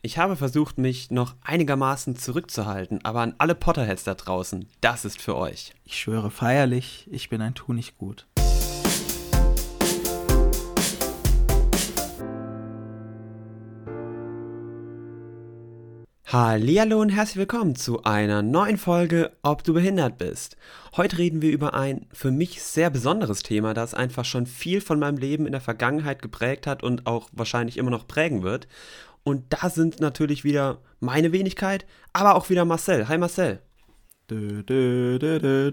Ich 0.00 0.16
habe 0.16 0.36
versucht, 0.36 0.78
mich 0.78 1.10
noch 1.10 1.34
einigermaßen 1.42 2.14
zurückzuhalten, 2.14 3.04
aber 3.04 3.20
an 3.20 3.34
alle 3.38 3.56
Potterheads 3.56 4.04
da 4.04 4.14
draußen, 4.14 4.68
das 4.80 5.04
ist 5.04 5.20
für 5.20 5.34
euch. 5.34 5.74
Ich 5.84 5.98
schwöre 5.98 6.30
feierlich, 6.30 7.08
ich 7.10 7.28
bin 7.28 7.42
ein 7.42 7.56
Tu 7.56 7.72
nicht 7.72 7.98
gut. 7.98 8.28
Hallihallo 16.30 17.00
und 17.00 17.08
herzlich 17.08 17.38
willkommen 17.38 17.74
zu 17.74 18.04
einer 18.04 18.42
neuen 18.42 18.76
Folge 18.76 19.32
Ob 19.42 19.64
du 19.64 19.72
behindert 19.72 20.18
bist. 20.18 20.58
Heute 20.94 21.16
reden 21.16 21.40
wir 21.40 21.50
über 21.50 21.72
ein 21.72 22.06
für 22.12 22.30
mich 22.30 22.62
sehr 22.62 22.90
besonderes 22.90 23.42
Thema, 23.42 23.72
das 23.72 23.94
einfach 23.94 24.26
schon 24.26 24.44
viel 24.44 24.82
von 24.82 24.98
meinem 24.98 25.16
Leben 25.16 25.46
in 25.46 25.52
der 25.52 25.62
Vergangenheit 25.62 26.20
geprägt 26.20 26.66
hat 26.66 26.82
und 26.82 27.06
auch 27.06 27.30
wahrscheinlich 27.32 27.78
immer 27.78 27.90
noch 27.90 28.06
prägen 28.06 28.42
wird. 28.42 28.68
Und 29.28 29.44
da 29.50 29.68
sind 29.68 30.00
natürlich 30.00 30.42
wieder 30.42 30.78
meine 31.00 31.32
Wenigkeit, 31.32 31.84
aber 32.14 32.34
auch 32.34 32.48
wieder 32.48 32.64
Marcel. 32.64 33.08
Hi 33.08 33.18
Marcel. 33.18 33.58
Dö, 34.30 34.62
dö, 34.62 35.18
dö, 35.18 35.70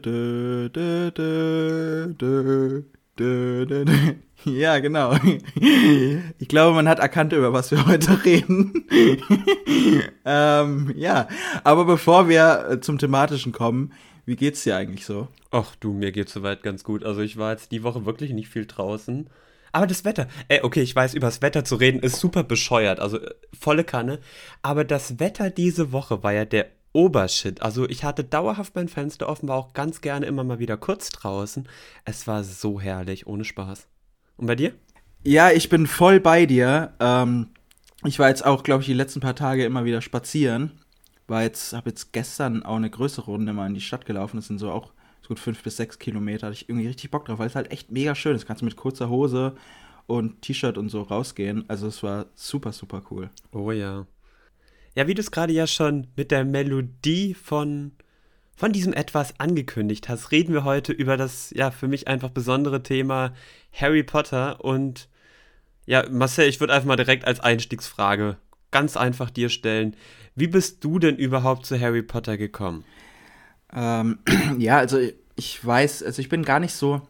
ja, 4.44 4.80
genau. 4.80 5.16
Ich 6.38 6.50
glaube, 6.50 6.76
man 6.76 6.90
hat 6.90 7.00
erkannt, 7.00 7.32
über 7.32 7.54
was 7.54 7.72
wir 7.72 7.86
heute 7.86 8.26
reden. 8.26 8.84
ähm, 10.26 10.92
ja, 10.98 11.30
aber 11.64 11.86
bevor 11.86 12.28
wir 12.28 12.68
äh, 12.72 12.82
zum 12.82 12.98
thematischen 12.98 13.54
kommen, 13.54 13.94
wie 14.26 14.36
geht's 14.36 14.64
dir 14.64 14.76
eigentlich 14.76 15.06
so? 15.06 15.30
Ach 15.52 15.78
du, 15.78 15.94
mir 15.94 16.12
geht's 16.12 16.34
soweit 16.34 16.62
ganz 16.62 16.84
gut. 16.84 17.06
Also 17.06 17.22
ich 17.22 17.38
war 17.38 17.54
jetzt 17.54 17.72
die 17.72 17.84
Woche 17.84 18.06
wirklich 18.06 18.34
nicht 18.34 18.50
viel 18.50 18.66
draußen. 18.66 19.30
Aber 19.76 19.88
das 19.88 20.06
Wetter, 20.06 20.30
ey, 20.48 20.62
okay, 20.64 20.82
ich 20.82 20.96
weiß, 20.96 21.16
über 21.16 21.28
das 21.28 21.42
Wetter 21.42 21.66
zu 21.66 21.76
reden 21.76 22.00
ist 22.00 22.22
super 22.22 22.44
bescheuert, 22.44 23.02
also 23.02 23.20
äh, 23.20 23.36
volle 23.52 23.84
Kanne. 23.84 24.22
Aber 24.62 24.86
das 24.86 25.20
Wetter 25.20 25.50
diese 25.50 25.92
Woche 25.92 26.24
war 26.24 26.32
ja 26.32 26.46
der 26.46 26.68
Obershit. 26.94 27.62
Also 27.62 27.86
ich 27.90 28.06
hatte 28.06 28.24
dauerhaft 28.24 28.74
mein 28.76 28.88
Fenster 28.88 29.28
offen, 29.28 29.50
war 29.50 29.58
auch 29.58 29.74
ganz 29.74 30.00
gerne 30.00 30.28
immer 30.28 30.46
mal 30.46 30.60
wieder 30.60 30.78
kurz 30.78 31.10
draußen. 31.10 31.68
Es 32.06 32.26
war 32.26 32.46
so 32.46 32.80
herrlich, 32.80 33.28
ohne 33.28 33.44
Spaß. 33.44 33.86
Und 34.38 34.48
bei 34.48 34.56
dir? 34.56 34.72
Ja, 35.26 35.52
ich 35.52 35.68
bin 35.68 35.88
voll 35.88 36.22
bei 36.22 36.46
dir. 36.46 36.94
Ähm, 37.02 37.50
ich 38.06 38.18
war 38.18 38.30
jetzt 38.30 38.46
auch, 38.46 38.64
glaube 38.64 38.80
ich, 38.80 38.88
die 38.88 38.94
letzten 38.94 39.20
paar 39.20 39.36
Tage 39.36 39.66
immer 39.66 39.84
wieder 39.84 40.02
spazieren. 40.02 40.72
War 41.28 41.44
jetzt, 41.44 41.74
habe 41.74 41.90
jetzt 41.90 42.14
gestern 42.14 42.64
auch 42.64 42.78
eine 42.78 42.90
größere 42.90 43.26
Runde 43.26 43.52
mal 43.52 43.68
in 43.68 43.74
die 43.74 43.82
Stadt 43.82 44.06
gelaufen. 44.06 44.38
Das 44.38 44.48
sind 44.48 44.60
so 44.60 44.72
auch 44.72 44.94
so 45.26 45.30
gut 45.30 45.40
fünf 45.40 45.62
bis 45.64 45.78
sechs 45.78 46.00
Kilometer. 46.00 46.48
Hatte 46.48 46.56
ich 46.56 46.70
irgendwie 46.70 46.88
richtig 46.88 47.12
Bock 47.12 47.26
drauf, 47.26 47.40
weil 47.40 47.48
es 47.48 47.56
halt 47.56 47.72
echt 47.72 47.92
mega 47.92 48.16
schön 48.16 48.36
ist. 48.36 48.46
Kannst 48.46 48.62
du 48.62 48.66
mit 48.66 48.76
kurzer 48.76 49.10
Hose 49.10 49.56
und 50.08 50.42
T-Shirt 50.42 50.78
und 50.78 50.90
so 50.90 51.02
rausgehen. 51.02 51.66
Also 51.68 51.88
es 51.88 52.04
war 52.04 52.28
super, 52.36 52.72
super 52.72 53.02
cool. 53.10 53.30
Oh 53.52 53.72
ja. 53.72 54.06
Ja, 54.96 55.08
wie 55.08 55.14
du 55.14 55.22
es 55.22 55.32
gerade 55.32 55.52
ja 55.52 55.68
schon 55.68 56.08
mit 56.16 56.32
der 56.32 56.46
Melodie 56.46 57.34
von 57.34 57.92
von 58.56 58.72
diesem 58.72 58.94
etwas 58.94 59.38
angekündigt 59.38 60.08
hast, 60.08 60.32
reden 60.32 60.54
wir 60.54 60.64
heute 60.64 60.94
über 60.94 61.18
das, 61.18 61.52
ja, 61.54 61.72
für 61.72 61.90
mich 61.90 62.08
einfach 62.08 62.30
besondere 62.30 62.82
Thema 62.82 63.34
Harry 63.74 64.02
Potter. 64.02 64.64
Und 64.64 65.10
ja, 65.86 66.06
Marcel, 66.10 66.48
ich 66.48 66.62
würde 66.62 66.74
einfach 66.74 66.88
mal 66.88 66.96
direkt 66.96 67.26
als 67.26 67.42
Einstiegsfrage 67.42 68.38
ganz 68.72 68.98
einfach 68.98 69.30
dir 69.30 69.50
stellen. 69.50 69.96
Wie 70.36 70.48
bist 70.48 70.84
du 70.84 71.00
denn 71.00 71.16
überhaupt 71.18 71.66
zu 71.66 71.80
Harry 71.80 72.02
Potter 72.02 72.38
gekommen? 72.38 72.84
Ähm, 73.76 74.20
ja, 74.58 74.78
also 74.78 74.98
ich 75.36 75.66
weiß, 75.66 76.04
also 76.04 76.22
ich 76.22 76.30
bin 76.30 76.44
gar 76.44 76.60
nicht 76.60 76.74
so 76.74 77.02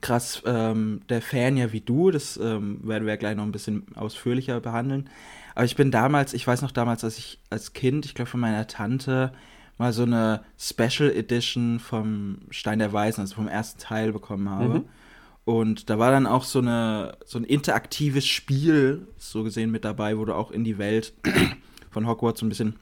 krass 0.00 0.42
ähm, 0.44 1.00
der 1.08 1.22
Fan 1.22 1.56
ja 1.56 1.72
wie 1.72 1.80
du. 1.80 2.10
Das 2.10 2.36
ähm, 2.36 2.80
werden 2.82 3.06
wir 3.06 3.16
gleich 3.16 3.36
noch 3.36 3.44
ein 3.44 3.52
bisschen 3.52 3.86
ausführlicher 3.94 4.60
behandeln. 4.60 5.08
Aber 5.54 5.64
ich 5.64 5.76
bin 5.76 5.90
damals, 5.90 6.34
ich 6.34 6.46
weiß 6.46 6.62
noch 6.62 6.72
damals, 6.72 7.04
als 7.04 7.16
ich 7.18 7.38
als 7.48 7.72
Kind, 7.72 8.06
ich 8.06 8.14
glaube 8.14 8.30
von 8.30 8.40
meiner 8.40 8.66
Tante, 8.66 9.32
mal 9.78 9.92
so 9.92 10.02
eine 10.02 10.42
Special 10.58 11.10
Edition 11.10 11.78
vom 11.78 12.38
Stein 12.50 12.80
der 12.80 12.92
Weisen, 12.92 13.20
also 13.20 13.36
vom 13.36 13.48
ersten 13.48 13.80
Teil 13.80 14.12
bekommen 14.12 14.50
habe. 14.50 14.80
Mhm. 14.80 14.84
Und 15.44 15.90
da 15.90 15.98
war 15.98 16.10
dann 16.10 16.26
auch 16.26 16.44
so, 16.44 16.60
eine, 16.60 17.16
so 17.24 17.38
ein 17.38 17.44
interaktives 17.44 18.26
Spiel, 18.26 19.06
so 19.18 19.44
gesehen, 19.44 19.70
mit 19.70 19.84
dabei, 19.84 20.16
wo 20.18 20.24
du 20.24 20.34
auch 20.34 20.50
in 20.50 20.64
die 20.64 20.78
Welt 20.78 21.12
von 21.90 22.06
Hogwarts 22.06 22.40
so 22.40 22.46
ein 22.46 22.48
bisschen 22.48 22.76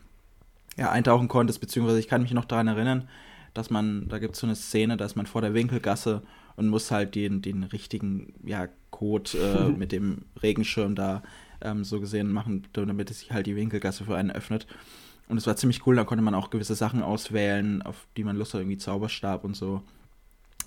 ja, 0.77 0.91
eintauchen 0.91 1.29
konntest, 1.29 1.61
beziehungsweise 1.61 1.99
ich 1.99 2.09
kann 2.09 2.23
mich 2.23 2.33
noch 2.33 2.45
daran 2.45 2.69
erinnern, 2.69 3.09
dass 3.55 3.71
man, 3.71 4.09
da 4.09 4.19
gibt 4.19 4.35
es 4.35 4.41
so 4.41 4.47
eine 4.47 4.57
Szene, 4.57 4.97
dass 4.97 5.17
man 5.17 5.27
vor 5.27 5.43
der 5.43 5.55
Winkelgasse 5.55 6.23
und 6.57 6.69
muss 6.69 6.91
halt 6.91 7.15
den, 7.15 7.43
den 7.43 7.65
richtigen 7.65 8.35
ja, 8.45 8.69
Code 8.91 9.31
äh, 9.39 9.69
mit 9.77 9.93
dem 9.93 10.23
Regenschirm 10.43 10.95
da 10.95 11.23
ähm, 11.61 11.85
so 11.85 12.01
gesehen 12.01 12.33
machen, 12.33 12.67
damit 12.73 13.11
es 13.11 13.21
sich 13.21 13.33
halt 13.33 13.47
die 13.47 13.57
Winkelgasse 13.57 14.05
für 14.05 14.17
einen 14.17 14.31
öffnet. 14.31 14.67
Und 15.29 15.39
es 15.39 15.47
war 15.47 15.57
ziemlich 15.57 15.87
cool, 15.87 15.97
da 15.97 16.05
konnte 16.05 16.23
man 16.23 16.35
auch 16.35 16.51
gewisse 16.51 16.75
Sachen 16.75 17.03
auswählen, 17.03 17.83
auf 17.83 18.07
die 18.17 18.25
man 18.25 18.37
Lust 18.37 18.55
hat, 18.55 18.61
irgendwie 18.61 18.79
Zauberstab 18.79 19.45
und 19.45 19.55
so. 19.55 19.83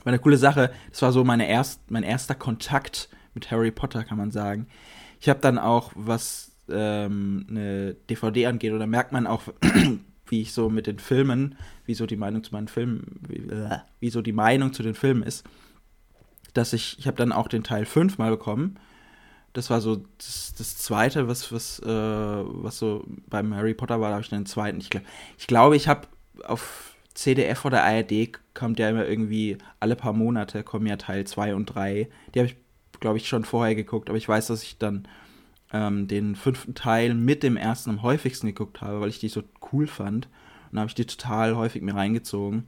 War 0.04 0.12
eine 0.12 0.20
coole 0.20 0.38
Sache. 0.38 0.72
Das 0.92 1.02
war 1.02 1.12
so 1.12 1.24
meine 1.24 1.48
erst, 1.48 1.92
mein 1.92 2.04
erster 2.04 2.36
Kontakt 2.36 3.10
mit 3.34 3.52
Harry 3.52 3.72
Potter, 3.72 4.04
kann 4.04 4.18
man 4.18 4.32
sagen. 4.32 4.68
Ich 5.20 5.30
habe 5.30 5.40
dann 5.40 5.58
auch, 5.58 5.92
was 5.96 6.52
ähm, 6.70 7.46
eine 7.50 7.96
DVD 8.10 8.48
angeht, 8.48 8.74
oder 8.74 8.88
merkt 8.88 9.12
man 9.12 9.28
auch, 9.28 9.44
wie 10.28 10.42
ich 10.42 10.54
so 10.54 10.70
mit 10.70 10.88
den 10.88 11.00
Filmen, 11.00 11.56
wie 11.86 11.94
so 11.94 12.06
die 12.06 12.18
Meinung 12.18 12.44
zu 12.44 12.52
meinen 12.52 12.68
Filmen, 12.68 13.20
wie, 13.28 14.10
äh, 14.10 14.24
die 14.24 14.32
Meinung 14.32 14.74
zu 14.74 14.84
den 14.84 14.96
Filmen 14.96 15.24
ist, 15.24 15.46
dass 16.54 16.74
ich, 16.74 16.98
ich 17.00 17.08
habe 17.08 17.18
dann 17.18 17.32
auch 17.32 17.48
den 17.48 17.64
Teil 17.64 17.86
5 17.86 18.18
mal 18.18 18.32
bekommen 18.32 18.78
das 19.56 19.70
war 19.70 19.80
so 19.80 20.04
das, 20.18 20.54
das 20.58 20.78
zweite, 20.78 21.28
was, 21.30 21.52
was, 21.52 21.80
äh, 21.80 21.88
was 21.88 22.78
so 22.78 23.06
beim 23.28 23.56
Harry 23.56 23.74
Potter 23.74 24.02
war, 24.02 24.10
da 24.10 24.16
habe 24.16 24.24
ich 24.24 24.30
dann 24.30 24.42
den 24.42 24.46
zweiten. 24.46 24.80
Ich, 24.80 24.90
glaub, 24.90 25.04
ich 25.38 25.48
glaube, 25.48 25.76
ich 25.78 25.88
habe 25.88 26.08
auf 26.44 26.96
CDF 27.14 27.64
oder 27.64 27.84
ARD 27.84 28.32
kommt 28.54 28.80
ja 28.80 28.90
immer 28.90 29.08
irgendwie 29.08 29.58
alle 29.80 29.96
paar 29.96 30.12
Monate 30.12 30.64
kommen 30.64 30.86
ja 30.88 30.98
Teil 30.98 31.26
2 31.26 31.56
und 31.56 31.68
3. 31.68 32.10
Die 32.34 32.40
habe 32.40 32.50
ich, 32.50 32.58
glaube 33.00 33.18
ich, 33.18 33.30
schon 33.30 33.46
vorher 33.46 33.76
geguckt, 33.76 34.10
aber 34.10 34.18
ich 34.18 34.28
weiß, 34.28 34.48
dass 34.48 34.62
ich 34.62 34.78
dann 34.78 35.08
ähm, 35.76 36.08
den 36.08 36.36
fünften 36.36 36.74
Teil 36.74 37.14
mit 37.14 37.44
dem 37.44 37.58
ersten 37.58 37.90
am 37.90 38.02
häufigsten 38.02 38.48
geguckt 38.48 38.82
habe, 38.82 39.02
weil 39.02 39.10
ich 39.10 39.20
die 39.20 39.28
so 39.28 39.44
cool 39.74 39.88
fand. 39.88 40.30
Und 40.72 40.80
habe 40.80 40.88
ich 40.88 40.96
die 40.96 41.06
total 41.06 41.56
häufig 41.56 41.82
mir 41.82 41.96
reingezogen. 41.96 42.64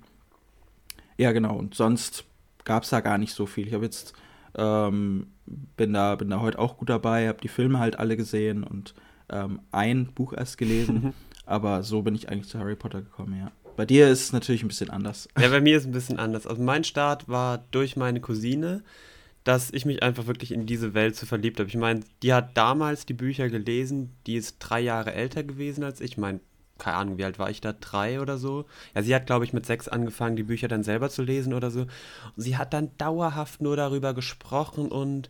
Ja, 1.17 1.31
genau. 1.31 1.55
Und 1.57 1.75
sonst 1.75 2.25
gab 2.63 2.83
es 2.83 2.89
da 2.89 2.99
gar 2.99 3.17
nicht 3.17 3.33
so 3.33 3.45
viel. 3.45 3.67
Ich 3.67 3.73
habe 3.73 3.85
jetzt 3.85 4.13
ähm, 4.55 5.27
bin 5.45 5.93
da, 5.93 6.15
bin 6.15 6.29
da 6.29 6.41
heute 6.41 6.59
auch 6.59 6.77
gut 6.77 6.89
dabei, 6.89 7.27
habe 7.27 7.41
die 7.41 7.47
Filme 7.47 7.79
halt 7.79 7.99
alle 7.99 8.17
gesehen 8.17 8.63
und 8.63 8.93
ähm, 9.29 9.61
ein 9.71 10.07
Buch 10.07 10.33
erst 10.33 10.57
gelesen. 10.57 11.13
aber 11.45 11.83
so 11.83 12.01
bin 12.01 12.15
ich 12.15 12.29
eigentlich 12.29 12.49
zu 12.49 12.59
Harry 12.59 12.75
Potter 12.75 13.01
gekommen, 13.01 13.37
ja. 13.39 13.51
Bei 13.75 13.85
dir 13.85 14.09
ist 14.09 14.23
es 14.23 14.33
natürlich 14.33 14.63
ein 14.63 14.69
bisschen 14.69 14.89
anders. 14.89 15.29
Ja, 15.39 15.49
bei 15.49 15.61
mir 15.61 15.77
ist 15.77 15.83
es 15.83 15.87
ein 15.87 15.93
bisschen 15.93 16.17
anders. 16.17 16.47
Also 16.47 16.61
mein 16.63 16.83
Start 16.83 17.29
war 17.29 17.59
durch 17.69 17.95
meine 17.95 18.19
Cousine, 18.19 18.83
dass 19.47 19.71
ich 19.71 19.85
mich 19.85 20.03
einfach 20.03 20.27
wirklich 20.27 20.51
in 20.51 20.65
diese 20.65 20.93
Welt 20.93 21.15
so 21.15 21.25
verliebt 21.25 21.59
habe. 21.59 21.69
Ich 21.69 21.77
meine, 21.77 22.01
die 22.21 22.33
hat 22.33 22.57
damals 22.57 23.05
die 23.05 23.13
Bücher 23.13 23.47
gelesen, 23.47 24.13
die 24.25 24.35
ist 24.35 24.57
drei 24.59 24.81
Jahre 24.81 25.13
älter 25.13 25.43
gewesen 25.43 25.85
als 25.85 26.01
ich. 26.01 26.11
Ich 26.11 26.17
meine, 26.17 26.41
keine 26.77 26.97
Ahnung, 26.97 27.17
wie 27.17 27.23
alt 27.23 27.39
war 27.39 27.49
ich 27.49 27.61
da? 27.61 27.71
Drei 27.71 28.19
oder 28.19 28.37
so? 28.37 28.65
Ja, 28.93 29.03
sie 29.03 29.15
hat, 29.15 29.25
glaube 29.25 29.45
ich, 29.45 29.53
mit 29.53 29.65
sechs 29.65 29.87
angefangen, 29.87 30.35
die 30.35 30.43
Bücher 30.43 30.67
dann 30.67 30.83
selber 30.83 31.09
zu 31.09 31.23
lesen 31.23 31.53
oder 31.53 31.71
so. 31.71 31.81
Und 31.81 31.89
sie 32.35 32.57
hat 32.57 32.73
dann 32.73 32.91
dauerhaft 32.97 33.61
nur 33.61 33.77
darüber 33.77 34.13
gesprochen 34.13 34.89
und 34.89 35.29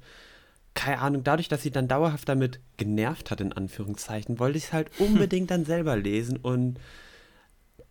keine 0.74 1.00
Ahnung, 1.00 1.24
dadurch, 1.24 1.48
dass 1.48 1.62
sie 1.62 1.72
dann 1.72 1.88
dauerhaft 1.88 2.28
damit 2.28 2.60
genervt 2.78 3.30
hat, 3.30 3.40
in 3.40 3.54
Anführungszeichen, 3.54 4.40
wollte 4.40 4.58
ich 4.58 4.66
es 4.66 4.74
halt 4.74 4.90
unbedingt 5.00 5.52
dann 5.52 5.64
selber 5.64 5.96
lesen 5.96 6.38
und 6.38 6.80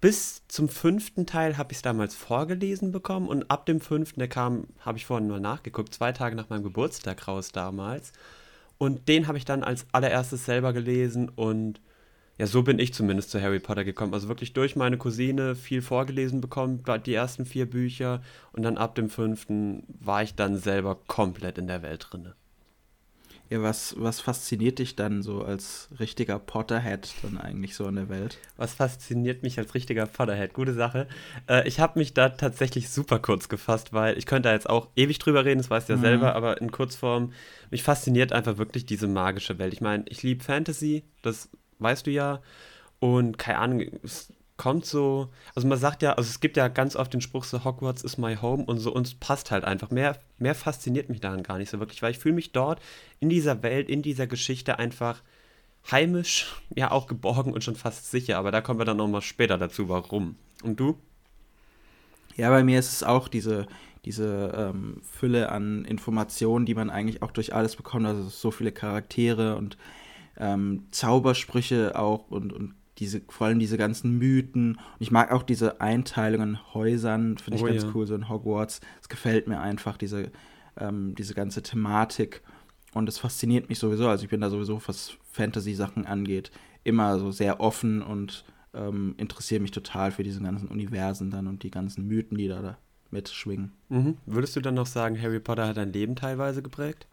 bis 0.01 0.43
zum 0.49 0.69
fünften 0.69 1.27
Teil 1.27 1.57
habe 1.59 1.73
ich 1.73 1.79
es 1.79 1.83
damals 1.83 2.15
vorgelesen 2.15 2.93
bekommen 2.93 3.29
und 3.29 3.51
ab 3.51 3.67
dem 3.67 3.81
fünften, 3.81 4.21
der 4.21 4.29
kam, 4.29 4.69
habe 4.81 4.99
ich 4.99 5.07
vorhin 5.07 5.29
mal 5.29 5.41
nachgeguckt, 5.41 5.95
zwei 5.95 6.13
Tage 6.13 6.37
nach 6.37 6.49
meinem 6.51 6.63
Geburtstag 6.63 7.27
raus 7.27 7.53
damals. 7.53 8.13
Und 8.79 9.09
den 9.09 9.27
habe 9.27 9.39
ich 9.39 9.45
dann 9.45 9.65
als 9.65 9.87
allererstes 9.93 10.45
selber 10.45 10.73
gelesen 10.73 11.29
und 11.31 11.81
ja, 12.39 12.47
so 12.47 12.63
bin 12.63 12.79
ich 12.79 12.93
zumindest 12.93 13.31
zu 13.31 13.41
Harry 13.41 13.61
Potter 13.61 13.85
gekommen. 13.85 14.13
Also 14.13 14.29
wirklich 14.29 14.53
durch 14.53 14.77
meine 14.77 14.99
Cousine 14.99 15.55
viel 15.55 15.81
vorgelesen 15.81 16.43
bekommen, 16.43 16.83
die 17.07 17.15
ersten 17.15 17.47
vier 17.47 17.69
Bücher. 17.69 18.23
Und 18.53 18.63
dann 18.63 18.77
ab 18.77 18.95
dem 18.95 19.09
fünften 19.09 19.85
war 19.89 20.23
ich 20.23 20.35
dann 20.35 20.57
selber 20.57 20.97
komplett 21.07 21.57
in 21.57 21.67
der 21.67 21.83
Welt 21.83 22.07
drinne. 22.11 22.35
Ja, 23.49 23.63
was, 23.63 23.95
was 23.97 24.21
fasziniert 24.21 24.81
dich 24.81 24.97
dann 24.97 25.23
so 25.23 25.43
als 25.43 25.89
richtiger 26.01 26.39
Potterhead 26.41 27.15
dann 27.23 27.39
eigentlich 27.39 27.77
so 27.77 27.87
in 27.87 27.95
der 27.95 28.09
Welt? 28.09 28.39
Was 28.57 28.75
fasziniert 28.75 29.45
mich 29.45 29.59
als 29.59 29.75
richtiger 29.75 30.07
Potterhead? 30.07 30.53
Gute 30.53 30.75
Sache. 30.75 31.07
Äh, 31.49 31.67
ich 31.69 31.79
habe 31.79 31.99
mich 31.99 32.13
da 32.13 32.31
tatsächlich 32.31 32.91
super 32.91 33.21
kurz 33.21 33.49
gefasst, 33.49 33.93
weil 33.93 34.19
ich 34.19 34.27
könnte 34.27 34.49
da 34.49 34.53
jetzt 34.53 34.69
auch 34.69 34.89
ewig 34.97 35.21
drüber 35.21 35.45
reden, 35.45 35.59
das 35.59 35.71
weißt 35.71 35.89
du 35.89 35.93
ja 35.93 35.97
mhm. 35.99 36.03
selber, 36.03 36.35
aber 36.35 36.61
in 36.61 36.73
Kurzform, 36.73 37.33
mich 37.71 37.85
fasziniert 37.85 38.33
einfach 38.33 38.59
wirklich 38.59 38.85
diese 38.85 39.07
magische 39.07 39.59
Welt. 39.59 39.73
Ich 39.73 39.81
meine, 39.81 40.05
ich 40.09 40.25
liebe 40.25 40.43
Fantasy, 40.43 41.05
das 41.23 41.49
weißt 41.79 42.07
du 42.07 42.11
ja. 42.11 42.41
Und 42.99 43.39
keine 43.39 43.59
Ahnung, 43.59 43.83
es 44.03 44.33
kommt 44.57 44.87
so, 44.87 45.29
also 45.55 45.69
man 45.69 45.79
sagt 45.79 46.03
ja, 46.03 46.15
also 46.15 46.29
es 46.29 46.41
gibt 46.41 46.57
ja 46.57 46.69
ganz 46.69 46.97
oft 46.97 47.13
den 47.13 47.21
Spruch 47.21 47.45
so, 47.45 47.65
Hogwarts 47.65 48.03
is 48.03 48.19
my 48.19 48.37
home 48.37 48.65
und 48.65 48.79
so, 48.79 48.93
uns 48.93 49.15
passt 49.15 49.51
halt 49.51 49.65
einfach. 49.65 49.91
Mehr, 49.91 50.19
mehr 50.39 50.55
fasziniert 50.55 51.09
mich 51.09 51.21
daran 51.21 51.43
gar 51.43 51.59
nicht 51.59 51.71
so 51.71 51.79
wirklich, 51.79 52.03
weil 52.03 52.13
ich 52.13 52.19
fühle 52.19 52.35
mich 52.35 52.53
dort 52.53 52.81
in 53.21 53.29
dieser 53.29 53.63
Welt, 53.63 53.89
in 53.89 54.03
dieser 54.03 54.27
Geschichte 54.27 54.79
einfach 54.79 55.23
heimisch, 55.91 56.55
ja 56.75 56.91
auch 56.91 57.07
geborgen 57.07 57.53
und 57.53 57.65
schon 57.65 57.77
fast 57.77 58.11
sicher. 58.11 58.39
Aber 58.39 58.51
da 58.51 58.61
kommen 58.61 58.81
wir 58.81 58.87
dann 58.87 58.97
nochmal 58.97 59.23
später 59.23 59.59
dazu, 59.59 59.89
warum. 59.89 60.37
Und 60.63 60.81
du? 60.81 60.99
Ja, 62.37 62.51
bei 62.51 62.65
mir 62.65 62.79
ist 62.79 62.93
es 62.93 63.03
auch 63.03 63.29
diese, 63.29 63.67
diese 64.05 64.53
ähm, 64.57 65.01
Fülle 65.03 65.51
an 65.51 65.85
Informationen, 65.85 66.67
die 66.67 66.75
man 66.75 66.91
eigentlich 66.91 67.23
auch 67.23 67.31
durch 67.31 67.55
alles 67.55 67.77
bekommt. 67.77 68.07
Also 68.07 68.29
so 68.29 68.51
viele 68.51 68.73
Charaktere 68.73 69.57
und 69.57 69.77
ähm, 70.39 70.87
Zaubersprüche 70.91 71.99
auch 71.99 72.31
und, 72.31 72.53
und 72.53 72.75
diese, 72.99 73.23
vor 73.29 73.49
allem 73.49 73.59
diese 73.59 73.77
ganzen 73.77 74.19
Mythen. 74.19 74.77
Und 74.77 75.01
ich 75.01 75.11
mag 75.11 75.33
auch 75.33 75.43
diese 75.43 75.81
Einteilungen 75.81 76.51
in 76.51 76.75
Häusern, 76.75 77.39
finde 77.39 77.57
ich 77.59 77.63
oh, 77.63 77.67
ganz 77.67 77.83
ja. 77.83 77.91
cool, 77.95 78.07
so 78.07 78.15
in 78.15 78.29
Hogwarts. 78.29 78.81
Es 79.01 79.09
gefällt 79.09 79.49
mir 79.49 79.61
einfach, 79.61 79.97
diese, 79.97 80.31
ähm, 80.79 81.15
diese 81.15 81.35
ganze 81.35 81.63
Thematik. 81.63 82.43
Und 82.95 83.09
es 83.09 83.19
fasziniert 83.19 83.69
mich 83.69 83.79
sowieso. 83.79 84.09
Also 84.09 84.25
ich 84.25 84.31
bin 84.31 84.41
da 84.41 84.49
sowieso, 84.49 84.81
was 84.87 85.13
Fantasy-Sachen 85.33 86.07
angeht, 86.07 86.51
immer 86.85 87.19
so 87.19 87.31
sehr 87.31 87.61
offen 87.61 88.01
und 88.01 88.45
ähm, 88.73 89.15
interessiere 89.19 89.61
mich 89.61 89.71
total 89.71 90.13
für 90.13 90.23
diese 90.23 90.41
ganzen 90.41 90.69
Universen 90.69 91.31
dann 91.31 91.47
und 91.47 91.63
die 91.63 91.71
ganzen 91.71 92.07
Mythen, 92.07 92.39
die 92.39 92.49
da, 92.49 92.63
da 92.63 92.79
mitschwingen. 93.11 93.73
Mhm. 93.89 94.17
Würdest 94.27 94.57
du 94.57 94.61
dann 94.61 94.75
noch 94.75 94.87
sagen, 94.87 95.21
Harry 95.21 95.41
Potter 95.41 95.67
hat 95.69 95.77
dein 95.77 95.93
Leben 95.93 96.17
teilweise 96.17 96.63
geprägt? 96.63 97.07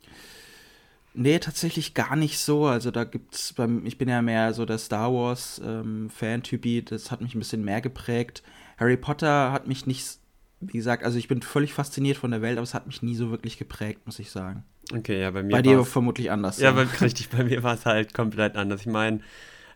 Nee, 1.14 1.40
tatsächlich 1.40 1.94
gar 1.94 2.16
nicht 2.16 2.40
so. 2.40 2.66
Also 2.66 2.90
da 2.90 3.04
gibt's 3.04 3.54
beim, 3.54 3.86
ich 3.86 3.98
bin 3.98 4.10
ja 4.10 4.22
mehr 4.22 4.54
so 4.54 4.66
der 4.66 4.80
Star 4.80 5.14
Wars 5.14 5.62
ähm, 5.64 6.10
Fan-Typi, 6.10 6.84
das 6.84 7.12
hat 7.12 7.22
mich 7.22 7.36
ein 7.36 7.40
bisschen 7.40 7.64
mehr 7.64 7.82
geprägt. 7.82 8.42
Harry 8.78 8.98
Potter 8.98 9.52
hat 9.52 9.68
mich 9.68 9.86
nicht, 9.86 10.18
wie 10.60 10.78
gesagt, 10.78 11.04
also 11.04 11.18
ich 11.18 11.28
bin 11.28 11.42
völlig 11.42 11.74
fasziniert 11.74 12.18
von 12.18 12.32
der 12.32 12.42
Welt, 12.42 12.58
aber 12.58 12.64
es 12.64 12.74
hat 12.74 12.88
mich 12.88 13.04
nie 13.04 13.16
so 13.16 13.30
wirklich 13.30 13.58
geprägt, 13.58 14.02
muss 14.06 14.18
ich 14.18 14.32
sagen. 14.32 14.64
Okay, 14.92 15.22
ja, 15.22 15.32
bei 15.32 15.44
mir. 15.44 15.52
Bei 15.52 15.62
dir 15.62 15.86
vermutlich 15.86 16.32
anders. 16.32 16.60
Ja, 16.60 16.72
ja. 16.72 16.88
richtig, 17.02 17.30
bei 17.30 17.44
mir 17.44 17.62
war 17.62 17.76
es 17.76 17.86
halt 17.86 18.14
komplett 18.14 18.56
anders. 18.56 18.82
Ich 18.82 18.88
meine, 18.88 19.20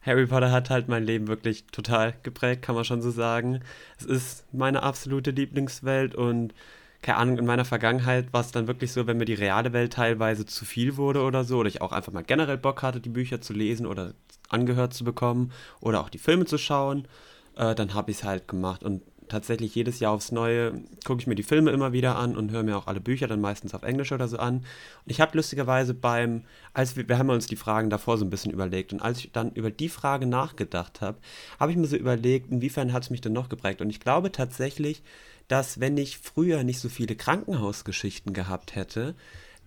Harry 0.01 0.25
Potter 0.25 0.51
hat 0.51 0.69
halt 0.69 0.88
mein 0.88 1.04
Leben 1.04 1.28
wirklich 1.28 1.66
total 1.68 2.16
geprägt, 2.24 2.63
kann 2.63 2.75
man 2.75 2.83
schon 2.83 3.01
so 3.01 3.12
sagen. 3.12 3.60
Es 4.00 4.06
ist 4.06 4.54
meine 4.54 4.81
absolute 4.81 5.31
Lieblingswelt 5.31 6.16
und 6.16 6.54
keine 7.01 7.17
Ahnung, 7.17 7.38
in 7.38 7.45
meiner 7.45 7.65
Vergangenheit 7.65 8.33
war 8.33 8.41
es 8.41 8.51
dann 8.51 8.67
wirklich 8.67 8.91
so, 8.91 9.07
wenn 9.07 9.17
mir 9.17 9.25
die 9.25 9.33
reale 9.33 9.73
Welt 9.73 9.94
teilweise 9.94 10.45
zu 10.45 10.65
viel 10.65 10.97
wurde 10.97 11.21
oder 11.21 11.44
so, 11.44 11.59
oder 11.59 11.69
ich 11.69 11.81
auch 11.81 11.91
einfach 11.91 12.11
mal 12.11 12.23
generell 12.23 12.57
Bock 12.57 12.81
hatte, 12.81 12.99
die 12.99 13.09
Bücher 13.09 13.41
zu 13.41 13.53
lesen 13.53 13.85
oder 13.85 14.13
angehört 14.49 14.94
zu 14.94 15.03
bekommen 15.03 15.51
oder 15.79 16.01
auch 16.01 16.09
die 16.09 16.17
Filme 16.17 16.45
zu 16.45 16.57
schauen, 16.57 17.07
äh, 17.55 17.75
dann 17.75 17.94
habe 17.94 18.11
ich 18.11 18.17
es 18.17 18.23
halt 18.23 18.47
gemacht. 18.47 18.83
Und 18.83 19.03
tatsächlich 19.27 19.75
jedes 19.75 19.99
Jahr 19.99 20.13
aufs 20.13 20.31
Neue 20.31 20.83
gucke 21.05 21.21
ich 21.21 21.27
mir 21.27 21.35
die 21.35 21.44
Filme 21.44 21.71
immer 21.71 21.91
wieder 21.91 22.15
an 22.15 22.35
und 22.35 22.51
höre 22.51 22.63
mir 22.63 22.77
auch 22.77 22.88
alle 22.88 23.01
Bücher 23.01 23.27
dann 23.27 23.41
meistens 23.41 23.73
auf 23.73 23.83
Englisch 23.83 24.11
oder 24.11 24.27
so 24.27 24.38
an. 24.38 24.57
Und 24.57 24.65
ich 25.05 25.21
habe 25.21 25.35
lustigerweise 25.38 25.94
beim, 25.94 26.44
als 26.73 26.95
wir, 26.95 27.07
wir 27.07 27.17
haben 27.17 27.29
uns 27.29 27.47
die 27.47 27.55
Fragen 27.55 27.89
davor 27.89 28.17
so 28.17 28.25
ein 28.25 28.29
bisschen 28.29 28.51
überlegt 28.51 28.94
und 28.94 29.01
als 29.01 29.19
ich 29.19 29.31
dann 29.31 29.51
über 29.51 29.71
die 29.71 29.89
Frage 29.89 30.25
nachgedacht 30.25 31.01
habe, 31.01 31.17
habe 31.59 31.71
ich 31.71 31.77
mir 31.77 31.88
so 31.88 31.95
überlegt, 31.95 32.51
inwiefern 32.51 32.94
hat 32.94 33.03
es 33.03 33.09
mich 33.09 33.21
denn 33.21 33.33
noch 33.33 33.49
geprägt. 33.49 33.81
Und 33.81 33.89
ich 33.89 33.99
glaube 33.99 34.31
tatsächlich, 34.31 35.03
dass 35.47 35.79
wenn 35.79 35.97
ich 35.97 36.17
früher 36.17 36.63
nicht 36.63 36.79
so 36.79 36.89
viele 36.89 37.15
Krankenhausgeschichten 37.15 38.33
gehabt 38.33 38.75
hätte, 38.75 39.15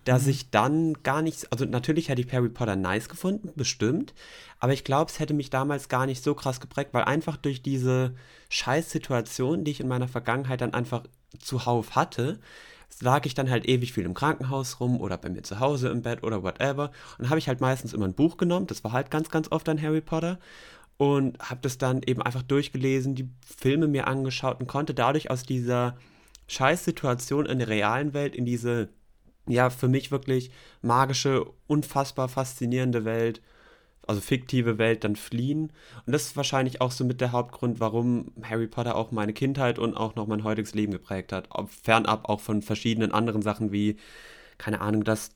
dass 0.04 0.24
mhm. 0.24 0.30
ich 0.30 0.50
dann 0.50 0.94
gar 1.02 1.22
nicht, 1.22 1.50
also 1.52 1.64
natürlich 1.64 2.08
hätte 2.08 2.22
ich 2.22 2.32
Harry 2.32 2.48
Potter 2.48 2.76
nice 2.76 3.08
gefunden, 3.08 3.50
bestimmt, 3.54 4.14
aber 4.58 4.72
ich 4.72 4.84
glaube, 4.84 5.10
es 5.10 5.18
hätte 5.18 5.34
mich 5.34 5.50
damals 5.50 5.88
gar 5.88 6.06
nicht 6.06 6.22
so 6.22 6.34
krass 6.34 6.60
geprägt, 6.60 6.90
weil 6.92 7.04
einfach 7.04 7.36
durch 7.36 7.62
diese 7.62 8.14
Scheißsituation, 8.48 9.64
die 9.64 9.70
ich 9.70 9.80
in 9.80 9.88
meiner 9.88 10.08
Vergangenheit 10.08 10.60
dann 10.60 10.74
einfach 10.74 11.04
zuhauf 11.38 11.94
hatte, 11.94 12.38
lag 13.00 13.24
ich 13.24 13.34
dann 13.34 13.50
halt 13.50 13.68
ewig 13.68 13.92
viel 13.92 14.04
im 14.04 14.14
Krankenhaus 14.14 14.80
rum 14.80 15.00
oder 15.00 15.16
bei 15.16 15.30
mir 15.30 15.42
zu 15.42 15.60
Hause 15.60 15.88
im 15.88 16.02
Bett 16.02 16.22
oder 16.22 16.42
whatever. 16.42 16.90
Und 17.18 17.30
habe 17.30 17.38
ich 17.38 17.48
halt 17.48 17.60
meistens 17.60 17.92
immer 17.94 18.06
ein 18.06 18.14
Buch 18.14 18.36
genommen, 18.36 18.66
das 18.66 18.84
war 18.84 18.92
halt 18.92 19.10
ganz, 19.10 19.30
ganz 19.30 19.50
oft 19.50 19.68
ein 19.68 19.80
Harry 19.80 20.00
Potter 20.00 20.38
und 21.00 21.38
habe 21.38 21.62
das 21.62 21.78
dann 21.78 22.02
eben 22.02 22.20
einfach 22.20 22.42
durchgelesen, 22.42 23.14
die 23.14 23.30
Filme 23.40 23.88
mir 23.88 24.06
angeschaut 24.06 24.60
und 24.60 24.66
konnte 24.66 24.92
dadurch 24.92 25.30
aus 25.30 25.44
dieser 25.44 25.96
Scheißsituation 26.46 27.46
in 27.46 27.58
der 27.58 27.68
realen 27.68 28.12
Welt 28.12 28.36
in 28.36 28.44
diese, 28.44 28.90
ja, 29.48 29.70
für 29.70 29.88
mich 29.88 30.10
wirklich 30.10 30.50
magische, 30.82 31.46
unfassbar 31.66 32.28
faszinierende 32.28 33.06
Welt, 33.06 33.40
also 34.06 34.20
fiktive 34.20 34.76
Welt 34.76 35.02
dann 35.02 35.16
fliehen. 35.16 35.72
Und 36.04 36.12
das 36.12 36.24
ist 36.24 36.36
wahrscheinlich 36.36 36.82
auch 36.82 36.90
so 36.90 37.06
mit 37.06 37.22
der 37.22 37.32
Hauptgrund, 37.32 37.80
warum 37.80 38.34
Harry 38.42 38.66
Potter 38.66 38.94
auch 38.94 39.10
meine 39.10 39.32
Kindheit 39.32 39.78
und 39.78 39.96
auch 39.96 40.16
noch 40.16 40.26
mein 40.26 40.44
heutiges 40.44 40.74
Leben 40.74 40.92
geprägt 40.92 41.32
hat. 41.32 41.48
Fernab 41.82 42.28
auch 42.28 42.40
von 42.40 42.60
verschiedenen 42.60 43.10
anderen 43.10 43.40
Sachen 43.40 43.72
wie, 43.72 43.96
keine 44.58 44.82
Ahnung, 44.82 45.04
dass, 45.04 45.30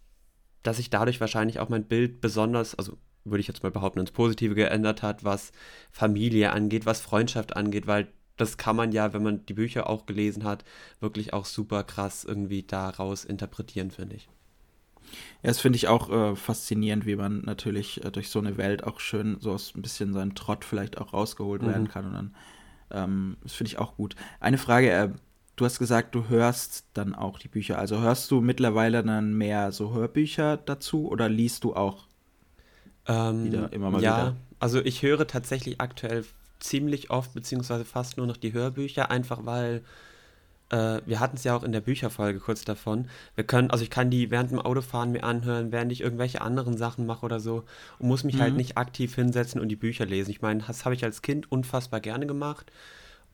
dass 0.63 0.79
ich 0.79 0.91
dadurch 0.91 1.23
wahrscheinlich 1.23 1.59
auch 1.59 1.71
mein 1.71 1.85
Bild 1.85 2.21
besonders, 2.21 2.75
also 2.75 2.99
würde 3.25 3.41
ich 3.41 3.49
jetzt 3.49 3.63
mal 3.63 3.73
behaupten, 3.73 4.01
ins 4.01 4.11
Positive 4.11 4.55
geändert 4.55 5.03
hat, 5.03 5.25
was 5.25 5.53
Familie 5.91 6.53
angeht, 6.53 6.87
was 6.87 7.01
Freundschaft 7.01 7.57
angeht, 7.57 7.87
weil 7.87 8.09
das 8.37 8.57
kann 8.57 8.77
man 8.77 8.93
ja, 8.93 9.13
wenn 9.13 9.23
man 9.23 9.47
die 9.47 9.55
Bücher 9.55 9.89
auch 9.89 10.07
gelesen 10.07 10.45
hat, 10.45 10.65
wirklich 11.01 11.33
auch 11.33 11.45
super 11.45 11.85
krass 11.85 12.25
irgendwie 12.25 12.63
daraus 12.63 13.25
interpretieren, 13.25 13.91
finde 13.91 14.17
ich. 14.17 14.29
Ja, 15.43 15.49
das 15.49 15.61
finde 15.61 15.77
ich 15.77 15.89
auch 15.89 16.11
äh, 16.11 16.37
faszinierend, 16.37 17.07
wie 17.07 17.17
man 17.17 17.43
natürlich 17.43 18.05
äh, 18.05 18.11
durch 18.11 18.31
so 18.31 18.39
eine 18.39 18.57
Welt 18.57 18.85
auch 18.85 19.01
schön 19.01 19.37
so 19.41 19.53
aus 19.53 19.75
ein 19.75 19.83
bisschen 19.83 20.13
seinen 20.13 20.35
Trott 20.35 20.65
vielleicht 20.65 20.99
auch 20.99 21.13
rausgeholt 21.13 21.63
mhm. 21.63 21.67
werden 21.67 21.89
kann. 21.89 22.07
Und 22.07 22.13
dann, 22.15 22.35
ähm, 22.91 23.37
das 23.43 23.53
finde 23.53 23.69
ich 23.69 23.79
auch 23.79 23.97
gut. 23.97 24.17
Eine 24.41 24.59
Frage, 24.59 24.91
äh, 24.91 25.11
du 25.57 25.65
hast 25.65 25.79
gesagt, 25.79 26.15
du 26.15 26.29
hörst 26.29 26.87
dann 26.95 27.15
auch 27.15 27.39
die 27.39 27.49
Bücher. 27.49 27.79
Also 27.79 28.01
hörst 28.01 28.31
du 28.31 28.41
mittlerweile 28.41 29.05
dann 29.05 29.35
mehr 29.35 29.71
so 29.71 29.95
Hörbücher 29.95 30.57
dazu 30.57 31.09
oder 31.09 31.29
liest 31.29 31.65
du 31.65 31.75
auch 31.75 32.09
ähm, 33.07 33.45
wieder, 33.45 33.73
immer 33.73 33.91
mal 33.91 34.03
ja, 34.03 34.17
wieder. 34.17 34.37
also 34.59 34.81
ich 34.81 35.03
höre 35.03 35.27
tatsächlich 35.27 35.81
aktuell 35.81 36.25
ziemlich 36.61 37.11
oft, 37.11 37.35
beziehungsweise 37.35 37.85
fast 37.85 38.17
nur 38.17 38.27
noch 38.27 38.37
die 38.37 38.53
Hörbücher, 38.53 39.11
einfach 39.11 39.45
weil 39.45 39.83
äh, 40.71 41.01
wir 41.05 41.21
hatten 41.21 41.37
es 41.37 41.45
ja 41.45 41.55
auch 41.55 41.63
in 41.63 41.73
der 41.73 41.81
Bücherfolge 41.81 42.41
kurz 42.41 42.65
davon. 42.65 43.09
Wir 43.35 43.45
können, 43.45 43.71
also 43.71 43.85
ich 43.85 43.91
kann 43.91 44.11
die 44.11 44.31
während 44.31 44.51
dem 44.51 44.61
Autofahren 44.61 45.13
mir 45.13 45.25
anhören, 45.25 45.73
während 45.73 45.93
ich 45.93 46.01
irgendwelche 46.01 46.41
anderen 46.41 46.77
Sachen 46.77 47.07
mache 47.07 47.25
oder 47.25 47.41
so 47.41 47.65
und 47.99 48.09
muss 48.09 48.25
mich 48.25 48.35
halt 48.35 48.41
mhm. 48.41 48.45
halt 48.45 48.57
nicht 48.57 48.79
aktiv 48.79 49.15
hinsetzen 49.15 49.61
und 49.61 49.69
die 49.69 49.77
Bücher 49.77 50.07
lesen. 50.07 50.31
Ich 50.31 50.43
meine, 50.43 50.65
das 50.67 50.85
habe 50.85 50.95
ich 50.95 51.05
als 51.05 51.23
Kind 51.23 51.51
unfassbar 51.53 52.01
gerne 52.01 52.27
gemacht 52.27 52.73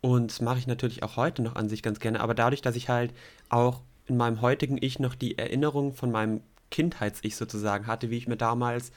und 0.00 0.30
das 0.30 0.40
mache 0.40 0.58
ich 0.58 0.66
natürlich 0.66 1.02
auch 1.02 1.16
heute 1.16 1.42
noch 1.42 1.56
an 1.56 1.68
sich 1.68 1.82
ganz 1.82 2.00
gerne, 2.00 2.20
aber 2.20 2.34
dadurch, 2.34 2.62
dass 2.62 2.76
ich 2.76 2.88
halt 2.88 3.12
auch 3.48 3.80
in 4.06 4.16
meinem 4.16 4.40
heutigen 4.40 4.76
Ich 4.80 4.98
noch 4.98 5.14
die 5.14 5.38
Erinnerung 5.38 5.94
von 5.94 6.10
meinem 6.10 6.40
Kindheits-Ich 6.70 7.36
sozusagen 7.36 7.86
hatte, 7.86 8.10
wie 8.10 8.16
ich 8.16 8.26
mir 8.26 8.36
damals 8.36 8.92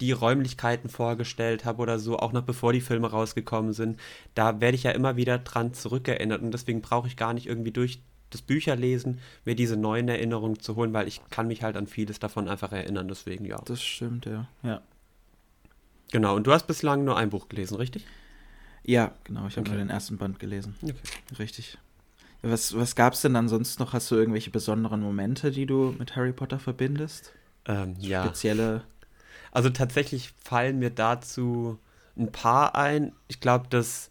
die 0.00 0.12
Räumlichkeiten 0.12 0.88
vorgestellt 0.88 1.64
habe 1.64 1.82
oder 1.82 1.98
so, 1.98 2.18
auch 2.18 2.32
noch 2.32 2.42
bevor 2.42 2.72
die 2.72 2.80
Filme 2.80 3.10
rausgekommen 3.10 3.72
sind, 3.72 4.00
da 4.34 4.60
werde 4.60 4.74
ich 4.74 4.82
ja 4.82 4.90
immer 4.90 5.16
wieder 5.16 5.38
dran 5.38 5.74
zurückerinnert 5.74 6.42
und 6.42 6.52
deswegen 6.52 6.80
brauche 6.80 7.06
ich 7.06 7.16
gar 7.16 7.34
nicht 7.34 7.46
irgendwie 7.46 7.70
durch 7.70 8.00
das 8.30 8.42
Bücherlesen 8.42 9.20
mir 9.44 9.54
diese 9.54 9.76
neuen 9.76 10.08
Erinnerungen 10.08 10.58
zu 10.58 10.76
holen, 10.76 10.92
weil 10.92 11.06
ich 11.06 11.20
kann 11.30 11.46
mich 11.46 11.62
halt 11.62 11.76
an 11.76 11.86
vieles 11.86 12.18
davon 12.18 12.48
einfach 12.48 12.72
erinnern, 12.72 13.06
deswegen 13.08 13.44
ja. 13.44 13.60
Das 13.64 13.82
stimmt, 13.82 14.26
ja. 14.26 14.48
Ja. 14.62 14.80
Genau, 16.10 16.36
und 16.36 16.46
du 16.46 16.52
hast 16.52 16.66
bislang 16.66 17.04
nur 17.04 17.16
ein 17.16 17.30
Buch 17.30 17.48
gelesen, 17.48 17.76
richtig? 17.76 18.04
Ja, 18.84 19.12
genau, 19.24 19.46
ich 19.46 19.56
habe 19.56 19.62
okay. 19.62 19.70
nur 19.70 19.78
den 19.78 19.90
ersten 19.90 20.18
Band 20.18 20.38
gelesen. 20.38 20.74
Okay. 20.82 20.94
Richtig. 21.38 21.78
Was, 22.42 22.76
was 22.76 22.96
gab 22.96 23.12
es 23.12 23.20
denn 23.20 23.36
ansonsten 23.36 23.82
noch? 23.82 23.92
Hast 23.92 24.10
du 24.10 24.16
irgendwelche 24.16 24.50
besonderen 24.50 25.00
Momente, 25.00 25.52
die 25.52 25.64
du 25.64 25.94
mit 25.96 26.16
Harry 26.16 26.32
Potter 26.32 26.58
verbindest? 26.58 27.32
Ähm, 27.66 27.94
ja. 28.00 28.24
Spezielle 28.24 28.82
also 29.52 29.70
tatsächlich 29.70 30.32
fallen 30.42 30.78
mir 30.78 30.90
dazu 30.90 31.78
ein 32.16 32.32
paar 32.32 32.74
ein. 32.74 33.12
Ich 33.28 33.40
glaube, 33.40 33.68
dass. 33.68 34.10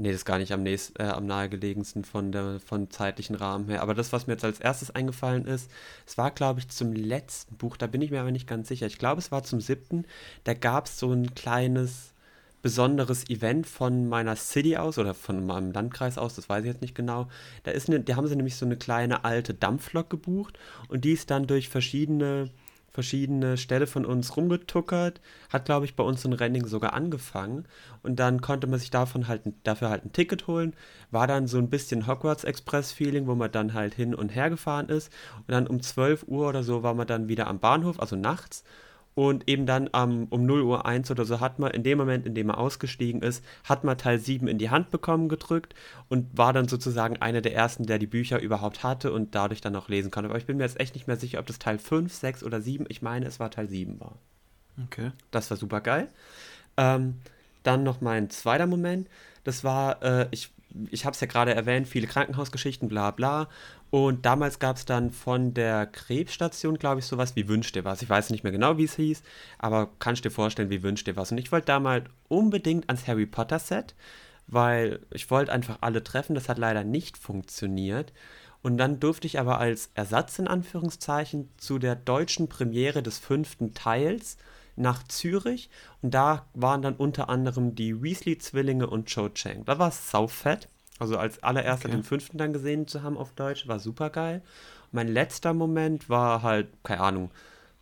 Nee, 0.00 0.10
das 0.10 0.18
ist 0.18 0.24
gar 0.24 0.38
nicht 0.38 0.52
am, 0.52 0.62
nächst, 0.62 0.98
äh, 1.00 1.02
am 1.02 1.26
nahegelegensten 1.26 2.04
von 2.04 2.30
der 2.30 2.60
von 2.60 2.88
zeitlichen 2.88 3.34
Rahmen 3.34 3.68
her. 3.68 3.82
Aber 3.82 3.94
das, 3.94 4.12
was 4.12 4.28
mir 4.28 4.34
jetzt 4.34 4.44
als 4.44 4.60
erstes 4.60 4.92
eingefallen 4.92 5.44
ist, 5.44 5.68
es 6.06 6.16
war, 6.16 6.30
glaube 6.30 6.60
ich, 6.60 6.68
zum 6.68 6.92
letzten 6.92 7.56
Buch, 7.56 7.76
da 7.76 7.88
bin 7.88 8.00
ich 8.00 8.12
mir 8.12 8.20
aber 8.20 8.30
nicht 8.30 8.46
ganz 8.46 8.68
sicher. 8.68 8.86
Ich 8.86 8.98
glaube, 8.98 9.20
es 9.20 9.32
war 9.32 9.42
zum 9.42 9.60
siebten. 9.60 10.04
Da 10.44 10.54
gab 10.54 10.86
es 10.86 11.00
so 11.00 11.12
ein 11.12 11.34
kleines 11.34 12.14
besonderes 12.62 13.28
Event 13.28 13.66
von 13.66 14.08
meiner 14.08 14.36
City 14.36 14.76
aus 14.76 14.98
oder 14.98 15.14
von 15.14 15.46
meinem 15.46 15.72
Landkreis 15.72 16.18
aus, 16.18 16.34
das 16.34 16.48
weiß 16.48 16.64
ich 16.64 16.72
jetzt 16.72 16.82
nicht 16.82 16.94
genau. 16.94 17.28
Da 17.62 17.70
ist 17.70 17.88
eine, 17.88 18.00
da 18.00 18.16
haben 18.16 18.26
sie 18.26 18.36
nämlich 18.36 18.56
so 18.56 18.66
eine 18.66 18.76
kleine 18.76 19.24
alte 19.24 19.54
Dampflok 19.54 20.10
gebucht 20.10 20.58
und 20.88 21.04
die 21.04 21.12
ist 21.12 21.30
dann 21.30 21.46
durch 21.46 21.68
verschiedene 21.68 22.50
verschiedene 22.98 23.56
Ställe 23.56 23.86
von 23.86 24.04
uns 24.04 24.36
rumgetuckert, 24.36 25.20
hat, 25.52 25.66
glaube 25.66 25.86
ich, 25.86 25.94
bei 25.94 26.02
uns 26.02 26.24
in 26.24 26.32
Renning 26.32 26.66
sogar 26.66 26.94
angefangen. 26.94 27.64
Und 28.02 28.18
dann 28.18 28.40
konnte 28.40 28.66
man 28.66 28.80
sich 28.80 28.90
davon 28.90 29.28
halt, 29.28 29.42
dafür 29.62 29.90
halt 29.90 30.04
ein 30.04 30.12
Ticket 30.12 30.48
holen, 30.48 30.74
war 31.12 31.28
dann 31.28 31.46
so 31.46 31.58
ein 31.58 31.70
bisschen 31.70 32.08
Hogwarts 32.08 32.42
Express 32.42 32.90
Feeling, 32.90 33.28
wo 33.28 33.36
man 33.36 33.52
dann 33.52 33.72
halt 33.72 33.94
hin 33.94 34.16
und 34.16 34.30
her 34.30 34.50
gefahren 34.50 34.88
ist. 34.88 35.12
Und 35.36 35.52
dann 35.52 35.68
um 35.68 35.80
12 35.80 36.24
Uhr 36.26 36.48
oder 36.48 36.64
so 36.64 36.82
war 36.82 36.94
man 36.94 37.06
dann 37.06 37.28
wieder 37.28 37.46
am 37.46 37.60
Bahnhof, 37.60 38.00
also 38.00 38.16
nachts 38.16 38.64
und 39.14 39.48
eben 39.48 39.66
dann 39.66 39.90
ähm, 39.94 40.28
um 40.30 40.46
0 40.46 40.62
Uhr 40.62 40.86
1 40.86 41.10
oder 41.10 41.24
so 41.24 41.40
hat 41.40 41.58
man, 41.58 41.72
in 41.72 41.82
dem 41.82 41.98
Moment, 41.98 42.24
in 42.24 42.34
dem 42.34 42.50
er 42.50 42.58
ausgestiegen 42.58 43.20
ist, 43.22 43.44
hat 43.64 43.82
man 43.82 43.98
Teil 43.98 44.18
7 44.18 44.46
in 44.46 44.58
die 44.58 44.70
Hand 44.70 44.90
bekommen 44.90 45.28
gedrückt 45.28 45.74
und 46.08 46.38
war 46.38 46.52
dann 46.52 46.68
sozusagen 46.68 47.16
einer 47.16 47.40
der 47.40 47.54
ersten, 47.54 47.84
der 47.86 47.98
die 47.98 48.06
Bücher 48.06 48.40
überhaupt 48.40 48.84
hatte 48.84 49.12
und 49.12 49.34
dadurch 49.34 49.60
dann 49.60 49.74
auch 49.74 49.88
lesen 49.88 50.10
konnte. 50.10 50.30
Aber 50.30 50.38
ich 50.38 50.46
bin 50.46 50.56
mir 50.56 50.64
jetzt 50.64 50.78
echt 50.78 50.94
nicht 50.94 51.08
mehr 51.08 51.16
sicher, 51.16 51.40
ob 51.40 51.46
das 51.46 51.58
Teil 51.58 51.78
5, 51.78 52.12
6 52.12 52.44
oder 52.44 52.60
7, 52.60 52.86
ich 52.88 53.02
meine, 53.02 53.26
es 53.26 53.40
war 53.40 53.50
Teil 53.50 53.68
7 53.68 53.98
war. 53.98 54.14
Okay. 54.84 55.10
Das 55.30 55.50
war 55.50 55.56
super 55.56 55.80
geil. 55.80 56.08
Ähm, 56.76 57.16
dann 57.64 57.82
noch 57.82 58.00
mein 58.00 58.30
zweiter 58.30 58.66
Moment. 58.66 59.08
Das 59.44 59.64
war, 59.64 60.02
äh, 60.02 60.28
ich, 60.30 60.50
ich 60.90 61.04
habe 61.04 61.14
es 61.14 61.20
ja 61.20 61.26
gerade 61.26 61.54
erwähnt, 61.54 61.88
viele 61.88 62.06
Krankenhausgeschichten, 62.06 62.88
bla 62.88 63.10
bla. 63.10 63.48
Und 63.90 64.26
damals 64.26 64.58
gab 64.58 64.76
es 64.76 64.84
dann 64.84 65.10
von 65.10 65.54
der 65.54 65.86
Krebsstation, 65.86 66.78
glaube 66.78 67.00
ich, 67.00 67.06
sowas 67.06 67.36
wie 67.36 67.48
Wünsch 67.48 67.72
dir 67.72 67.84
was. 67.84 68.02
Ich 68.02 68.10
weiß 68.10 68.30
nicht 68.30 68.42
mehr 68.42 68.52
genau, 68.52 68.76
wie 68.76 68.84
es 68.84 68.96
hieß, 68.96 69.22
aber 69.58 69.90
kannst 69.98 70.24
dir 70.24 70.30
vorstellen, 70.30 70.70
wie 70.70 70.82
Wünsch 70.82 71.04
dir 71.04 71.16
was. 71.16 71.32
Und 71.32 71.38
ich 71.38 71.52
wollte 71.52 71.66
damals 71.66 72.04
unbedingt 72.28 72.88
ans 72.88 73.06
Harry 73.06 73.26
Potter 73.26 73.58
Set, 73.58 73.94
weil 74.46 75.00
ich 75.10 75.30
wollte 75.30 75.52
einfach 75.52 75.78
alle 75.80 76.04
treffen. 76.04 76.34
Das 76.34 76.48
hat 76.48 76.58
leider 76.58 76.84
nicht 76.84 77.16
funktioniert. 77.16 78.12
Und 78.60 78.76
dann 78.76 79.00
durfte 79.00 79.26
ich 79.26 79.38
aber 79.38 79.58
als 79.58 79.90
Ersatz 79.94 80.38
in 80.38 80.48
Anführungszeichen 80.48 81.48
zu 81.56 81.78
der 81.78 81.94
deutschen 81.94 82.48
Premiere 82.48 83.02
des 83.02 83.18
fünften 83.18 83.72
Teils 83.72 84.36
nach 84.78 85.02
Zürich. 85.04 85.70
Und 86.02 86.14
da 86.14 86.46
waren 86.54 86.82
dann 86.82 86.96
unter 86.96 87.28
anderem 87.28 87.74
die 87.74 88.02
Weasley-Zwillinge 88.02 88.86
und 88.86 89.12
Cho 89.12 89.28
Chang. 89.28 89.64
Da 89.64 89.78
war 89.78 89.88
es 89.88 90.10
saufett. 90.10 90.68
Also 90.98 91.16
als 91.16 91.42
allererster 91.42 91.88
okay. 91.88 91.96
den 91.96 92.04
fünften 92.04 92.38
dann 92.38 92.52
gesehen 92.52 92.88
zu 92.88 93.02
haben 93.02 93.16
auf 93.16 93.32
Deutsch, 93.32 93.68
war 93.68 93.78
super 93.78 94.10
geil. 94.10 94.42
Mein 94.90 95.08
letzter 95.08 95.54
Moment 95.54 96.08
war 96.08 96.42
halt, 96.42 96.68
keine 96.82 97.00
Ahnung, 97.00 97.30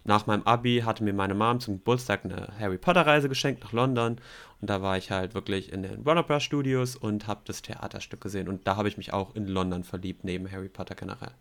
nach 0.04 0.26
meinem 0.26 0.42
Abi 0.42 0.82
hatte 0.84 1.02
mir 1.02 1.12
meine 1.12 1.34
Mom 1.34 1.58
zum 1.58 1.78
Geburtstag 1.78 2.24
eine 2.24 2.48
Harry 2.60 2.78
Potter 2.78 3.04
Reise 3.06 3.28
geschenkt 3.28 3.64
nach 3.64 3.72
London 3.72 4.18
und 4.60 4.70
da 4.70 4.80
war 4.80 4.96
ich 4.96 5.10
halt 5.10 5.34
wirklich 5.34 5.72
in 5.72 5.82
den 5.82 6.04
Warner 6.04 6.22
Bros. 6.22 6.44
Studios 6.44 6.94
und 6.94 7.26
habe 7.26 7.40
das 7.44 7.62
Theaterstück 7.62 8.20
gesehen 8.20 8.48
und 8.48 8.66
da 8.68 8.76
habe 8.76 8.88
ich 8.88 8.96
mich 8.98 9.12
auch 9.12 9.34
in 9.34 9.48
London 9.48 9.82
verliebt, 9.82 10.22
neben 10.22 10.50
Harry 10.50 10.68
Potter 10.68 10.94
generell. 10.94 11.32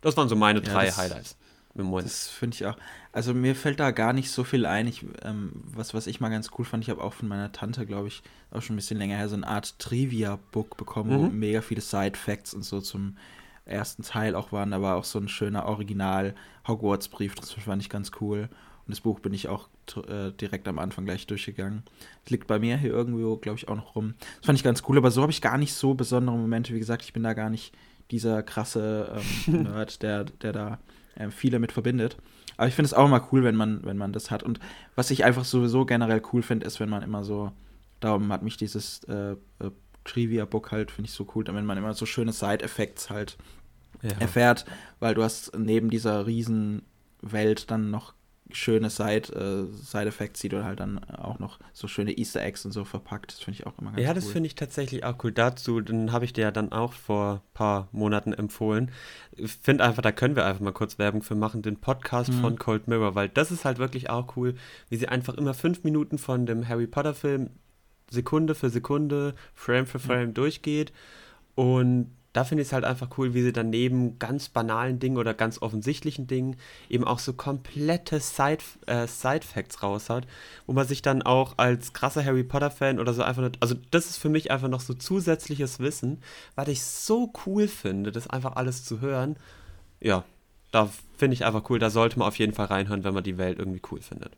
Das 0.00 0.16
waren 0.16 0.28
so 0.28 0.36
meine 0.36 0.60
ja, 0.60 0.64
drei 0.72 0.90
Highlights. 0.90 1.36
Das 2.04 2.28
finde 2.28 2.54
ich 2.54 2.66
auch. 2.66 2.76
Also 3.12 3.34
mir 3.34 3.54
fällt 3.54 3.80
da 3.80 3.90
gar 3.90 4.12
nicht 4.12 4.30
so 4.30 4.44
viel 4.44 4.66
ein. 4.66 4.86
Ich, 4.86 5.04
ähm, 5.22 5.52
was, 5.74 5.94
was 5.94 6.06
ich 6.06 6.20
mal 6.20 6.28
ganz 6.28 6.50
cool 6.58 6.64
fand, 6.64 6.84
ich 6.84 6.90
habe 6.90 7.02
auch 7.02 7.12
von 7.12 7.28
meiner 7.28 7.52
Tante, 7.52 7.86
glaube 7.86 8.08
ich, 8.08 8.22
auch 8.50 8.62
schon 8.62 8.74
ein 8.74 8.76
bisschen 8.76 8.98
länger 8.98 9.16
her 9.16 9.28
so 9.28 9.36
eine 9.36 9.46
Art 9.46 9.78
Trivia-Book 9.78 10.76
bekommen, 10.76 11.10
mhm. 11.10 11.14
wo 11.14 11.30
mega 11.30 11.60
viele 11.60 11.80
Side-Facts 11.80 12.54
und 12.54 12.62
so 12.62 12.80
zum 12.80 13.16
ersten 13.64 14.02
Teil 14.02 14.34
auch 14.34 14.52
waren. 14.52 14.70
Da 14.70 14.80
war 14.80 14.96
auch 14.96 15.04
so 15.04 15.18
ein 15.18 15.28
schöner 15.28 15.66
Original-Hogwarts-Brief, 15.66 17.34
das 17.34 17.52
fand 17.52 17.82
ich 17.82 17.90
ganz 17.90 18.12
cool. 18.20 18.48
Und 18.86 18.94
das 18.94 19.00
Buch 19.00 19.18
bin 19.18 19.34
ich 19.34 19.48
auch 19.48 19.68
äh, 20.06 20.30
direkt 20.30 20.68
am 20.68 20.78
Anfang 20.78 21.04
gleich 21.04 21.26
durchgegangen. 21.26 21.82
Das 22.22 22.30
liegt 22.30 22.46
bei 22.46 22.60
mir 22.60 22.76
hier 22.76 22.90
irgendwo, 22.90 23.36
glaube 23.36 23.58
ich, 23.58 23.68
auch 23.68 23.74
noch 23.74 23.96
rum. 23.96 24.14
Das 24.38 24.46
fand 24.46 24.58
ich 24.58 24.64
ganz 24.64 24.84
cool, 24.88 24.96
aber 24.96 25.10
so 25.10 25.22
habe 25.22 25.32
ich 25.32 25.42
gar 25.42 25.58
nicht 25.58 25.74
so 25.74 25.94
besondere 25.94 26.36
Momente. 26.36 26.72
Wie 26.72 26.78
gesagt, 26.78 27.02
ich 27.02 27.12
bin 27.12 27.24
da 27.24 27.34
gar 27.34 27.50
nicht 27.50 27.74
dieser 28.12 28.44
krasse 28.44 29.20
ähm, 29.48 29.62
Nerd, 29.64 30.02
der, 30.02 30.24
der 30.24 30.52
da 30.52 30.78
äh, 31.16 31.30
viele 31.30 31.58
mit 31.58 31.72
verbindet. 31.72 32.16
Aber 32.56 32.68
ich 32.68 32.74
finde 32.74 32.86
es 32.86 32.94
auch 32.94 33.06
immer 33.06 33.28
cool, 33.32 33.44
wenn 33.44 33.56
man, 33.56 33.84
wenn 33.84 33.98
man 33.98 34.12
das 34.12 34.30
hat. 34.30 34.42
Und 34.42 34.60
was 34.94 35.10
ich 35.10 35.24
einfach 35.24 35.44
sowieso 35.44 35.84
generell 35.84 36.22
cool 36.32 36.42
finde, 36.42 36.66
ist, 36.66 36.80
wenn 36.80 36.88
man 36.88 37.02
immer 37.02 37.24
so, 37.24 37.52
darum 38.00 38.32
hat 38.32 38.42
mich 38.42 38.56
dieses 38.56 39.04
äh, 39.04 39.32
äh, 39.32 39.70
Trivia-Book 40.04 40.72
halt, 40.72 40.90
finde 40.90 41.08
ich 41.08 41.14
so 41.14 41.26
cool, 41.34 41.44
wenn 41.46 41.66
man 41.66 41.78
immer 41.78 41.92
so 41.94 42.06
schöne 42.06 42.32
Side-Effects 42.32 43.10
halt 43.10 43.36
ja. 44.02 44.12
erfährt, 44.18 44.64
weil 45.00 45.14
du 45.14 45.22
hast 45.22 45.56
neben 45.58 45.90
dieser 45.90 46.26
riesen 46.26 46.82
Welt 47.20 47.70
dann 47.70 47.90
noch 47.90 48.14
schöne 48.52 48.90
Side, 48.90 49.32
äh, 49.34 49.72
Side 49.74 50.06
Effects, 50.06 50.40
die 50.40 50.48
du 50.48 50.64
halt 50.64 50.80
dann 50.80 51.02
auch 51.04 51.38
noch 51.38 51.58
so 51.72 51.88
schöne 51.88 52.16
Easter 52.16 52.42
Eggs 52.42 52.64
und 52.64 52.72
so 52.72 52.84
verpackt. 52.84 53.32
Das 53.32 53.40
finde 53.40 53.60
ich 53.60 53.66
auch 53.66 53.78
immer 53.78 53.90
ganz 53.90 54.02
ja, 54.02 54.08
cool. 54.08 54.08
Ja, 54.08 54.14
das 54.14 54.26
finde 54.26 54.46
ich 54.46 54.54
tatsächlich 54.54 55.04
auch 55.04 55.22
cool. 55.24 55.32
Dazu, 55.32 55.80
dann 55.80 56.12
habe 56.12 56.24
ich 56.24 56.32
dir 56.32 56.42
ja 56.42 56.50
dann 56.50 56.72
auch 56.72 56.92
vor 56.92 57.42
ein 57.44 57.54
paar 57.54 57.88
Monaten 57.92 58.32
empfohlen. 58.32 58.90
Ich 59.32 59.52
finde 59.52 59.84
einfach, 59.84 60.02
da 60.02 60.12
können 60.12 60.36
wir 60.36 60.44
einfach 60.44 60.60
mal 60.60 60.72
kurz 60.72 60.98
Werbung 60.98 61.22
für 61.22 61.34
machen, 61.34 61.62
den 61.62 61.76
Podcast 61.76 62.32
mhm. 62.32 62.40
von 62.40 62.58
Cold 62.58 62.88
Mirror, 62.88 63.14
weil 63.14 63.28
das 63.28 63.50
ist 63.50 63.64
halt 63.64 63.78
wirklich 63.78 64.10
auch 64.10 64.36
cool, 64.36 64.54
wie 64.88 64.96
sie 64.96 65.08
einfach 65.08 65.34
immer 65.34 65.54
fünf 65.54 65.84
Minuten 65.84 66.18
von 66.18 66.46
dem 66.46 66.68
Harry 66.68 66.86
Potter 66.86 67.14
Film 67.14 67.50
Sekunde 68.10 68.54
für 68.54 68.70
Sekunde, 68.70 69.34
Frame 69.54 69.86
für 69.86 69.98
Frame 69.98 70.28
mhm. 70.28 70.34
durchgeht 70.34 70.92
und 71.56 72.12
da 72.36 72.44
finde 72.44 72.60
ich 72.60 72.68
es 72.68 72.72
halt 72.74 72.84
einfach 72.84 73.16
cool, 73.16 73.32
wie 73.32 73.40
sie 73.40 73.52
dann 73.52 73.70
neben 73.70 74.18
ganz 74.18 74.50
banalen 74.50 74.98
Dingen 74.98 75.16
oder 75.16 75.32
ganz 75.32 75.62
offensichtlichen 75.62 76.26
Dingen 76.26 76.56
eben 76.90 77.04
auch 77.04 77.18
so 77.18 77.32
komplette 77.32 78.20
Side, 78.20 78.58
äh, 78.84 79.06
Side-Facts 79.06 79.82
raushaut, 79.82 80.26
wo 80.66 80.74
man 80.74 80.86
sich 80.86 81.00
dann 81.00 81.22
auch 81.22 81.54
als 81.56 81.94
krasser 81.94 82.22
Harry 82.22 82.44
Potter-Fan 82.44 83.00
oder 83.00 83.14
so 83.14 83.22
einfach 83.22 83.42
nicht, 83.42 83.62
also 83.62 83.74
das 83.90 84.10
ist 84.10 84.18
für 84.18 84.28
mich 84.28 84.50
einfach 84.50 84.68
noch 84.68 84.82
so 84.82 84.92
zusätzliches 84.92 85.80
Wissen, 85.80 86.18
was 86.54 86.68
ich 86.68 86.82
so 86.82 87.32
cool 87.46 87.68
finde, 87.68 88.12
das 88.12 88.28
einfach 88.28 88.56
alles 88.56 88.84
zu 88.84 89.00
hören. 89.00 89.36
Ja, 89.98 90.24
da 90.72 90.90
finde 91.16 91.32
ich 91.32 91.46
einfach 91.46 91.70
cool, 91.70 91.78
da 91.78 91.88
sollte 91.88 92.18
man 92.18 92.28
auf 92.28 92.38
jeden 92.38 92.52
Fall 92.52 92.66
reinhören, 92.66 93.02
wenn 93.02 93.14
man 93.14 93.24
die 93.24 93.38
Welt 93.38 93.58
irgendwie 93.58 93.80
cool 93.90 94.02
findet. 94.02 94.36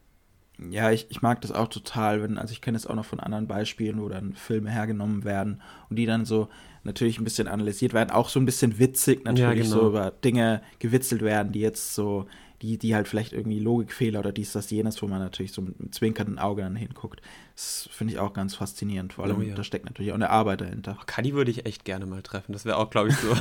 Ja, 0.71 0.91
ich, 0.91 1.11
ich 1.11 1.23
mag 1.23 1.41
das 1.41 1.53
auch 1.53 1.69
total, 1.69 2.23
wenn, 2.23 2.37
also 2.37 2.53
ich 2.53 2.61
kenne 2.61 2.77
es 2.77 2.87
auch 2.87 2.97
noch 2.97 3.05
von 3.05 3.21
anderen 3.21 3.47
Beispielen, 3.47 4.01
wo 4.01 4.09
dann 4.09 4.35
Filme 4.35 4.71
hergenommen 4.71 5.25
werden 5.25 5.63
und 5.89 5.97
die 5.97 6.07
dann 6.07 6.25
so 6.25 6.49
natürlich 6.89 7.19
ein 7.19 7.25
bisschen 7.25 7.47
analysiert 7.47 7.93
werden, 7.93 8.11
auch 8.11 8.29
so 8.29 8.41
ein 8.41 8.47
bisschen 8.47 8.79
witzig 8.79 9.25
natürlich 9.25 9.59
ja, 9.59 9.63
genau. 9.63 9.83
so 9.83 9.89
über 9.89 10.11
Dinge 10.11 10.63
gewitzelt 10.79 11.23
werden, 11.23 11.53
die 11.53 11.61
jetzt 11.61 11.95
so, 11.95 12.27
die, 12.63 12.79
die 12.79 12.95
halt 12.95 13.07
vielleicht 13.07 13.33
irgendwie 13.33 13.61
Logikfehler 13.61 14.19
oder 14.19 14.33
dies, 14.33 14.53
das, 14.53 14.71
jenes, 14.71 15.01
wo 15.03 15.07
man 15.07 15.21
natürlich 15.21 15.53
so 15.53 15.63
mit 15.63 15.79
einem 15.79 15.93
zwinkernden 15.93 16.39
Auge 16.39 16.63
dann 16.63 16.75
hinguckt. 16.75 17.21
Das 17.55 17.89
finde 17.93 18.15
ich 18.15 18.19
auch 18.19 18.33
ganz 18.33 18.55
faszinierend. 18.55 19.13
Vor 19.13 19.25
allem, 19.25 19.39
oh, 19.39 19.43
ja. 19.43 19.55
da 19.55 19.63
steckt 19.63 19.85
natürlich 19.85 20.11
auch 20.11 20.17
eine 20.17 20.31
Arbeit 20.31 20.63
dahinter. 20.63 20.97
Oh, 20.99 21.05
Kadi 21.07 21.35
würde 21.35 21.51
ich 21.51 21.67
echt 21.67 21.85
gerne 21.85 22.07
mal 22.07 22.23
treffen. 22.23 22.53
Das 22.53 22.65
wäre 22.65 22.79
auch, 22.79 22.91
glaube 22.91 23.11
ich, 23.11 23.17
so. 23.17 23.35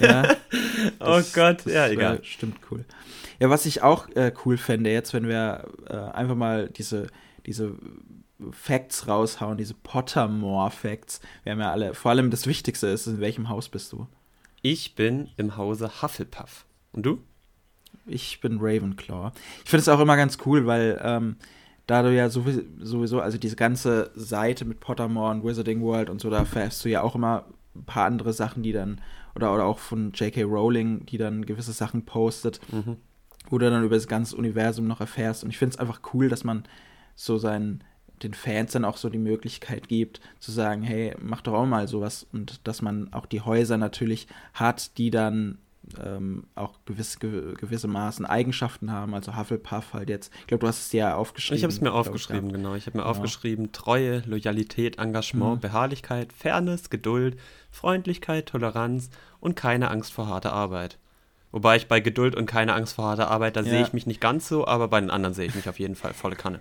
ja. 0.00 0.36
oh 1.00 1.20
Gott, 1.34 1.66
ja, 1.66 1.88
egal. 1.88 2.20
Stimmt 2.22 2.56
cool. 2.70 2.84
Ja, 3.40 3.50
was 3.50 3.66
ich 3.66 3.82
auch 3.82 4.08
äh, 4.14 4.32
cool 4.44 4.56
fände 4.56 4.90
jetzt, 4.90 5.12
wenn 5.12 5.26
wir 5.26 5.66
äh, 5.88 5.96
einfach 5.96 6.36
mal 6.36 6.68
diese, 6.68 7.08
diese 7.44 7.74
Facts 8.50 9.08
raushauen, 9.08 9.56
diese 9.56 9.74
Pottermore-Facts. 9.74 11.20
Wir 11.44 11.52
haben 11.52 11.60
ja 11.60 11.70
alle, 11.70 11.94
vor 11.94 12.10
allem 12.10 12.30
das 12.30 12.46
Wichtigste 12.46 12.88
ist, 12.88 13.06
in 13.06 13.20
welchem 13.20 13.48
Haus 13.48 13.68
bist 13.68 13.92
du? 13.92 14.06
Ich 14.62 14.94
bin 14.94 15.28
im 15.36 15.56
Hause 15.56 16.02
Hufflepuff. 16.02 16.64
Und 16.92 17.06
du? 17.06 17.18
Ich 18.06 18.40
bin 18.40 18.58
Ravenclaw. 18.60 19.32
Ich 19.64 19.70
finde 19.70 19.82
es 19.82 19.88
auch 19.88 20.00
immer 20.00 20.16
ganz 20.16 20.38
cool, 20.44 20.66
weil 20.66 21.00
ähm, 21.02 21.36
da 21.86 22.02
du 22.02 22.14
ja 22.14 22.28
sowieso, 22.28 23.20
also 23.20 23.38
diese 23.38 23.56
ganze 23.56 24.10
Seite 24.14 24.64
mit 24.64 24.80
Pottermore 24.80 25.32
und 25.32 25.44
Wizarding 25.44 25.82
World 25.82 26.10
und 26.10 26.20
so, 26.20 26.30
da 26.30 26.44
fährst 26.44 26.84
du 26.84 26.88
ja 26.88 27.02
auch 27.02 27.14
immer 27.14 27.46
ein 27.74 27.84
paar 27.84 28.06
andere 28.06 28.32
Sachen, 28.32 28.62
die 28.62 28.72
dann, 28.72 29.00
oder, 29.34 29.52
oder 29.52 29.64
auch 29.64 29.78
von 29.78 30.12
J.K. 30.12 30.42
Rowling, 30.42 31.06
die 31.06 31.18
dann 31.18 31.44
gewisse 31.44 31.72
Sachen 31.72 32.04
postet, 32.04 32.60
mhm. 32.72 32.96
wo 33.48 33.58
du 33.58 33.68
dann 33.70 33.84
über 33.84 33.96
das 33.96 34.06
ganze 34.06 34.36
Universum 34.36 34.86
noch 34.86 35.00
erfährst. 35.00 35.42
Und 35.42 35.50
ich 35.50 35.58
finde 35.58 35.74
es 35.74 35.80
einfach 35.80 36.00
cool, 36.12 36.28
dass 36.28 36.44
man 36.44 36.64
so 37.14 37.38
seinen 37.38 37.82
den 38.22 38.34
Fans 38.34 38.72
dann 38.72 38.84
auch 38.84 38.96
so 38.96 39.08
die 39.08 39.18
Möglichkeit 39.18 39.88
gibt, 39.88 40.20
zu 40.38 40.52
sagen, 40.52 40.82
hey, 40.82 41.14
mach 41.20 41.40
doch 41.40 41.54
auch 41.54 41.66
mal 41.66 41.88
sowas 41.88 42.26
und 42.32 42.66
dass 42.66 42.82
man 42.82 43.12
auch 43.12 43.26
die 43.26 43.40
Häuser 43.40 43.76
natürlich 43.76 44.26
hat, 44.54 44.98
die 44.98 45.10
dann 45.10 45.58
ähm, 46.02 46.44
auch 46.54 46.78
gewisse, 46.84 47.18
gewisse 47.18 47.88
Maßen 47.88 48.24
Eigenschaften 48.24 48.92
haben, 48.92 49.14
also 49.14 49.36
Hufflepuff 49.36 49.92
halt 49.92 50.08
jetzt. 50.08 50.32
Ich 50.40 50.46
glaube, 50.46 50.62
du 50.62 50.68
hast 50.68 50.86
es 50.86 50.92
ja 50.92 51.16
aufgeschrieben. 51.16 51.56
Ich 51.56 51.64
habe 51.64 51.72
es 51.72 51.80
mir 51.80 51.92
aufgeschrieben, 51.92 52.46
ich, 52.46 52.54
genau. 52.54 52.74
Ich 52.74 52.86
habe 52.86 52.98
mir 52.98 53.04
genau. 53.04 53.10
aufgeschrieben, 53.10 53.72
Treue, 53.72 54.22
Loyalität, 54.26 54.98
Engagement, 54.98 55.56
mhm. 55.56 55.60
Beharrlichkeit, 55.60 56.32
Fairness, 56.32 56.90
Geduld, 56.90 57.36
Freundlichkeit, 57.70 58.46
Toleranz 58.46 59.10
und 59.40 59.56
keine 59.56 59.90
Angst 59.90 60.12
vor 60.12 60.28
harter 60.28 60.52
Arbeit. 60.52 60.98
Wobei 61.50 61.76
ich 61.76 61.88
bei 61.88 62.00
Geduld 62.00 62.34
und 62.34 62.46
keine 62.46 62.74
Angst 62.74 62.94
vor 62.94 63.04
harter 63.04 63.30
Arbeit, 63.30 63.56
da 63.56 63.60
ja. 63.60 63.68
sehe 63.68 63.82
ich 63.82 63.92
mich 63.92 64.06
nicht 64.06 64.20
ganz 64.20 64.48
so, 64.48 64.66
aber 64.66 64.88
bei 64.88 65.00
den 65.00 65.10
anderen 65.10 65.34
sehe 65.34 65.46
ich 65.46 65.54
mich 65.54 65.68
auf 65.68 65.78
jeden 65.78 65.96
Fall 65.96 66.14
volle 66.14 66.36
Kanne. 66.36 66.60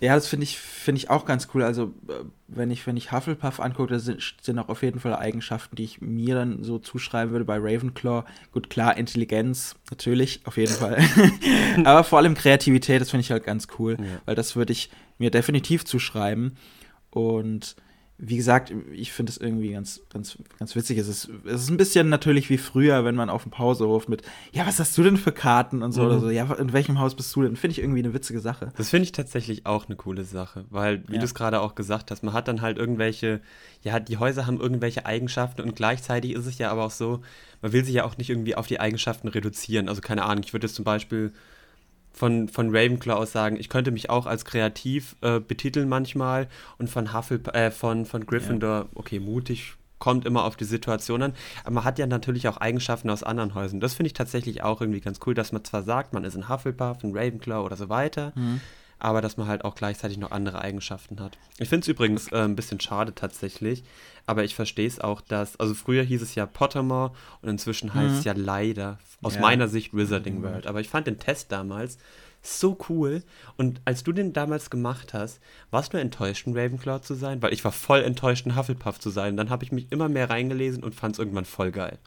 Ja, 0.00 0.14
das 0.14 0.28
finde 0.28 0.44
ich, 0.44 0.58
find 0.58 0.96
ich 0.96 1.10
auch 1.10 1.24
ganz 1.24 1.48
cool. 1.54 1.62
Also, 1.62 1.94
äh, 2.08 2.24
wenn 2.46 2.70
ich, 2.70 2.86
wenn 2.86 2.96
ich 2.96 3.10
Hufflepuff 3.12 3.60
angucke, 3.60 3.92
da 3.92 3.98
sind, 3.98 4.22
sind 4.40 4.58
auch 4.58 4.68
auf 4.68 4.82
jeden 4.82 5.00
Fall 5.00 5.14
Eigenschaften, 5.14 5.76
die 5.76 5.84
ich 5.84 6.00
mir 6.00 6.34
dann 6.34 6.62
so 6.62 6.78
zuschreiben 6.78 7.32
würde 7.32 7.44
bei 7.44 7.56
Ravenclaw. 7.58 8.24
Gut, 8.52 8.70
klar, 8.70 8.96
Intelligenz, 8.96 9.74
natürlich, 9.90 10.40
auf 10.44 10.56
jeden 10.56 10.72
Fall. 10.72 10.98
Aber 11.84 12.04
vor 12.04 12.18
allem 12.18 12.34
Kreativität, 12.34 13.00
das 13.00 13.10
finde 13.10 13.22
ich 13.22 13.30
halt 13.30 13.44
ganz 13.44 13.66
cool, 13.78 13.96
ja. 13.98 14.20
weil 14.24 14.34
das 14.34 14.54
würde 14.54 14.72
ich 14.72 14.90
mir 15.18 15.30
definitiv 15.30 15.84
zuschreiben. 15.84 16.56
Und 17.10 17.76
wie 18.20 18.36
gesagt, 18.36 18.72
ich 18.92 19.12
finde 19.12 19.30
es 19.30 19.38
irgendwie 19.38 19.70
ganz, 19.70 20.00
ganz, 20.12 20.38
ganz 20.58 20.74
witzig. 20.74 20.98
Es 20.98 21.06
ist, 21.06 21.30
es 21.44 21.62
ist 21.62 21.70
ein 21.70 21.76
bisschen 21.76 22.08
natürlich 22.08 22.50
wie 22.50 22.58
früher, 22.58 23.04
wenn 23.04 23.14
man 23.14 23.30
auf 23.30 23.44
dem 23.44 23.52
Pausehof 23.52 24.08
mit, 24.08 24.22
ja, 24.52 24.66
was 24.66 24.80
hast 24.80 24.98
du 24.98 25.04
denn 25.04 25.16
für 25.16 25.30
Karten 25.30 25.84
und 25.84 25.92
so 25.92 26.02
mhm. 26.02 26.06
oder 26.08 26.20
so, 26.20 26.30
ja, 26.30 26.52
in 26.54 26.72
welchem 26.72 26.98
Haus 26.98 27.14
bist 27.14 27.34
du 27.36 27.42
denn? 27.42 27.54
Finde 27.54 27.72
ich 27.72 27.78
irgendwie 27.78 28.00
eine 28.00 28.12
witzige 28.12 28.40
Sache. 28.40 28.72
Das 28.76 28.90
finde 28.90 29.04
ich 29.04 29.12
tatsächlich 29.12 29.66
auch 29.66 29.86
eine 29.86 29.94
coole 29.94 30.24
Sache, 30.24 30.64
weil, 30.68 31.04
wie 31.06 31.14
ja. 31.14 31.18
du 31.20 31.24
es 31.26 31.34
gerade 31.34 31.60
auch 31.60 31.76
gesagt 31.76 32.10
hast, 32.10 32.24
man 32.24 32.34
hat 32.34 32.48
dann 32.48 32.60
halt 32.60 32.76
irgendwelche, 32.76 33.40
ja, 33.82 34.00
die 34.00 34.16
Häuser 34.16 34.46
haben 34.46 34.60
irgendwelche 34.60 35.06
Eigenschaften 35.06 35.62
und 35.62 35.76
gleichzeitig 35.76 36.32
ist 36.32 36.46
es 36.46 36.58
ja 36.58 36.72
aber 36.72 36.86
auch 36.86 36.90
so, 36.90 37.20
man 37.62 37.72
will 37.72 37.84
sich 37.84 37.94
ja 37.94 38.04
auch 38.04 38.16
nicht 38.16 38.30
irgendwie 38.30 38.56
auf 38.56 38.66
die 38.66 38.80
Eigenschaften 38.80 39.28
reduzieren. 39.28 39.88
Also 39.88 40.00
keine 40.00 40.24
Ahnung, 40.24 40.42
ich 40.44 40.52
würde 40.52 40.66
jetzt 40.66 40.74
zum 40.74 40.84
Beispiel 40.84 41.32
von, 42.18 42.48
von 42.48 42.74
Ravenclaw 42.74 43.18
aus 43.18 43.32
sagen, 43.32 43.56
ich 43.58 43.68
könnte 43.68 43.90
mich 43.90 44.10
auch 44.10 44.26
als 44.26 44.44
kreativ 44.44 45.16
äh, 45.20 45.40
betiteln 45.40 45.88
manchmal 45.88 46.48
und 46.78 46.90
von 46.90 47.14
Hufflepuff, 47.14 47.54
äh, 47.54 47.70
von, 47.70 48.04
von 48.04 48.26
Gryffindor, 48.26 48.78
ja. 48.80 48.86
okay, 48.94 49.20
mutig, 49.20 49.74
kommt 49.98 50.26
immer 50.26 50.44
auf 50.44 50.56
die 50.56 50.64
Situation 50.64 51.22
an, 51.22 51.32
aber 51.64 51.74
man 51.74 51.84
hat 51.84 51.98
ja 51.98 52.06
natürlich 52.06 52.48
auch 52.48 52.56
Eigenschaften 52.56 53.10
aus 53.10 53.22
anderen 53.22 53.54
Häusern. 53.54 53.80
Das 53.80 53.94
finde 53.94 54.08
ich 54.08 54.12
tatsächlich 54.12 54.62
auch 54.62 54.80
irgendwie 54.80 55.00
ganz 55.00 55.20
cool, 55.26 55.34
dass 55.34 55.52
man 55.52 55.64
zwar 55.64 55.82
sagt, 55.82 56.12
man 56.12 56.24
ist 56.24 56.36
ein 56.36 56.48
Hufflepuff, 56.48 57.02
ein 57.02 57.16
Ravenclaw 57.16 57.64
oder 57.64 57.76
so 57.76 57.88
weiter, 57.88 58.32
mhm. 58.34 58.60
Aber 58.98 59.20
dass 59.20 59.36
man 59.36 59.48
halt 59.48 59.64
auch 59.64 59.74
gleichzeitig 59.74 60.18
noch 60.18 60.30
andere 60.30 60.60
Eigenschaften 60.60 61.20
hat. 61.20 61.38
Ich 61.58 61.68
finde 61.68 61.82
es 61.82 61.88
übrigens 61.88 62.30
äh, 62.32 62.36
ein 62.36 62.56
bisschen 62.56 62.80
schade 62.80 63.14
tatsächlich, 63.14 63.84
aber 64.26 64.44
ich 64.44 64.54
verstehe 64.54 64.86
es 64.86 65.00
auch, 65.00 65.20
dass, 65.20 65.58
also 65.58 65.74
früher 65.74 66.02
hieß 66.02 66.22
es 66.22 66.34
ja 66.34 66.46
Pottermore 66.46 67.12
und 67.42 67.48
inzwischen 67.48 67.94
heißt 67.94 68.14
es 68.14 68.20
mhm. 68.20 68.26
ja 68.26 68.32
leider, 68.36 68.98
aus 69.22 69.36
ja. 69.36 69.40
meiner 69.40 69.68
Sicht, 69.68 69.94
Wizarding 69.94 70.42
World. 70.42 70.66
Aber 70.66 70.80
ich 70.80 70.88
fand 70.88 71.06
den 71.06 71.18
Test 71.18 71.50
damals 71.50 71.98
so 72.42 72.78
cool. 72.88 73.22
Und 73.56 73.80
als 73.84 74.04
du 74.04 74.12
den 74.12 74.32
damals 74.32 74.70
gemacht 74.70 75.14
hast, 75.14 75.40
warst 75.70 75.92
du 75.92 75.98
enttäuscht, 75.98 76.46
ein 76.46 76.56
Ravenclaw 76.56 77.00
zu 77.02 77.14
sein? 77.14 77.42
Weil 77.42 77.52
ich 77.52 77.64
war 77.64 77.72
voll 77.72 78.02
enttäuscht, 78.02 78.46
ein 78.46 78.56
Hufflepuff 78.56 78.98
zu 79.00 79.10
sein. 79.10 79.36
Dann 79.36 79.50
habe 79.50 79.64
ich 79.64 79.72
mich 79.72 79.90
immer 79.90 80.08
mehr 80.08 80.30
reingelesen 80.30 80.82
und 80.82 80.94
fand 80.94 81.14
es 81.14 81.18
irgendwann 81.18 81.44
voll 81.44 81.72
geil. 81.72 81.98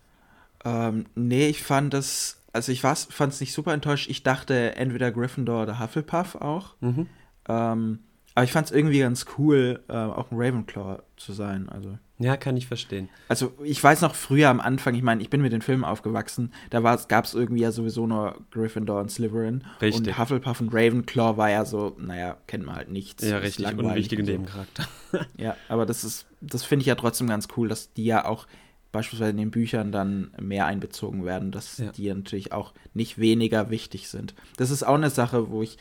Ähm, 0.64 1.06
nee, 1.16 1.48
ich 1.48 1.64
fand 1.64 1.94
es, 1.94 2.41
also 2.53 2.72
ich 2.72 2.81
fand 2.81 3.34
es 3.34 3.39
nicht 3.39 3.53
super 3.53 3.74
enttäuscht. 3.74 4.10
Ich 4.10 4.24
dachte 4.24 4.75
entweder 4.75 5.12
Gryffindor 5.12 5.63
oder 5.63 5.79
Hufflepuff 5.79 6.36
auch. 6.36 6.75
Mhm. 6.81 7.08
Ähm, 7.48 8.00
aber 8.34 8.46
ich 8.46 8.51
fand 8.51 8.67
es 8.67 8.72
irgendwie 8.72 9.00
ganz 9.00 9.25
cool, 9.38 9.84
äh, 9.89 9.93
auch 9.93 10.31
ein 10.31 10.38
Ravenclaw 10.38 11.01
zu 11.17 11.34
sein. 11.34 11.67
Also. 11.67 11.98
Ja, 12.17 12.38
kann 12.38 12.55
ich 12.55 12.67
verstehen. 12.67 13.10
Also 13.27 13.53
ich 13.63 13.84
weiß 13.84 14.01
noch 14.01 14.15
früher 14.15 14.50
am 14.50 14.62
Anfang, 14.62 14.96
ich 14.96 15.01
meine, 15.01 15.22
ich 15.22 15.29
bin 15.29 15.41
mit 15.41 15.51
den 15.51 15.62
Filmen 15.62 15.84
aufgewachsen, 15.84 16.53
da 16.70 16.79
gab 16.79 17.25
es 17.25 17.34
irgendwie 17.34 17.62
ja 17.62 17.72
sowieso 17.72 18.08
nur 18.08 18.38
Gryffindor 18.51 19.01
und 19.01 19.12
Slytherin. 19.12 19.63
Richtig. 19.81 20.08
Und 20.08 20.17
Hufflepuff 20.17 20.62
und 20.62 20.74
Ravenclaw 20.74 21.38
war 21.38 21.50
ja 21.50 21.65
so, 21.65 21.96
naja, 22.00 22.38
kennt 22.48 22.65
man 22.65 22.75
halt 22.75 22.89
nichts. 22.89 23.27
Ja, 23.27 23.39
richtig, 23.39 23.65
unwichtige 23.65 24.24
so. 24.24 24.31
Nebencharakter. 24.31 24.88
ja, 25.38 25.58
aber 25.67 25.86
das 25.86 26.03
ist, 26.03 26.27
das 26.39 26.63
finde 26.63 26.81
ich 26.81 26.88
ja 26.88 26.96
trotzdem 26.96 27.27
ganz 27.27 27.48
cool, 27.58 27.67
dass 27.67 27.91
die 27.93 28.05
ja 28.05 28.25
auch 28.25 28.48
beispielsweise 28.92 29.32
in 29.32 29.38
den 29.38 29.52
Büchern 29.52 29.92
dann 29.92 30.32
mehr 30.40 30.66
einbezogen 30.66 31.26
werden, 31.26 31.52
dass 31.52 31.78
ja. 31.78 31.92
die 31.92 32.14
natürlich 32.14 32.52
auch 32.52 32.74
nicht 32.94 33.18
weniger 33.18 33.70
wichtig 33.70 34.10
sind. 34.10 34.36
Das 34.58 34.70
ist 34.70 34.84
auch 34.84 34.96
eine 34.96 35.10
Sache, 35.10 35.50
wo 35.50 35.62
ich, 35.62 35.78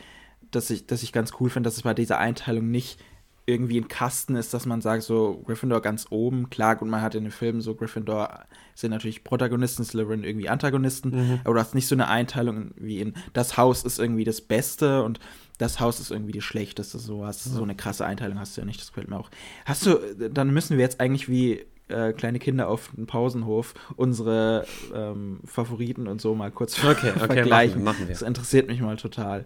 dass 0.51 0.71
ich, 0.71 0.87
dass 0.87 1.03
ich 1.03 1.13
ganz 1.13 1.33
cool 1.41 1.51
finde, 1.51 1.69
dass 1.69 1.77
es 1.77 1.83
bei 1.83 1.95
dieser 1.95 2.19
Einteilung 2.19 2.71
nicht 2.71 3.01
irgendwie 3.47 3.81
ein 3.81 3.89
Kasten 3.89 4.37
ist, 4.37 4.55
dass 4.55 4.65
man 4.65 4.81
sagt, 4.81 5.03
so 5.03 5.43
Gryffindor 5.45 5.83
ganz 5.83 6.07
oben, 6.11 6.51
klar, 6.51 6.81
und 6.81 6.89
man 6.89 7.03
hat 7.03 7.15
in 7.15 7.25
den 7.25 7.33
Filmen 7.33 7.61
so 7.61 7.75
Gryffindor 7.75 8.45
sind 8.75 8.91
natürlich 8.91 9.25
Protagonisten, 9.25 9.85
Slytherin 9.85 10.25
irgendwie 10.25 10.49
Antagonisten, 10.49 11.11
mhm. 11.11 11.41
aber 11.45 11.55
du 11.55 11.61
hast 11.61 11.75
nicht 11.75 11.89
so 11.89 11.97
eine 11.97 12.09
Einteilung 12.09 12.71
wie 12.77 13.01
in 13.01 13.15
das 13.33 13.57
Haus 13.57 13.83
ist 13.83 13.99
irgendwie 13.99 14.25
das 14.25 14.41
Beste 14.41 15.03
und 15.03 15.19
das 15.59 15.81
Haus 15.81 16.01
ist 16.01 16.11
irgendwie 16.11 16.33
das 16.33 16.45
Schlechteste, 16.45 16.99
so 16.99 17.27
hast 17.27 17.47
mhm. 17.47 17.55
so 17.55 17.63
eine 17.63 17.75
krasse 17.75 18.07
Einteilung 18.07 18.39
hast 18.39 18.57
du 18.57 18.61
ja 18.61 18.67
nicht, 18.67 18.81
das 18.81 18.89
gefällt 18.89 19.09
mir 19.09 19.19
auch. 19.19 19.31
Hast 19.65 19.85
du, 19.85 19.99
dann 20.31 20.53
müssen 20.53 20.79
wir 20.79 20.85
jetzt 20.85 21.01
eigentlich 21.01 21.29
wie 21.29 21.65
äh, 21.91 22.13
kleine 22.13 22.39
Kinder 22.39 22.69
auf 22.69 22.91
dem 22.97 23.07
Pausenhof 23.07 23.75
unsere 23.97 24.67
ähm, 24.95 25.41
Favoriten 25.45 26.07
und 26.07 26.21
so 26.21 26.35
mal 26.35 26.51
kurz 26.51 26.83
okay, 26.85 27.13
okay, 27.15 27.19
vergleichen. 27.19 27.83
Machen 27.83 28.01
wir, 28.01 28.07
machen 28.07 28.09
wir. 28.09 28.15
Das 28.15 28.23
interessiert 28.23 28.69
mich 28.69 28.81
mal 28.81 28.97
total. 28.97 29.45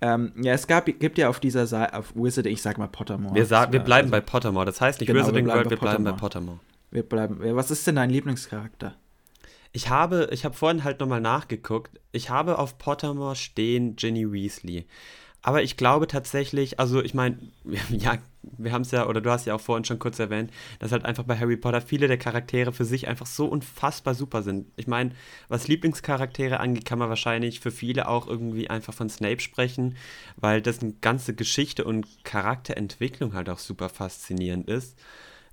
Ähm, 0.00 0.32
ja, 0.42 0.52
es 0.52 0.66
gab, 0.66 0.86
gibt 0.86 1.18
ja 1.18 1.28
auf 1.28 1.40
dieser 1.40 1.66
Seite, 1.66 1.94
auf 1.94 2.14
Wizard, 2.14 2.46
ich 2.46 2.60
sag 2.60 2.78
mal 2.78 2.88
Pottermore. 2.88 3.34
Wir, 3.34 3.46
sa 3.46 3.72
wir 3.72 3.80
bleiben 3.80 4.06
also, 4.06 4.12
bei 4.12 4.20
Pottermore. 4.20 4.66
Das 4.66 4.80
heißt 4.80 5.00
nicht 5.00 5.06
genau, 5.08 5.20
Wizarding 5.20 5.46
World, 5.46 5.70
wir 5.70 5.78
bleiben 5.78 6.04
bei 6.04 6.12
Pottermore. 6.12 6.58
Wir 6.90 7.02
bleiben. 7.02 7.38
Was 7.56 7.70
ist 7.70 7.86
denn 7.86 7.96
dein 7.96 8.10
Lieblingscharakter? 8.10 8.94
Ich 9.72 9.88
habe, 9.88 10.28
ich 10.30 10.44
habe 10.44 10.54
vorhin 10.54 10.84
halt 10.84 11.00
nochmal 11.00 11.20
nachgeguckt. 11.20 11.98
Ich 12.12 12.30
habe 12.30 12.58
auf 12.58 12.78
Pottermore 12.78 13.34
stehen 13.34 13.96
Ginny 13.96 14.30
Weasley. 14.30 14.86
Aber 15.46 15.62
ich 15.62 15.76
glaube 15.76 16.06
tatsächlich, 16.06 16.80
also 16.80 17.02
ich 17.02 17.12
meine, 17.12 17.38
ja, 17.90 18.16
wir 18.42 18.72
haben 18.72 18.80
es 18.80 18.90
ja, 18.92 19.06
oder 19.06 19.20
du 19.20 19.30
hast 19.30 19.44
ja 19.44 19.54
auch 19.54 19.60
vorhin 19.60 19.84
schon 19.84 19.98
kurz 19.98 20.18
erwähnt, 20.18 20.50
dass 20.78 20.90
halt 20.90 21.04
einfach 21.04 21.24
bei 21.24 21.38
Harry 21.38 21.58
Potter 21.58 21.82
viele 21.82 22.08
der 22.08 22.16
Charaktere 22.16 22.72
für 22.72 22.86
sich 22.86 23.08
einfach 23.08 23.26
so 23.26 23.44
unfassbar 23.46 24.14
super 24.14 24.42
sind. 24.42 24.66
Ich 24.76 24.86
meine, 24.86 25.10
was 25.48 25.68
Lieblingscharaktere 25.68 26.60
angeht, 26.60 26.86
kann 26.86 26.98
man 26.98 27.10
wahrscheinlich 27.10 27.60
für 27.60 27.70
viele 27.70 28.08
auch 28.08 28.26
irgendwie 28.26 28.70
einfach 28.70 28.94
von 28.94 29.10
Snape 29.10 29.40
sprechen, 29.40 29.96
weil 30.36 30.62
dessen 30.62 31.02
ganze 31.02 31.34
Geschichte 31.34 31.84
und 31.84 32.06
Charakterentwicklung 32.24 33.34
halt 33.34 33.50
auch 33.50 33.58
super 33.58 33.90
faszinierend 33.90 34.66
ist. 34.68 34.98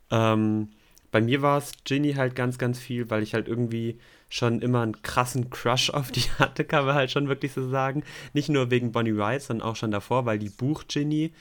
Ähm, 0.10 0.70
bei 1.12 1.22
mir 1.22 1.42
war 1.42 1.58
es 1.58 1.74
Ginny 1.84 2.14
halt 2.14 2.36
ganz, 2.36 2.58
ganz 2.58 2.80
viel, 2.80 3.10
weil 3.10 3.22
ich 3.22 3.34
halt 3.34 3.48
irgendwie 3.48 4.00
schon 4.30 4.62
immer 4.62 4.82
einen 4.82 5.02
krassen 5.02 5.50
Crush 5.50 5.90
auf 5.90 6.12
die 6.12 6.22
hatte, 6.40 6.64
kann 6.64 6.86
man 6.86 6.96
halt 6.96 7.12
schon 7.12 7.28
wirklich 7.28 7.52
so 7.52 7.70
sagen. 7.70 8.04
Nicht 8.34 8.50
nur 8.50 8.72
wegen 8.72 8.92
Bonnie 8.92 9.16
Wright, 9.16 9.42
sondern 9.42 9.68
auch 9.68 9.76
schon 9.76 9.92
davor, 9.92 10.26
weil 10.26 10.40
die 10.40 10.50
Buch-Ginny 10.50 11.34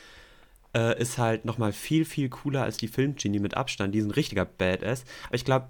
äh, 0.74 1.00
ist 1.00 1.18
halt 1.18 1.44
nochmal 1.44 1.72
viel, 1.72 2.04
viel 2.04 2.28
cooler 2.28 2.64
als 2.64 2.76
die 2.76 2.88
Film-Ginny 2.88 3.38
mit 3.38 3.56
Abstand. 3.56 3.94
Die 3.94 3.98
ist 3.98 4.06
ein 4.06 4.10
richtiger 4.10 4.44
Badass. 4.44 5.04
Aber 5.26 5.36
ich 5.36 5.44
glaube, 5.44 5.68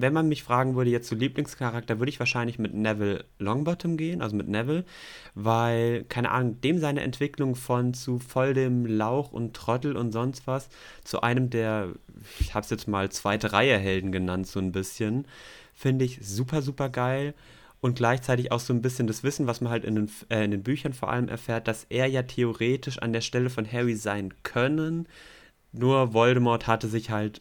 wenn 0.00 0.12
man 0.12 0.28
mich 0.28 0.42
fragen 0.42 0.76
würde, 0.76 0.90
jetzt 0.90 1.08
zu 1.08 1.14
Lieblingscharakter, 1.14 1.98
würde 1.98 2.10
ich 2.10 2.18
wahrscheinlich 2.18 2.58
mit 2.58 2.74
Neville 2.74 3.24
Longbottom 3.38 3.96
gehen, 3.96 4.22
also 4.22 4.36
mit 4.36 4.48
Neville, 4.48 4.84
weil, 5.34 6.04
keine 6.04 6.30
Ahnung, 6.30 6.60
dem 6.60 6.78
seine 6.78 7.00
Entwicklung 7.02 7.54
von 7.54 7.94
zu 7.94 8.18
voll 8.18 8.54
dem 8.54 8.86
Lauch 8.86 9.32
und 9.32 9.54
Trottel 9.54 9.96
und 9.96 10.12
sonst 10.12 10.46
was 10.46 10.68
zu 11.04 11.20
einem 11.22 11.50
der, 11.50 11.90
ich 12.38 12.54
habe 12.54 12.64
es 12.64 12.70
jetzt 12.70 12.88
mal 12.88 13.10
zweite 13.10 13.52
Reihe 13.52 13.78
Helden 13.78 14.12
genannt, 14.12 14.46
so 14.46 14.60
ein 14.60 14.72
bisschen, 14.72 15.26
finde 15.72 16.04
ich 16.04 16.18
super, 16.22 16.62
super 16.62 16.88
geil. 16.88 17.34
Und 17.82 17.96
gleichzeitig 17.96 18.52
auch 18.52 18.60
so 18.60 18.74
ein 18.74 18.82
bisschen 18.82 19.06
das 19.06 19.24
Wissen, 19.24 19.46
was 19.46 19.62
man 19.62 19.72
halt 19.72 19.86
in 19.86 19.94
den, 19.94 20.10
äh, 20.28 20.44
in 20.44 20.50
den 20.50 20.62
Büchern 20.62 20.92
vor 20.92 21.08
allem 21.10 21.28
erfährt, 21.28 21.66
dass 21.66 21.86
er 21.88 22.06
ja 22.06 22.22
theoretisch 22.22 22.98
an 22.98 23.14
der 23.14 23.22
Stelle 23.22 23.48
von 23.48 23.70
Harry 23.70 23.96
sein 23.96 24.34
können. 24.42 25.08
Nur 25.72 26.12
Voldemort 26.12 26.66
hatte 26.66 26.88
sich 26.88 27.08
halt 27.10 27.40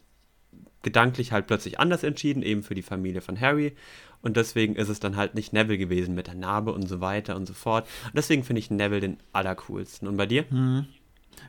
gedanklich 0.81 1.31
halt 1.31 1.47
plötzlich 1.47 1.79
anders 1.79 2.03
entschieden, 2.03 2.43
eben 2.43 2.63
für 2.63 2.75
die 2.75 2.81
Familie 2.81 3.21
von 3.21 3.39
Harry. 3.39 3.75
Und 4.21 4.37
deswegen 4.37 4.75
ist 4.75 4.89
es 4.89 4.99
dann 4.99 5.15
halt 5.15 5.35
nicht 5.35 5.53
Neville 5.53 5.77
gewesen 5.77 6.13
mit 6.13 6.27
der 6.27 6.35
Narbe 6.35 6.73
und 6.73 6.87
so 6.87 6.99
weiter 6.99 7.35
und 7.35 7.45
so 7.45 7.53
fort. 7.53 7.87
Und 8.05 8.15
deswegen 8.15 8.43
finde 8.43 8.59
ich 8.59 8.69
Neville 8.69 9.01
den 9.01 9.17
allercoolsten. 9.31 10.07
Und 10.07 10.17
bei 10.17 10.25
dir? 10.25 10.45
Hm. 10.49 10.87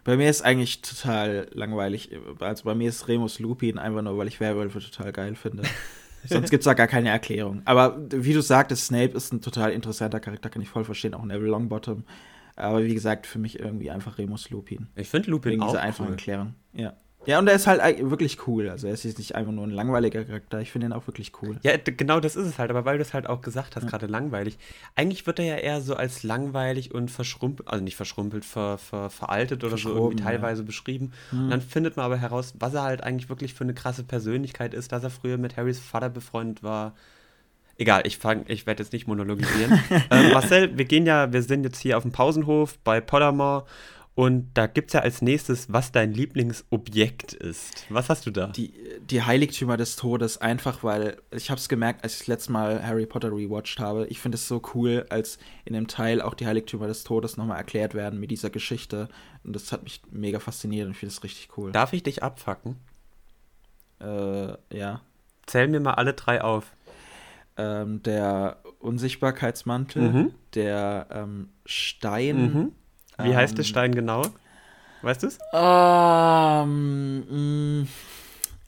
Bei 0.05 0.17
mir 0.17 0.31
ist 0.31 0.43
eigentlich 0.43 0.83
total 0.83 1.49
langweilig. 1.53 2.11
Also 2.39 2.65
bei 2.65 2.75
mir 2.75 2.89
ist 2.89 3.09
Remus 3.09 3.41
Lupin 3.41 3.79
einfach 3.79 4.03
nur, 4.03 4.17
weil 4.19 4.29
ich 4.29 4.39
Werwölfe 4.39 4.79
total 4.81 5.13
geil 5.13 5.35
finde. 5.35 5.65
Sonst 6.25 6.51
gibt 6.51 6.61
es 6.61 6.67
da 6.67 6.75
gar 6.75 6.87
keine 6.87 7.09
Erklärung. 7.09 7.63
Aber 7.65 7.99
wie 8.11 8.35
du 8.35 8.43
sagtest, 8.43 8.87
Snape 8.87 9.17
ist 9.17 9.33
ein 9.33 9.41
total 9.41 9.73
interessanter 9.73 10.21
Charakter, 10.21 10.51
kann 10.51 10.63
ich 10.63 10.69
voll 10.69 10.85
verstehen. 10.85 11.15
Auch 11.15 11.25
Neville 11.25 11.51
Longbottom. 11.51 12.05
Aber 12.57 12.85
wie 12.85 12.95
gesagt, 12.95 13.27
für 13.27 13.39
mich 13.39 13.59
irgendwie 13.59 13.91
einfach 13.91 14.19
Remus 14.19 14.51
Lupin. 14.51 14.89
Ich 14.97 15.09
finde 15.09 15.31
Lupin 15.31 15.53
Wegen 15.53 15.63
auch 15.63 15.69
dieser 15.69 15.81
einfachen 15.81 16.09
cool. 16.09 16.13
Erklärung. 16.13 16.55
Ja. 16.75 16.95
Ja, 17.27 17.39
und 17.39 17.47
er 17.49 17.55
ist 17.55 17.67
halt 17.67 17.83
wirklich 18.11 18.47
cool. 18.47 18.71
Also 18.71 18.87
er 18.87 18.95
ist 18.95 19.05
jetzt 19.05 19.19
nicht 19.19 19.35
einfach 19.35 19.53
nur 19.53 19.67
ein 19.67 19.71
langweiliger 19.71 20.25
Charakter. 20.25 20.61
Ich 20.61 20.73
finde 20.73 20.87
ihn 20.87 20.93
auch 20.93 21.07
wirklich 21.07 21.33
cool. 21.43 21.59
Ja, 21.63 21.77
genau 21.77 22.19
das 22.19 22.35
ist 22.35 22.47
es 22.47 22.59
halt. 22.59 22.71
Aber 22.71 22.85
weil 22.87 22.97
du 22.97 23.03
es 23.03 23.13
halt 23.13 23.27
auch 23.27 23.43
gesagt 23.43 23.77
hast, 23.77 23.85
ja. 23.85 23.91
gerade 23.91 24.07
langweilig. 24.07 24.59
Eigentlich 24.95 25.27
wird 25.27 25.39
er 25.39 25.45
ja 25.45 25.57
eher 25.57 25.81
so 25.83 25.95
als 25.95 26.23
langweilig 26.23 26.95
und 26.95 27.11
verschrumpelt, 27.11 27.69
also 27.69 27.85
nicht 27.85 27.97
verschrumpelt, 27.97 28.45
ver, 28.45 28.79
ver, 28.79 29.11
veraltet 29.11 29.65
oder 29.65 29.77
so 29.77 29.95
irgendwie 29.95 30.23
teilweise 30.23 30.63
ja. 30.63 30.67
beschrieben. 30.67 31.13
Mhm. 31.31 31.45
Und 31.45 31.51
dann 31.51 31.61
findet 31.61 31.97
man 31.97 32.07
aber 32.07 32.17
heraus, 32.17 32.55
was 32.59 32.73
er 32.73 32.83
halt 32.83 33.03
eigentlich 33.03 33.29
wirklich 33.29 33.53
für 33.53 33.65
eine 33.65 33.75
krasse 33.75 34.03
Persönlichkeit 34.03 34.73
ist, 34.73 34.93
dass 34.93 35.05
er 35.05 35.11
früher 35.11 35.37
mit 35.37 35.57
Harrys 35.59 35.79
Vater 35.79 36.09
befreundet 36.09 36.63
war. 36.63 36.95
Egal, 37.77 38.03
ich 38.07 38.19
fange, 38.19 38.45
ich 38.49 38.67
werde 38.67 38.83
jetzt 38.83 38.93
nicht 38.93 39.07
monologisieren. 39.07 39.83
ähm, 40.11 40.33
Marcel, 40.33 40.77
wir 40.77 40.85
gehen 40.85 41.07
ja, 41.07 41.33
wir 41.33 41.43
sind 41.43 41.65
jetzt 41.65 41.81
hier 41.81 41.97
auf 41.97 42.03
dem 42.03 42.13
Pausenhof 42.13 42.79
bei 42.79 43.01
Pottermore 43.01 43.65
und 44.15 44.51
da 44.55 44.67
gibt 44.67 44.91
es 44.91 44.95
ja 44.95 45.01
als 45.01 45.23
nächstes, 45.23 45.73
was 45.73 45.93
dein 45.93 46.13
Lieblingsobjekt 46.13 47.33
ist. 47.33 47.87
Was 47.89 48.11
hast 48.11 48.27
du 48.27 48.31
da? 48.31 48.49
Die, 48.49 48.75
die 49.01 49.23
Heiligtümer 49.23 49.77
des 49.77 49.97
Todes, 49.97 50.37
einfach 50.39 50.83
weil 50.83 51.17
ich 51.31 51.51
habe 51.51 51.59
es 51.59 51.69
gemerkt, 51.69 52.03
als 52.03 52.15
ich 52.15 52.19
das 52.21 52.27
letzte 52.27 52.53
Mal 52.53 52.83
Harry 52.87 53.07
Potter 53.07 53.31
rewatcht 53.31 53.79
habe. 53.79 54.07
Ich 54.09 54.19
finde 54.19 54.35
es 54.35 54.49
so 54.49 54.61
cool, 54.75 55.07
als 55.11 55.39
in 55.65 55.75
dem 55.75 55.87
Teil 55.87 56.21
auch 56.21 56.35
die 56.35 56.47
Heiligtümer 56.47 56.89
des 56.89 57.05
Todes 57.05 57.37
nochmal 57.37 57.59
erklärt 57.59 57.95
werden 57.95 58.19
mit 58.19 58.31
dieser 58.31 58.51
Geschichte. 58.51 59.09
Und 59.45 59.55
das 59.55 59.71
hat 59.71 59.85
mich 59.85 60.03
mega 60.11 60.41
fasziniert 60.41 60.87
und 60.87 60.93
ich 60.93 60.99
finde 60.99 61.15
es 61.15 61.23
richtig 61.23 61.57
cool. 61.57 61.71
Darf 61.71 61.93
ich 61.93 62.03
dich 62.03 62.23
abfacken? 62.23 62.77
Äh, 64.01 64.55
ja. 64.77 65.03
Zähl 65.47 65.69
mir 65.69 65.81
mal 65.81 65.95
alle 65.95 66.15
drei 66.15 66.43
auf. 66.43 66.73
Ähm, 67.57 68.03
der 68.03 68.59
Unsichtbarkeitsmantel, 68.81 70.03
mhm. 70.03 70.35
der 70.55 71.07
ähm, 71.11 71.49
Stein. 71.65 72.53
Mhm 72.53 72.73
wie 73.25 73.35
heißt 73.35 73.57
der 73.57 73.65
ähm. 73.65 73.69
Stein 73.69 73.95
genau? 73.95 74.23
Weißt 75.03 75.23
du 75.23 75.29
es? 75.29 75.39
Ähm, 75.55 77.21
mm. 77.81 77.89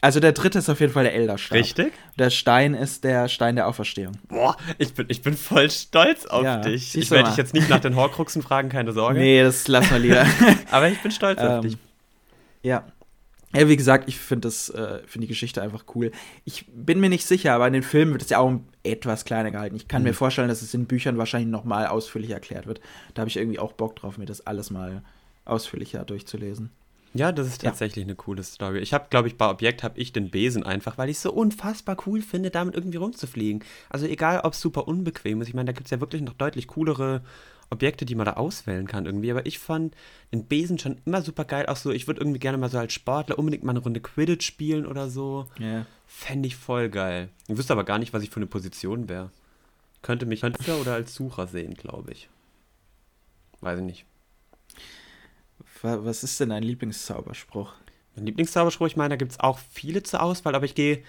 also 0.00 0.18
der 0.18 0.32
dritte 0.32 0.58
ist 0.58 0.70
auf 0.70 0.80
jeden 0.80 0.92
Fall 0.92 1.04
der 1.04 1.14
Elderstab. 1.14 1.58
Richtig. 1.58 1.92
Der 2.18 2.30
Stein 2.30 2.74
ist 2.74 3.04
der 3.04 3.28
Stein 3.28 3.56
der 3.56 3.68
Auferstehung. 3.68 4.14
Boah, 4.28 4.56
ich 4.78 4.94
bin, 4.94 5.06
ich 5.08 5.20
bin 5.20 5.36
voll 5.36 5.70
stolz 5.70 6.24
auf 6.26 6.44
ja, 6.44 6.58
dich. 6.58 6.96
Ich 6.96 7.10
werde 7.10 7.28
dich 7.28 7.36
jetzt 7.36 7.52
nicht 7.52 7.68
nach 7.68 7.80
den 7.80 7.96
Horcruxen 7.96 8.42
fragen, 8.42 8.70
keine 8.70 8.92
Sorge. 8.92 9.18
Nee, 9.20 9.42
das 9.42 9.68
lass 9.68 9.90
mal 9.90 10.00
lieber. 10.00 10.24
Aber 10.70 10.88
ich 10.88 11.02
bin 11.02 11.10
stolz 11.10 11.38
auf 11.38 11.56
ähm, 11.56 11.62
dich. 11.62 11.76
Ja. 12.62 12.84
Ja, 13.54 13.68
wie 13.68 13.76
gesagt, 13.76 14.08
ich 14.08 14.18
finde 14.18 14.48
äh, 14.48 15.06
finde 15.06 15.20
die 15.20 15.26
Geschichte 15.26 15.60
einfach 15.60 15.84
cool. 15.94 16.10
Ich 16.46 16.64
bin 16.72 17.00
mir 17.00 17.10
nicht 17.10 17.26
sicher, 17.26 17.52
aber 17.52 17.66
in 17.66 17.74
den 17.74 17.82
Filmen 17.82 18.12
wird 18.12 18.22
es 18.22 18.30
ja 18.30 18.38
auch 18.38 18.50
etwas 18.84 19.24
kleiner 19.24 19.50
gehalten. 19.50 19.76
Ich 19.76 19.88
kann 19.88 20.02
mhm. 20.02 20.08
mir 20.08 20.14
vorstellen, 20.14 20.48
dass 20.48 20.62
es 20.62 20.74
in 20.74 20.86
Büchern 20.86 21.18
wahrscheinlich 21.18 21.50
noch 21.50 21.64
mal 21.64 21.86
ausführlich 21.86 22.30
erklärt 22.30 22.66
wird. 22.66 22.80
Da 23.14 23.20
habe 23.20 23.28
ich 23.28 23.36
irgendwie 23.36 23.58
auch 23.58 23.72
Bock 23.72 23.96
drauf, 23.96 24.18
mir 24.18 24.26
das 24.26 24.46
alles 24.46 24.70
mal 24.70 25.02
ausführlicher 25.44 26.04
durchzulesen. 26.04 26.70
Ja, 27.14 27.30
das 27.30 27.46
ist 27.46 27.62
tatsächlich 27.62 28.04
ja. 28.04 28.06
eine 28.06 28.14
coole 28.14 28.42
Story. 28.42 28.78
Ich 28.78 28.94
habe, 28.94 29.06
glaube 29.10 29.28
ich, 29.28 29.36
bei 29.36 29.48
Objekt 29.48 29.82
habe 29.82 29.98
ich 30.00 30.12
den 30.12 30.30
Besen 30.30 30.62
einfach, 30.62 30.96
weil 30.96 31.10
ich 31.10 31.16
es 31.16 31.22
so 31.22 31.32
unfassbar 31.32 31.96
cool 32.06 32.22
finde, 32.22 32.50
damit 32.50 32.74
irgendwie 32.74 32.96
rumzufliegen. 32.96 33.62
Also 33.90 34.06
egal, 34.06 34.40
ob 34.44 34.54
es 34.54 34.60
super 34.60 34.88
unbequem 34.88 35.42
ist. 35.42 35.48
Ich 35.48 35.54
meine, 35.54 35.66
da 35.66 35.72
gibt 35.72 35.86
es 35.86 35.90
ja 35.90 36.00
wirklich 36.00 36.22
noch 36.22 36.32
deutlich 36.32 36.68
coolere 36.68 37.22
Objekte, 37.72 38.04
die 38.04 38.14
man 38.14 38.26
da 38.26 38.34
auswählen 38.34 38.86
kann 38.86 39.06
irgendwie. 39.06 39.30
Aber 39.30 39.44
ich 39.46 39.58
fand 39.58 39.94
den 40.32 40.44
Besen 40.46 40.78
schon 40.78 41.00
immer 41.04 41.22
super 41.22 41.44
geil. 41.44 41.66
Auch 41.66 41.76
so, 41.76 41.90
ich 41.90 42.06
würde 42.06 42.20
irgendwie 42.20 42.38
gerne 42.38 42.58
mal 42.58 42.70
so 42.70 42.78
als 42.78 42.92
Sportler 42.92 43.38
unbedingt 43.38 43.64
mal 43.64 43.70
eine 43.72 43.80
Runde 43.80 44.00
Quidditch 44.00 44.46
spielen 44.46 44.86
oder 44.86 45.08
so. 45.10 45.48
Ja. 45.58 45.86
Fände 46.06 46.46
ich 46.46 46.56
voll 46.56 46.88
geil. 46.90 47.28
Ich 47.48 47.56
wüsste 47.56 47.72
aber 47.72 47.84
gar 47.84 47.98
nicht, 47.98 48.12
was 48.12 48.22
ich 48.22 48.30
für 48.30 48.36
eine 48.36 48.46
Position 48.46 49.08
wäre. 49.08 49.30
Könnte 50.02 50.26
mich 50.26 50.42
Hunter 50.42 50.78
oder 50.80 50.94
als 50.94 51.14
Sucher 51.14 51.46
sehen, 51.46 51.74
glaube 51.74 52.12
ich. 52.12 52.28
Weiß 53.60 53.78
ich 53.78 53.84
nicht. 53.84 54.04
Wa- 55.82 56.00
Was 56.04 56.22
ist 56.24 56.38
denn 56.40 56.50
dein 56.50 56.62
Lieblingszauberspruch? 56.62 57.72
Mein 58.16 58.26
Lieblingszauberspruch, 58.26 58.86
ich 58.88 58.96
meine, 58.96 59.10
da 59.10 59.16
gibt 59.16 59.32
es 59.32 59.40
auch 59.40 59.58
viele 59.72 60.02
zur 60.02 60.22
Auswahl, 60.22 60.54
aber 60.54 60.64
ich 60.64 60.74
gehe, 60.74 61.02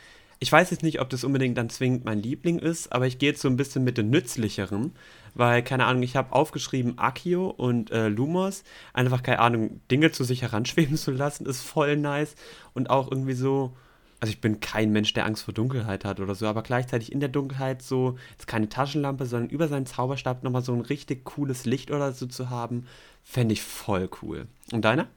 ich 0.44 0.52
weiß 0.52 0.72
jetzt 0.72 0.84
nicht, 0.84 1.00
ob 1.00 1.10
das 1.10 1.24
unbedingt 1.24 1.58
dann 1.58 1.70
zwingend 1.70 2.04
mein 2.04 2.22
Liebling 2.22 2.60
ist, 2.60 2.92
aber 2.92 3.08
ich 3.08 3.18
gehe 3.18 3.30
jetzt 3.30 3.42
so 3.42 3.48
ein 3.48 3.56
bisschen 3.56 3.86
mit 3.86 3.98
den 3.98 4.10
nützlicheren, 4.10 4.92
weil, 5.36 5.64
keine 5.64 5.86
Ahnung, 5.86 6.04
ich 6.04 6.18
habe 6.18 6.34
aufgeschrieben 6.34 6.98
Akio 6.98 7.48
und 7.48 7.92
äh, 7.92 8.10
Lumos, 8.10 8.66
einfach, 8.92 9.24
keine 9.24 9.40
Ahnung, 9.40 9.80
Dinge 9.90 10.12
zu 10.12 10.26
sich 10.26 10.42
heranschweben 10.42 10.98
zu 10.98 11.12
lassen, 11.12 11.46
ist 11.46 11.62
voll 11.62 11.96
nice 11.96 12.36
und 12.74 12.90
auch 12.90 13.10
irgendwie 13.10 13.36
so, 13.36 13.78
also 14.20 14.32
ich 14.34 14.42
bin 14.42 14.60
kein 14.60 14.92
Mensch, 14.92 15.14
der 15.14 15.26
Angst 15.26 15.44
vor 15.44 15.54
Dunkelheit 15.54 16.04
hat 16.04 16.20
oder 16.20 16.36
so, 16.36 16.46
aber 16.46 16.62
gleichzeitig 16.62 17.14
in 17.14 17.22
der 17.22 17.30
Dunkelheit 17.30 17.82
so, 17.82 18.18
jetzt 18.32 18.46
keine 18.46 18.68
Taschenlampe, 18.68 19.26
sondern 19.26 19.50
über 19.50 19.70
seinen 19.70 19.86
Zauberstab 19.86 20.44
nochmal 20.44 20.62
so 20.62 20.74
ein 20.74 20.82
richtig 20.82 21.24
cooles 21.24 21.64
Licht 21.64 21.90
oder 21.90 22.12
so 22.12 22.26
zu 22.26 22.50
haben, 22.50 22.86
fände 23.24 23.54
ich 23.54 23.62
voll 23.62 24.10
cool. 24.22 24.48
Und 24.74 24.84
deiner? 24.84 25.08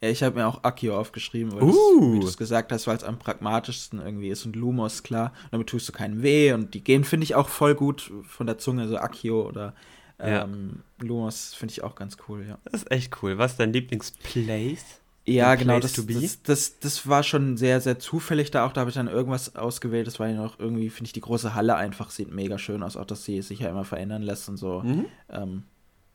Ja, 0.00 0.08
ich 0.08 0.22
habe 0.22 0.36
mir 0.38 0.46
auch 0.46 0.64
Akio 0.64 0.98
aufgeschrieben, 0.98 1.52
weil 1.52 1.62
Uh. 1.62 2.20
du 2.20 2.26
es 2.26 2.36
gesagt 2.36 2.72
hast, 2.72 2.86
weil 2.86 2.96
es 2.96 3.04
am 3.04 3.18
pragmatischsten 3.18 4.00
irgendwie 4.00 4.28
ist 4.28 4.44
und 4.46 4.56
Lumos, 4.56 5.02
klar. 5.02 5.32
Und 5.44 5.52
damit 5.52 5.68
tust 5.68 5.88
du 5.88 5.92
keinen 5.92 6.22
weh 6.22 6.52
und 6.52 6.74
die 6.74 6.82
gehen, 6.84 7.04
finde 7.04 7.24
ich, 7.24 7.34
auch 7.34 7.48
voll 7.48 7.74
gut 7.74 8.12
von 8.28 8.46
der 8.46 8.58
Zunge, 8.58 8.88
so 8.88 8.96
Akio 8.98 9.46
oder 9.46 9.74
Ja. 10.20 10.44
ähm, 10.44 10.80
Lumos 11.00 11.54
finde 11.54 11.72
ich 11.72 11.82
auch 11.84 11.94
ganz 11.94 12.16
cool, 12.28 12.44
ja. 12.48 12.58
Das 12.64 12.82
ist 12.82 12.90
echt 12.90 13.22
cool. 13.22 13.38
Was 13.38 13.52
ist 13.52 13.60
dein 13.60 13.72
Lieblingsplace? 13.72 14.84
Ja, 15.26 15.50
Ein 15.50 15.58
genau, 15.58 15.78
das, 15.78 15.92
to 15.92 16.04
be? 16.04 16.14
das, 16.14 16.42
das, 16.42 16.78
das 16.80 17.06
war 17.06 17.22
schon 17.22 17.58
sehr, 17.58 17.82
sehr 17.82 17.98
zufällig 17.98 18.50
da 18.50 18.64
auch. 18.64 18.72
Da 18.72 18.80
habe 18.80 18.88
ich 18.90 18.96
dann 18.96 19.08
irgendwas 19.08 19.56
ausgewählt. 19.56 20.06
Das 20.06 20.18
war 20.18 20.26
ja 20.28 20.36
noch 20.36 20.58
irgendwie, 20.58 20.88
finde 20.88 21.08
ich, 21.08 21.12
die 21.12 21.20
große 21.20 21.54
Halle 21.54 21.76
einfach 21.76 22.08
sieht 22.10 22.32
mega 22.32 22.56
schön 22.58 22.82
aus, 22.82 22.96
auch 22.96 23.04
dass 23.04 23.24
sie 23.24 23.42
sich 23.42 23.58
ja 23.60 23.68
immer 23.68 23.84
verändern 23.84 24.22
lässt 24.22 24.48
und 24.48 24.56
so. 24.56 24.80
Mhm. 24.80 25.04
Ähm, 25.30 25.64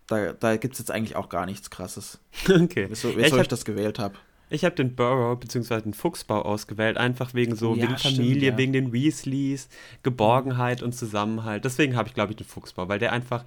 da 0.07 0.33
da 0.33 0.57
gibt 0.57 0.73
es 0.73 0.79
jetzt 0.79 0.91
eigentlich 0.91 1.15
auch 1.15 1.29
gar 1.29 1.45
nichts 1.45 1.69
krasses, 1.69 2.19
Okay. 2.49 2.87
wieso, 2.89 3.09
Ja, 3.09 3.15
wieso 3.17 3.19
ich 3.19 3.27
ich, 3.27 3.33
habe 3.33 3.47
das 3.47 3.65
gewählt 3.65 3.99
habe. 3.99 4.15
hab 4.51 4.75
den 4.75 4.95
Burrow 4.95 5.39
bzw. 5.39 5.81
den 5.81 5.93
Fuchsbau 5.93 6.41
ausgewählt, 6.41 6.97
einfach 6.97 7.33
wegen 7.33 7.55
so, 7.55 7.75
ja, 7.75 7.83
wegen 7.83 7.97
stimmt, 7.97 8.15
Familie, 8.17 8.51
ja. 8.51 8.57
wegen 8.57 8.73
den 8.73 8.91
Weasleys, 8.93 9.69
Geborgenheit 10.03 10.81
und 10.83 10.93
Zusammenhalt. 10.93 11.65
Deswegen 11.65 11.95
habe 11.95 12.07
ich, 12.09 12.13
glaube 12.13 12.31
ich, 12.33 12.37
den 12.37 12.45
Fuchsbau, 12.47 12.87
weil 12.89 12.99
der 12.99 13.11
einfach, 13.13 13.45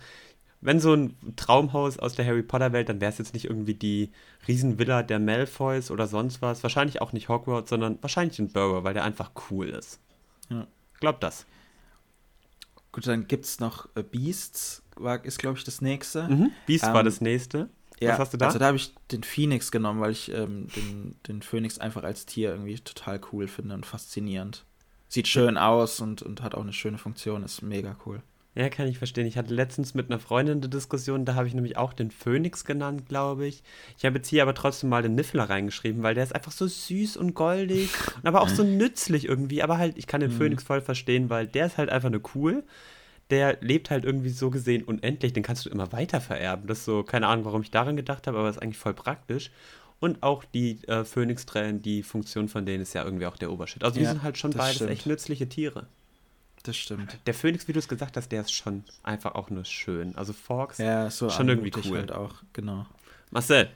wenn 0.62 0.80
so 0.80 0.94
ein 0.94 1.14
Traumhaus 1.36 1.98
aus 1.98 2.14
der 2.14 2.24
Harry 2.26 2.42
Potter-Welt, 2.42 2.88
dann 2.88 3.00
wäre 3.00 3.12
es 3.12 3.18
jetzt 3.18 3.34
nicht 3.34 3.44
irgendwie 3.44 3.74
die 3.74 4.10
Riesenvilla 4.48 5.02
der 5.02 5.18
Malfoys 5.20 5.90
oder 5.90 6.06
sonst 6.06 6.42
was. 6.42 6.62
Wahrscheinlich 6.62 7.00
auch 7.02 7.12
nicht 7.12 7.28
Hogwarts, 7.28 7.70
sondern 7.70 7.98
wahrscheinlich 8.00 8.36
den 8.36 8.48
Burrow, 8.48 8.82
weil 8.82 8.94
der 8.94 9.04
einfach 9.04 9.30
cool 9.50 9.68
ist. 9.68 10.00
Ja. 10.48 10.66
Glaub 10.98 11.20
das. 11.20 11.44
Gut, 12.90 13.06
dann 13.06 13.28
gibt 13.28 13.44
es 13.44 13.60
noch 13.60 13.88
äh, 13.94 14.02
Beasts, 14.02 14.82
war, 14.96 15.24
ist, 15.24 15.38
glaube 15.38 15.58
ich, 15.58 15.64
das 15.64 15.80
nächste. 15.80 16.28
Mhm. 16.28 16.50
Beast 16.66 16.84
war 16.84 17.00
Ähm, 17.00 17.04
das 17.04 17.20
nächste. 17.20 17.68
Ja, 18.00 18.12
Was 18.12 18.18
hast 18.18 18.32
du 18.34 18.36
da? 18.36 18.46
Also 18.46 18.58
da 18.58 18.66
habe 18.66 18.76
ich 18.76 18.94
den 19.10 19.22
Phoenix 19.22 19.70
genommen, 19.70 20.00
weil 20.00 20.10
ich 20.12 20.30
ähm, 20.32 20.66
den, 20.76 21.16
den 21.28 21.42
Phönix 21.42 21.78
einfach 21.78 22.04
als 22.04 22.26
Tier 22.26 22.50
irgendwie 22.50 22.74
total 22.78 23.20
cool 23.32 23.48
finde 23.48 23.74
und 23.74 23.86
faszinierend. 23.86 24.64
Sieht 25.08 25.28
schön 25.28 25.56
aus 25.56 26.00
und, 26.00 26.20
und 26.20 26.42
hat 26.42 26.54
auch 26.54 26.62
eine 26.62 26.72
schöne 26.74 26.98
Funktion, 26.98 27.42
ist 27.42 27.62
mega 27.62 27.96
cool. 28.04 28.20
Ja, 28.54 28.68
kann 28.70 28.86
ich 28.88 28.98
verstehen. 28.98 29.26
Ich 29.26 29.36
hatte 29.38 29.54
letztens 29.54 29.92
mit 29.94 30.10
einer 30.10 30.18
Freundin 30.18 30.58
eine 30.58 30.68
Diskussion, 30.68 31.24
da 31.26 31.34
habe 31.34 31.46
ich 31.46 31.52
nämlich 31.54 31.76
auch 31.76 31.92
den 31.92 32.10
Phönix 32.10 32.64
genannt, 32.64 33.06
glaube 33.08 33.46
ich. 33.46 33.62
Ich 33.98 34.04
habe 34.06 34.16
jetzt 34.16 34.28
hier 34.28 34.42
aber 34.42 34.54
trotzdem 34.54 34.88
mal 34.90 35.02
den 35.02 35.14
Niffler 35.14 35.44
reingeschrieben, 35.48 36.02
weil 36.02 36.14
der 36.14 36.24
ist 36.24 36.34
einfach 36.34 36.52
so 36.52 36.66
süß 36.66 37.16
und 37.18 37.34
goldig 37.34 37.90
und 38.16 38.26
aber 38.26 38.40
auch 38.42 38.48
so 38.48 38.62
nützlich 38.64 39.26
irgendwie. 39.26 39.62
Aber 39.62 39.76
halt, 39.78 39.96
ich 39.98 40.06
kann 40.06 40.20
den 40.22 40.32
Mhm. 40.32 40.36
Phönix 40.38 40.62
voll 40.64 40.80
verstehen, 40.80 41.28
weil 41.30 41.46
der 41.46 41.66
ist 41.66 41.76
halt 41.78 41.88
einfach 41.90 42.10
nur 42.10 42.22
cool. 42.34 42.64
Der 43.30 43.58
lebt 43.60 43.90
halt 43.90 44.04
irgendwie 44.04 44.30
so 44.30 44.50
gesehen 44.50 44.84
unendlich, 44.84 45.32
den 45.32 45.42
kannst 45.42 45.66
du 45.66 45.70
immer 45.70 45.90
weiter 45.92 46.20
vererben. 46.20 46.66
Das 46.68 46.78
ist 46.78 46.84
so, 46.84 47.02
keine 47.02 47.26
Ahnung, 47.26 47.44
warum 47.44 47.62
ich 47.62 47.70
daran 47.72 47.96
gedacht 47.96 48.26
habe, 48.26 48.38
aber 48.38 48.48
ist 48.48 48.62
eigentlich 48.62 48.78
voll 48.78 48.94
praktisch. 48.94 49.50
Und 49.98 50.22
auch 50.22 50.44
die 50.44 50.78
äh, 50.88 51.04
Phönixtränen, 51.04 51.82
die 51.82 52.02
Funktion 52.02 52.48
von 52.48 52.66
denen 52.66 52.82
ist 52.82 52.92
ja 52.94 53.02
irgendwie 53.02 53.26
auch 53.26 53.36
der 53.36 53.50
Obershit. 53.50 53.82
Also 53.82 53.98
die 53.98 54.04
Ja, 54.04 54.10
sind 54.10 54.22
halt 54.22 54.36
schon 54.38 54.50
das 54.52 54.58
beides 54.58 54.76
stimmt. 54.76 54.90
echt 54.90 55.06
nützliche 55.06 55.48
Tiere. 55.48 55.86
Das 56.62 56.76
stimmt. 56.76 57.18
Der 57.26 57.34
Phönix, 57.34 57.66
wie 57.68 57.72
du 57.72 57.78
es 57.78 57.88
gesagt 57.88 58.16
hast, 58.16 58.30
der 58.30 58.42
ist 58.42 58.52
schon 58.52 58.84
einfach 59.02 59.34
auch 59.34 59.50
nur 59.50 59.64
schön. 59.64 60.14
Also 60.16 60.32
Forks. 60.32 60.78
Ja, 60.78 61.10
so 61.10 61.30
Schon 61.30 61.48
irgendwie 61.48 61.72
cool. 61.84 61.98
halt 61.98 62.12
auch, 62.12 62.34
genau. 62.52 62.86
Marcel, 63.30 63.68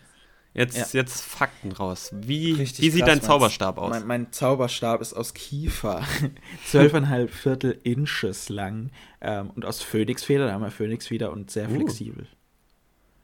jetzt, 0.54 0.76
Ja. 0.94 1.00
jetzt 1.00 1.22
Fakten 1.22 1.72
raus. 1.72 2.10
Wie, 2.12 2.52
Richtig 2.52 2.84
wie 2.84 2.90
sieht 2.90 3.00
krass, 3.02 3.08
dein 3.08 3.18
mein- 3.18 3.26
Zauberstab 3.26 3.78
aus? 3.78 3.90
Mein, 3.90 4.06
mein 4.06 4.32
Zauberstab 4.32 5.00
ist 5.00 5.12
aus 5.14 5.34
Kiefer, 5.34 6.02
zwölfeinhalb 6.66 7.32
Viertel 7.32 7.78
Inches 7.84 8.48
lang 8.48 8.90
ähm, 9.20 9.50
und 9.54 9.64
aus 9.64 9.82
Phönixfeder, 9.82 10.46
da 10.46 10.52
haben 10.52 10.62
wir 10.62 10.70
Phönixfeder 10.70 11.32
und 11.32 11.50
sehr 11.50 11.68
Uh. 11.70 11.74
flexibel. 11.74 12.26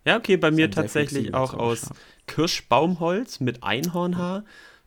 ja, 0.04 0.16
okay, 0.16 0.36
bei 0.36 0.50
mir 0.50 0.70
tatsächlich 0.70 1.34
auch 1.34 1.54
aus. 1.54 1.90
Kirschbaumholz 2.26 3.40
mit 3.40 3.62
Einhornhaar, 3.62 4.44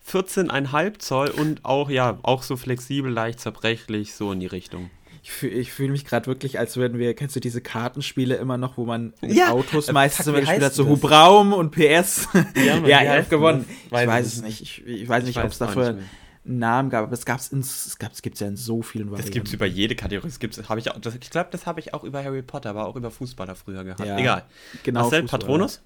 14,5 0.08 1.00
Zoll 1.00 1.30
und 1.30 1.66
auch, 1.66 1.90
ja, 1.90 2.20
auch 2.24 2.44
so 2.44 2.56
flexibel, 2.58 3.12
leicht 3.12 3.40
zerbrechlich, 3.42 4.14
so 4.16 4.32
in 4.32 4.40
die 4.40 4.46
Richtung. 4.48 4.90
Ich 5.22 5.32
fühle 5.32 5.64
fühl 5.66 5.90
mich 5.90 6.06
gerade 6.06 6.28
wirklich, 6.28 6.60
als 6.60 6.78
würden 6.78 6.98
wir, 7.00 7.14
kennst 7.14 7.36
du 7.36 7.40
diese 7.40 7.62
Kartenspiele 7.62 8.36
immer 8.36 8.58
noch, 8.58 8.78
wo 8.78 8.86
man 8.86 9.14
mit 9.22 9.34
Ja, 9.34 9.52
Autos 9.52 9.90
äh, 9.90 9.94
meistens 9.94 10.26
fuck, 10.26 10.34
immer 10.34 10.42
gespielt 10.42 10.64
hat, 10.64 10.74
so 10.74 10.84
das? 10.84 10.92
Hubraum 10.92 11.54
und 11.54 11.72
PS. 11.72 12.28
Ja, 12.56 12.76
Mann, 12.78 12.86
Ja, 12.86 13.02
ich 13.04 13.10
habe 13.10 13.24
gewonnen. 13.26 13.66
das? 13.68 13.76
Ich 13.86 13.92
Weiß 13.92 14.08
weiß 14.08 14.26
es 14.28 14.42
nicht. 14.42 14.62
Ich, 14.62 14.86
ich 14.86 15.10
weiß 15.10 15.24
nicht, 15.26 15.38
ob 15.38 15.46
es 15.46 15.60
weiß 15.60 15.68
dafür 15.68 15.88
einen 15.90 16.60
Namen 16.60 16.90
gab, 16.90 17.04
aber 17.04 17.14
es 17.14 17.26
gab 17.26 17.40
es 17.40 17.52
es 17.52 17.98
gab, 18.00 18.12
es 18.14 18.22
ja 18.40 18.48
in 18.48 18.56
so 18.56 18.82
vielen 18.82 19.06
Das 19.08 19.12
Varianten. 19.14 19.34
gibt 19.34 19.48
es 19.50 19.54
über 19.54 19.66
jede 19.66 19.96
Kategorie. 19.96 20.28
Das 20.30 20.40
gibt's, 20.40 20.70
hab 20.70 20.78
ich 20.78 20.90
auch, 20.92 21.00
das, 21.00 21.16
ich 21.16 21.30
glaube, 21.30 21.50
das 21.52 21.66
habe 21.66 21.80
ich 21.80 21.94
auch 21.94 22.04
über 22.04 22.24
Harry 22.24 22.42
Potter, 22.42 22.70
aber 22.72 22.88
auch 22.88 22.96
über 22.96 23.12
Fußballer 23.12 23.56
früher 23.56 23.84
gehabt. 23.84 24.00
Ja, 24.06 24.18
Egal. 24.18 24.46
genau, 24.84 25.02
Marcel, 25.02 25.22
Fußball, 25.24 25.40
Patronus? 25.40 25.82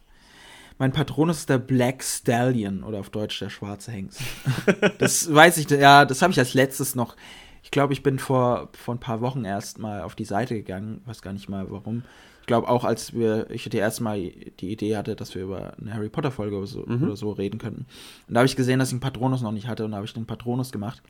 Mein 0.79 0.91
Patronus 0.91 1.39
ist 1.39 1.49
der 1.49 1.59
Black 1.59 2.03
Stallion 2.03 2.83
oder 2.83 2.99
auf 2.99 3.09
Deutsch 3.09 3.39
der 3.39 3.49
schwarze 3.49 3.91
Hengst. 3.91 4.21
das 4.99 5.31
weiß 5.33 5.57
ich, 5.57 5.69
ja, 5.69 6.05
das 6.05 6.21
habe 6.21 6.31
ich 6.33 6.39
als 6.39 6.53
letztes 6.53 6.95
noch. 6.95 7.15
Ich 7.63 7.71
glaube, 7.71 7.93
ich 7.93 8.03
bin 8.03 8.19
vor, 8.19 8.69
vor 8.73 8.93
ein 8.93 8.99
paar 8.99 9.21
Wochen 9.21 9.45
erst 9.45 9.79
mal 9.79 10.01
auf 10.01 10.15
die 10.15 10.25
Seite 10.25 10.53
gegangen, 10.55 11.01
weiß 11.05 11.21
gar 11.21 11.33
nicht 11.33 11.49
mal 11.49 11.71
warum. 11.71 12.03
Ich 12.41 12.47
glaube 12.47 12.67
auch, 12.67 12.83
als 12.83 13.13
wir, 13.13 13.49
ich 13.49 13.63
die 13.69 13.77
erste 13.77 14.03
Mal 14.03 14.19
die 14.59 14.71
Idee 14.71 14.97
hatte, 14.97 15.15
dass 15.15 15.33
wir 15.33 15.43
über 15.43 15.73
eine 15.79 15.93
Harry 15.93 16.09
Potter 16.09 16.29
Folge 16.29 16.57
oder 16.57 16.67
so, 16.67 16.83
Mhm. 16.85 17.03
oder 17.03 17.15
so 17.15 17.31
reden 17.31 17.57
könnten. 17.57 17.85
Und 18.27 18.33
da 18.33 18.39
habe 18.41 18.47
ich 18.47 18.57
gesehen, 18.57 18.79
dass 18.79 18.89
ich 18.89 18.93
einen 18.95 18.99
Patronus 18.99 19.41
noch 19.41 19.53
nicht 19.53 19.67
hatte 19.67 19.85
und 19.85 19.91
da 19.91 19.97
habe 19.97 20.05
ich 20.05 20.13
den 20.13 20.25
Patronus 20.25 20.71
gemacht. 20.73 21.01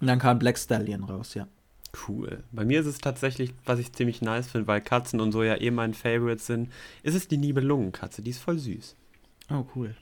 Und 0.00 0.08
dann 0.08 0.18
kam 0.18 0.38
Black 0.40 0.58
Stallion 0.58 1.04
raus, 1.04 1.34
ja. 1.34 1.46
Cool. 2.08 2.42
Bei 2.52 2.64
mir 2.64 2.80
ist 2.80 2.86
es 2.86 2.98
tatsächlich, 2.98 3.52
was 3.64 3.78
ich 3.78 3.92
ziemlich 3.92 4.22
nice 4.22 4.48
finde, 4.48 4.66
weil 4.66 4.80
Katzen 4.80 5.20
und 5.20 5.30
so 5.32 5.42
ja 5.42 5.60
eh 5.60 5.70
mein 5.70 5.94
Favorite 5.94 6.42
sind, 6.42 6.68
ist 7.02 7.14
es 7.14 7.28
die 7.28 7.36
Nibelungenkatze. 7.36 8.22
Die 8.22 8.30
ist 8.30 8.38
voll 8.40 8.58
süß. 8.58 8.96
Oh, 9.50 9.64
cool. 9.74 9.94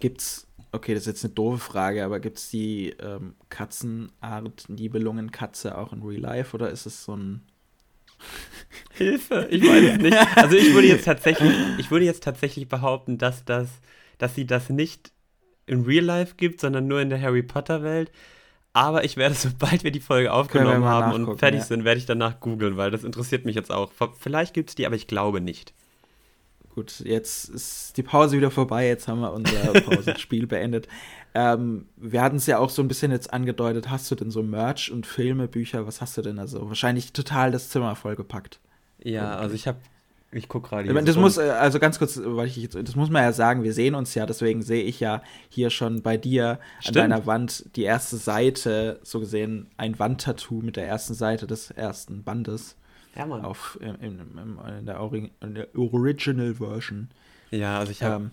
Gibt's, 0.00 0.46
okay, 0.72 0.94
das 0.94 1.02
ist 1.02 1.06
jetzt 1.06 1.24
eine 1.24 1.34
doofe 1.34 1.58
Frage, 1.58 2.04
aber 2.04 2.18
gibt's 2.18 2.50
die 2.50 2.90
ähm, 3.00 3.34
Katzenart 3.50 4.68
Nibelungenkatze 4.68 5.76
auch 5.76 5.92
in 5.92 6.02
Real 6.02 6.20
Life 6.20 6.54
oder 6.54 6.70
ist 6.70 6.86
es 6.86 7.04
so 7.04 7.16
ein. 7.16 7.42
Hilfe, 8.92 9.48
ich 9.50 9.62
weiß 9.62 9.96
es 9.96 9.98
nicht. 9.98 10.18
Also 10.36 10.56
ich 10.56 10.72
würde 10.74 10.88
jetzt 10.88 11.04
tatsächlich, 11.04 11.52
ich 11.78 11.90
würde 11.90 12.04
jetzt 12.04 12.22
tatsächlich 12.22 12.68
behaupten, 12.68 13.18
dass 13.18 13.44
das, 13.44 13.68
dass 14.18 14.34
sie 14.34 14.46
das 14.46 14.70
nicht 14.70 15.12
in 15.66 15.82
Real 15.82 16.04
Life 16.04 16.34
gibt, 16.36 16.60
sondern 16.60 16.86
nur 16.86 17.00
in 17.00 17.10
der 17.10 17.20
Harry 17.20 17.42
Potter 17.42 17.82
Welt. 17.82 18.10
Aber 18.72 19.04
ich 19.04 19.16
werde, 19.16 19.34
sobald 19.38 19.84
wir 19.84 19.90
die 19.90 20.00
Folge 20.00 20.32
aufgenommen 20.32 20.84
haben 20.84 21.12
und 21.12 21.38
fertig 21.38 21.60
ja. 21.60 21.66
sind, 21.66 21.84
werde 21.84 21.98
ich 21.98 22.06
danach 22.06 22.40
googeln, 22.40 22.76
weil 22.76 22.90
das 22.90 23.04
interessiert 23.04 23.44
mich 23.44 23.56
jetzt 23.56 23.70
auch. 23.70 23.92
Vielleicht 24.18 24.54
gibt 24.54 24.70
es 24.70 24.74
die, 24.74 24.86
aber 24.86 24.96
ich 24.96 25.06
glaube 25.06 25.40
nicht. 25.40 25.74
Gut, 26.74 27.00
jetzt 27.00 27.50
ist 27.50 27.98
die 27.98 28.02
Pause 28.02 28.38
wieder 28.38 28.50
vorbei, 28.50 28.86
jetzt 28.88 29.06
haben 29.06 29.20
wir 29.20 29.32
unser 29.32 29.72
Pausenspiel 29.82 30.46
beendet. 30.46 30.88
Ähm, 31.34 31.86
wir 31.96 32.22
hatten 32.22 32.36
es 32.36 32.46
ja 32.46 32.58
auch 32.58 32.70
so 32.70 32.80
ein 32.82 32.88
bisschen 32.88 33.12
jetzt 33.12 33.32
angedeutet, 33.32 33.90
hast 33.90 34.10
du 34.10 34.14
denn 34.14 34.30
so 34.30 34.42
Merch 34.42 34.90
und 34.90 35.06
Filme, 35.06 35.48
Bücher, 35.48 35.86
was 35.86 36.00
hast 36.00 36.16
du 36.16 36.22
denn 36.22 36.38
also? 36.38 36.68
Wahrscheinlich 36.68 37.12
total 37.12 37.50
das 37.50 37.68
Zimmer 37.68 37.94
vollgepackt. 37.94 38.58
Ja, 39.02 39.36
also 39.36 39.54
ich 39.54 39.68
habe, 39.68 39.78
ich 40.30 40.48
gucke 40.48 40.70
gerade. 40.70 40.82
Ich 40.82 40.86
hier 40.86 40.94
meine, 40.94 41.06
das 41.06 41.16
muss, 41.16 41.36
äh, 41.36 41.42
also 41.50 41.78
ganz 41.78 41.98
kurz, 41.98 42.18
weil 42.24 42.46
ich 42.46 42.56
jetzt, 42.56 42.74
das 42.74 42.96
muss 42.96 43.10
man 43.10 43.22
ja 43.22 43.32
sagen, 43.32 43.64
wir 43.64 43.74
sehen 43.74 43.94
uns 43.94 44.14
ja, 44.14 44.24
deswegen 44.24 44.62
sehe 44.62 44.82
ich 44.82 44.98
ja 44.98 45.22
hier 45.50 45.68
schon 45.68 46.00
bei 46.00 46.16
dir 46.16 46.58
Stimmt. 46.80 46.96
an 46.96 47.10
deiner 47.10 47.26
Wand 47.26 47.76
die 47.76 47.82
erste 47.82 48.16
Seite, 48.16 48.98
so 49.02 49.20
gesehen 49.20 49.68
ein 49.76 49.98
Wandtattoo 49.98 50.62
mit 50.62 50.76
der 50.76 50.86
ersten 50.86 51.12
Seite 51.12 51.46
des 51.46 51.70
ersten 51.70 52.22
Bandes 52.22 52.76
Ja, 53.16 53.26
Mann. 53.26 53.44
auf 53.44 53.78
in, 53.80 53.94
in, 53.96 54.18
in, 54.20 54.86
der, 54.86 54.98
in 55.42 55.54
der 55.54 55.68
Original 55.78 56.54
Version. 56.54 57.08
Ja, 57.50 57.78
also 57.78 57.92
ich 57.92 58.02
habe 58.02 58.24
Ähm, 58.24 58.30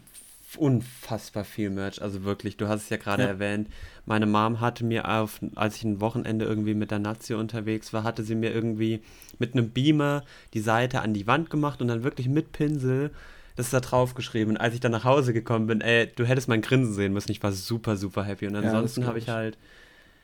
unfassbar 0.58 1.44
viel 1.44 1.70
Merch. 1.70 2.02
Also 2.02 2.24
wirklich, 2.24 2.58
du 2.58 2.68
hast 2.68 2.84
es 2.84 2.90
ja 2.90 2.98
gerade 2.98 3.24
Ja. 3.24 3.30
erwähnt. 3.30 3.70
Meine 4.06 4.26
Mom 4.26 4.62
hatte 4.62 4.84
mir 4.84 5.08
auf, 5.08 5.40
als 5.56 5.76
ich 5.78 5.84
ein 5.84 6.02
Wochenende 6.02 6.46
irgendwie 6.46 6.74
mit 6.74 6.92
der 6.92 7.00
Nazi 7.00 7.34
unterwegs 7.36 7.94
war, 7.94 8.04
hatte 8.04 8.24
sie 8.24 8.36
mir 8.36 8.52
irgendwie 8.54 9.02
mit 9.38 9.54
einem 9.54 9.70
Beamer 9.70 10.24
die 10.54 10.60
Seite 10.62 11.02
an 11.02 11.14
die 11.14 11.28
Wand 11.28 11.50
gemacht 11.50 11.82
und 11.82 11.88
dann 11.88 12.04
wirklich 12.04 12.28
mit 12.30 12.52
Pinsel 12.52 13.12
das 13.56 13.70
da 13.72 13.82
drauf 13.82 14.14
geschrieben. 14.16 14.52
Und 14.52 14.58
als 14.58 14.74
ich 14.74 14.80
dann 14.80 14.94
nach 14.94 15.04
Hause 15.04 15.34
gekommen 15.34 15.68
bin, 15.68 15.82
ey, 15.82 16.08
du 16.16 16.26
hättest 16.26 16.48
mein 16.48 16.62
Grinsen 16.62 16.94
sehen 16.94 17.14
müssen. 17.14 17.32
Ich 17.32 17.44
war 17.44 17.52
super, 17.52 17.98
super 17.98 18.24
happy. 18.24 18.48
Und 18.48 18.56
ansonsten 18.56 19.02
glaub 19.02 19.10
habe 19.10 19.20
ich 19.20 19.26
ich. 19.26 19.30
halt, 19.30 19.58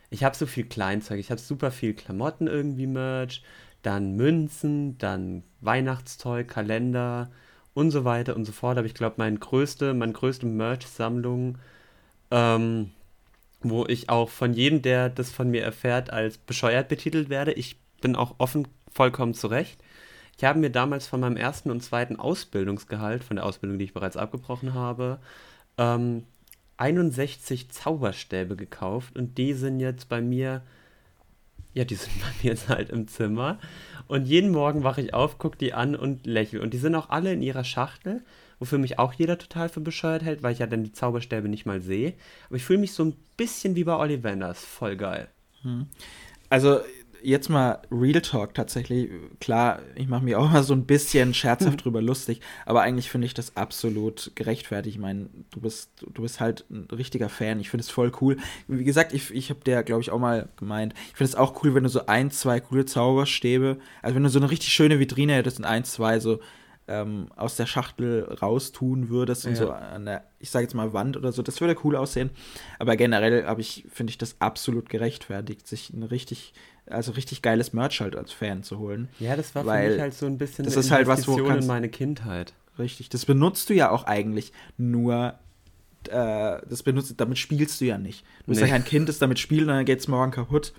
ich 0.10 0.24
habe 0.24 0.36
so 0.36 0.46
viel 0.46 0.66
Kleinzeug. 0.66 1.20
Ich 1.20 1.32
habe 1.32 1.42
super 1.42 1.72
viel 1.72 1.94
Klamotten 1.94 2.48
irgendwie 2.48 2.88
Merch, 2.88 3.44
dann 3.86 4.16
Münzen, 4.16 4.98
dann 4.98 5.44
Weihnachtszeug, 5.62 6.48
Kalender 6.48 7.30
und 7.74 7.92
so 7.92 8.06
weiter 8.06 8.36
und 8.36 8.46
so 8.46 8.52
fort. 8.52 8.78
Aber 8.78 8.88
ich 8.88 8.96
glaube, 8.96 9.16
mein 9.18 9.40
größte, 9.40 9.94
meine 9.94 10.14
größte 10.14 10.46
Merch-Sammlung, 10.46 11.58
ähm, 12.32 12.92
wo 13.62 13.86
ich 13.86 14.10
auch 14.10 14.30
von 14.30 14.54
jedem, 14.54 14.82
der 14.82 15.10
das 15.10 15.32
von 15.32 15.50
mir 15.52 15.64
erfährt, 15.64 16.10
als 16.12 16.38
bescheuert 16.38 16.88
betitelt 16.88 17.30
werde. 17.30 17.54
Ich 17.54 17.78
bin 18.02 18.16
auch 18.16 18.36
offen 18.40 18.68
vollkommen 18.92 19.34
zurecht. 19.34 19.80
Ich 20.38 20.44
habe 20.44 20.60
mir 20.60 20.70
damals 20.70 21.08
von 21.08 21.20
meinem 21.20 21.38
ersten 21.38 21.72
und 21.72 21.82
zweiten 21.82 22.18
Ausbildungsgehalt, 22.18 23.24
von 23.24 23.38
der 23.38 23.46
Ausbildung, 23.46 23.78
die 23.80 23.86
ich 23.86 23.94
bereits 23.94 24.18
abgebrochen 24.18 24.74
habe, 24.74 25.20
ähm, 25.78 26.24
61 26.78 27.70
Zauberstäbe 27.70 28.56
gekauft 28.56 29.16
und 29.16 29.38
die 29.38 29.54
sind 29.54 29.80
jetzt 29.80 30.10
bei 30.10 30.22
mir, 30.22 30.62
ja, 31.76 31.84
die 31.84 31.96
sind 31.96 32.20
bei 32.22 32.28
mir 32.42 32.52
jetzt 32.52 32.70
halt 32.70 32.90
im 32.90 33.08
Zimmer. 33.08 33.60
Und 34.08 34.26
jeden 34.26 34.52
Morgen 34.52 34.84
wache 34.84 35.02
ich 35.02 35.14
auf, 35.14 35.38
gucke 35.38 35.58
die 35.58 35.74
an 35.74 35.96
und 35.96 36.26
lächle. 36.26 36.62
Und 36.62 36.74
die 36.74 36.78
sind 36.78 36.96
auch 36.96 37.10
alle 37.10 37.34
in 37.34 37.42
ihrer 37.42 37.64
Schachtel, 37.66 38.24
wofür 38.60 38.80
mich 38.80 38.98
auch 38.98 39.14
jeder 39.14 39.38
total 39.38 39.68
für 39.68 39.82
bescheuert 39.82 40.24
hält, 40.24 40.42
weil 40.42 40.54
ich 40.54 40.60
ja 40.60 40.68
dann 40.68 40.84
die 40.84 40.94
Zauberstäbe 40.94 41.50
nicht 41.50 41.66
mal 41.66 41.82
sehe. 41.82 42.14
Aber 42.48 42.56
ich 42.56 42.64
fühle 42.64 42.80
mich 42.80 42.94
so 42.94 43.04
ein 43.04 43.16
bisschen 43.36 43.76
wie 43.76 43.84
bei 43.84 43.96
Ollivanders. 43.96 44.64
Voll 44.64 44.96
geil. 44.96 45.28
Also 46.50 46.80
jetzt 47.26 47.50
mal 47.50 47.80
Real 47.92 48.22
Talk 48.22 48.54
tatsächlich. 48.54 49.10
Klar, 49.40 49.80
ich 49.96 50.08
mache 50.08 50.24
mir 50.24 50.40
auch 50.40 50.50
mal 50.52 50.64
so 50.64 50.74
ein 50.74 50.86
bisschen 50.86 51.34
scherzhaft 51.34 51.84
drüber 51.84 52.02
lustig, 52.02 52.42
aber 52.66 52.82
eigentlich 52.82 53.10
finde 53.10 53.28
ich 53.28 53.34
das 53.34 53.58
absolut 53.58 54.32
gerechtfertigt. 54.36 54.96
Ich 54.96 55.02
meine, 55.02 55.30
du 55.52 55.60
bist, 55.62 55.90
du 56.14 56.22
bist 56.22 56.40
halt 56.40 56.66
ein 56.70 56.88
richtiger 56.92 57.30
Fan. 57.30 57.60
Ich 57.60 57.70
finde 57.70 57.82
es 57.82 57.90
voll 57.90 58.12
cool. 58.22 58.38
Wie 58.68 58.84
gesagt, 58.84 59.14
ich, 59.14 59.32
ich 59.34 59.50
habe 59.50 59.62
der, 59.66 59.84
glaube 59.84 60.02
ich, 60.02 60.12
auch 60.12 60.20
mal 60.20 60.50
gemeint. 60.58 60.94
Ich 61.12 61.18
finde 61.18 61.30
es 61.30 61.36
auch 61.36 61.64
cool, 61.64 61.74
wenn 61.76 61.84
du 61.84 61.90
so 61.90 62.06
ein, 62.06 62.32
zwei 62.32 62.60
coole 62.60 62.86
Zauberstäbe, 62.86 63.78
also 64.02 64.16
wenn 64.16 64.24
du 64.24 64.30
so 64.30 64.40
eine 64.40 64.52
richtig 64.52 64.72
schöne 64.74 65.00
Vitrine 65.00 65.34
hättest 65.34 65.60
und 65.60 65.66
ein, 65.66 65.84
zwei 65.84 66.20
so 66.20 66.40
ähm, 66.88 67.30
aus 67.36 67.56
der 67.56 67.66
Schachtel 67.66 68.24
raustun 68.42 69.10
würdest 69.10 69.46
und 69.46 69.54
Ja. 69.54 69.58
so 69.58 69.72
an 69.72 70.06
der, 70.06 70.24
ich 70.40 70.52
sage 70.52 70.66
jetzt 70.66 70.76
mal 70.76 70.94
Wand 70.94 71.18
oder 71.18 71.32
so, 71.32 71.42
das 71.42 71.60
würde 71.60 71.76
cool 71.84 71.96
aussehen. 71.96 72.30
Aber 72.78 72.96
generell 72.96 73.46
habe 73.46 73.62
ich, 73.62 73.86
finde 73.92 74.12
ich 74.12 74.20
das 74.20 74.36
absolut 74.40 74.88
gerechtfertigt, 74.90 75.66
sich 75.68 75.90
ein 75.92 76.04
richtig, 76.04 76.54
also 76.88 77.12
richtig 77.14 77.42
geiles 77.42 77.74
Merch 77.74 78.02
halt 78.02 78.16
als 78.16 78.32
Fan 78.32 78.64
zu 78.64 78.78
holen. 78.80 79.10
Ja, 79.20 79.36
das 79.36 79.54
war 79.56 79.64
für 79.64 79.70
Weil 79.70 79.92
mich 79.92 80.02
halt 80.02 80.14
so 80.14 80.26
ein 80.26 80.38
bisschen 80.38 80.66
das 80.66 80.76
eine 80.76 80.82
ist 80.86 80.92
halt 80.92 81.08
was, 81.08 81.28
wo 81.28 81.32
Investition 81.34 81.48
in 81.48 81.54
kannst- 81.54 81.68
meine 81.68 81.90
Kindheit. 81.90 82.54
Richtig. 82.78 83.10
Das 83.10 83.26
benutzt 83.26 83.70
du 83.70 83.74
ja 83.74 83.90
auch 83.90 84.04
eigentlich 84.06 84.52
nur. 84.78 85.36
Äh, 86.10 86.60
das 86.70 86.84
benutzt, 86.84 87.14
damit 87.18 87.38
spielst 87.40 87.82
du 87.82 87.86
ja 87.86 87.98
nicht. 87.98 88.24
Du 88.42 88.50
bist 88.52 88.62
Nee. 88.62 88.68
ja 88.68 88.74
kein 88.74 88.86
Kind, 88.86 89.10
das 89.10 89.18
damit 89.18 89.40
spielt 89.40 89.62
und 89.64 89.70
dann 89.70 89.86
geht 89.86 90.00
es 90.00 90.08
morgen 90.08 90.32
kaputt. 90.32 90.74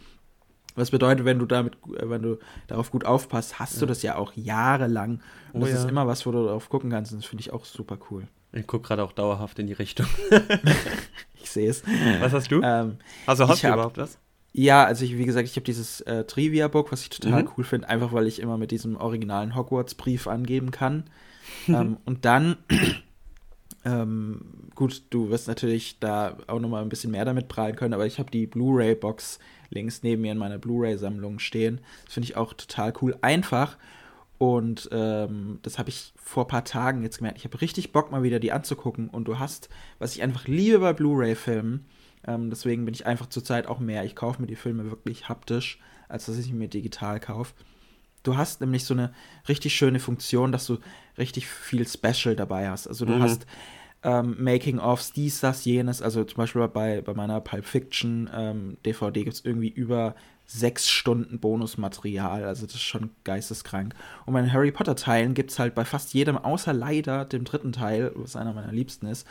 Was 0.76 0.90
bedeutet, 0.90 1.24
wenn 1.24 1.38
du 1.40 1.46
damit, 1.46 1.74
äh, 1.98 2.08
wenn 2.08 2.22
du 2.22 2.38
darauf 2.68 2.90
gut 2.92 3.04
aufpasst, 3.04 3.58
hast 3.58 3.80
du 3.82 3.86
das 3.86 4.02
ja 4.02 4.14
auch 4.16 4.32
jahrelang. 4.36 5.20
Und 5.52 5.62
Oh 5.62 5.64
das 5.64 5.70
ist 5.74 5.82
ja. 5.84 5.88
immer 5.88 6.06
was, 6.06 6.26
wo 6.26 6.30
du 6.32 6.44
darauf 6.44 6.68
gucken 6.68 6.90
kannst. 6.90 7.12
Und 7.12 7.22
das 7.22 7.28
finde 7.28 7.40
ich 7.40 7.52
auch 7.52 7.64
super 7.64 7.98
cool. 8.10 8.28
Ich 8.52 8.66
gucke 8.68 8.86
gerade 8.86 9.02
auch 9.02 9.12
dauerhaft 9.12 9.58
in 9.58 9.66
die 9.66 9.72
Richtung. 9.72 10.06
Ich 11.42 11.50
sehe 11.52 11.70
es. 11.70 11.82
Was 12.20 12.32
hast 12.32 12.50
du? 12.50 12.60
Ähm, 12.62 12.96
also 13.24 13.46
hast 13.48 13.62
du 13.62 13.68
hab- 13.68 13.74
überhaupt 13.74 13.98
was? 13.98 14.18
Ja, 14.58 14.84
also 14.84 15.04
ich, 15.04 15.18
wie 15.18 15.26
gesagt, 15.26 15.46
ich 15.46 15.56
habe 15.56 15.66
dieses 15.66 16.00
äh, 16.00 16.24
Trivia-Book, 16.24 16.90
was 16.90 17.02
ich 17.02 17.10
total 17.10 17.42
Mhm. 17.42 17.50
cool 17.56 17.64
finde, 17.64 17.90
einfach 17.90 18.14
weil 18.14 18.26
ich 18.26 18.40
immer 18.40 18.56
mit 18.56 18.70
diesem 18.70 18.96
originalen 18.96 19.54
Hogwarts-Brief 19.54 20.26
angeben 20.26 20.70
kann. 20.70 21.04
ähm, 21.68 21.98
und 22.06 22.24
dann, 22.24 22.56
ähm, 23.84 24.40
gut, 24.74 25.02
du 25.10 25.28
wirst 25.28 25.46
natürlich 25.46 25.98
da 26.00 26.38
auch 26.46 26.58
nochmal 26.58 26.82
ein 26.82 26.88
bisschen 26.88 27.10
mehr 27.10 27.26
damit 27.26 27.48
prallen 27.48 27.76
können, 27.76 27.92
aber 27.92 28.06
ich 28.06 28.18
habe 28.18 28.30
die 28.30 28.46
Blu-ray-Box 28.46 29.38
links 29.68 30.02
neben 30.02 30.22
mir 30.22 30.32
in 30.32 30.38
meiner 30.38 30.56
Blu-ray-Sammlung 30.58 31.38
stehen. 31.38 31.80
Das 32.06 32.14
finde 32.14 32.28
ich 32.28 32.36
auch 32.38 32.54
total 32.54 32.94
cool. 33.02 33.14
Einfach. 33.20 33.76
Und 34.38 34.88
ähm, 34.90 35.58
das 35.62 35.78
habe 35.78 35.90
ich 35.90 36.14
vor 36.16 36.44
ein 36.44 36.48
paar 36.48 36.64
Tagen 36.64 37.02
jetzt 37.02 37.18
gemerkt. 37.18 37.38
Ich 37.38 37.44
habe 37.44 37.60
richtig 37.60 37.92
Bock, 37.92 38.10
mal 38.10 38.22
wieder 38.22 38.38
die 38.38 38.52
anzugucken. 38.52 39.08
Und 39.08 39.28
du 39.28 39.38
hast, 39.38 39.68
was 39.98 40.14
ich 40.14 40.22
einfach 40.22 40.46
liebe 40.46 40.78
bei 40.78 40.92
Blu-ray-Filmen, 40.94 41.84
ähm, 42.26 42.50
deswegen 42.50 42.84
bin 42.84 42.94
ich 42.94 43.06
einfach 43.06 43.26
zurzeit 43.26 43.66
auch 43.66 43.78
mehr. 43.78 44.04
Ich 44.04 44.16
kaufe 44.16 44.40
mir 44.40 44.46
die 44.48 44.56
Filme 44.56 44.90
wirklich 44.90 45.28
haptisch, 45.28 45.78
als 46.08 46.26
dass 46.26 46.38
ich 46.38 46.52
mir 46.52 46.68
digital 46.68 47.20
kaufe. 47.20 47.54
Du 48.22 48.36
hast 48.36 48.60
nämlich 48.60 48.84
so 48.84 48.94
eine 48.94 49.12
richtig 49.48 49.74
schöne 49.74 50.00
Funktion, 50.00 50.50
dass 50.52 50.66
du 50.66 50.78
richtig 51.16 51.46
viel 51.46 51.86
Special 51.86 52.34
dabei 52.34 52.68
hast. 52.68 52.88
Also 52.88 53.04
du 53.04 53.12
Mhm. 53.14 53.22
hast 53.22 53.46
ähm, 54.02 54.36
Making-ofs, 54.38 55.12
dies, 55.12 55.40
das, 55.40 55.64
jenes. 55.64 56.02
Also 56.02 56.22
zum 56.24 56.36
Beispiel 56.36 56.66
bei, 56.68 57.00
bei 57.00 57.14
meiner 57.14 57.40
Pulp 57.40 57.64
Fiction 57.64 58.28
ähm, 58.32 58.76
DVD 58.84 59.24
gibt 59.24 59.34
es 59.34 59.44
irgendwie 59.44 59.68
über 59.68 60.14
sechs 60.44 60.88
Stunden 60.88 61.40
Bonusmaterial. 61.40 62.44
Also 62.44 62.66
das 62.66 62.76
ist 62.76 62.82
schon 62.82 63.10
geisteskrank. 63.24 63.94
Und 64.26 64.34
bei 64.34 64.40
den 64.42 64.52
Harry 64.52 64.70
Potter-Teilen 64.70 65.34
gibt 65.34 65.50
es 65.50 65.58
halt 65.58 65.74
bei 65.74 65.84
fast 65.84 66.12
jedem, 66.14 66.36
außer 66.38 66.72
leider 66.72 67.24
dem 67.24 67.44
dritten 67.44 67.72
Teil, 67.72 68.12
was 68.14 68.36
einer 68.36 68.52
meiner 68.52 68.70
liebsten 68.72 69.06
ist, 69.06 69.26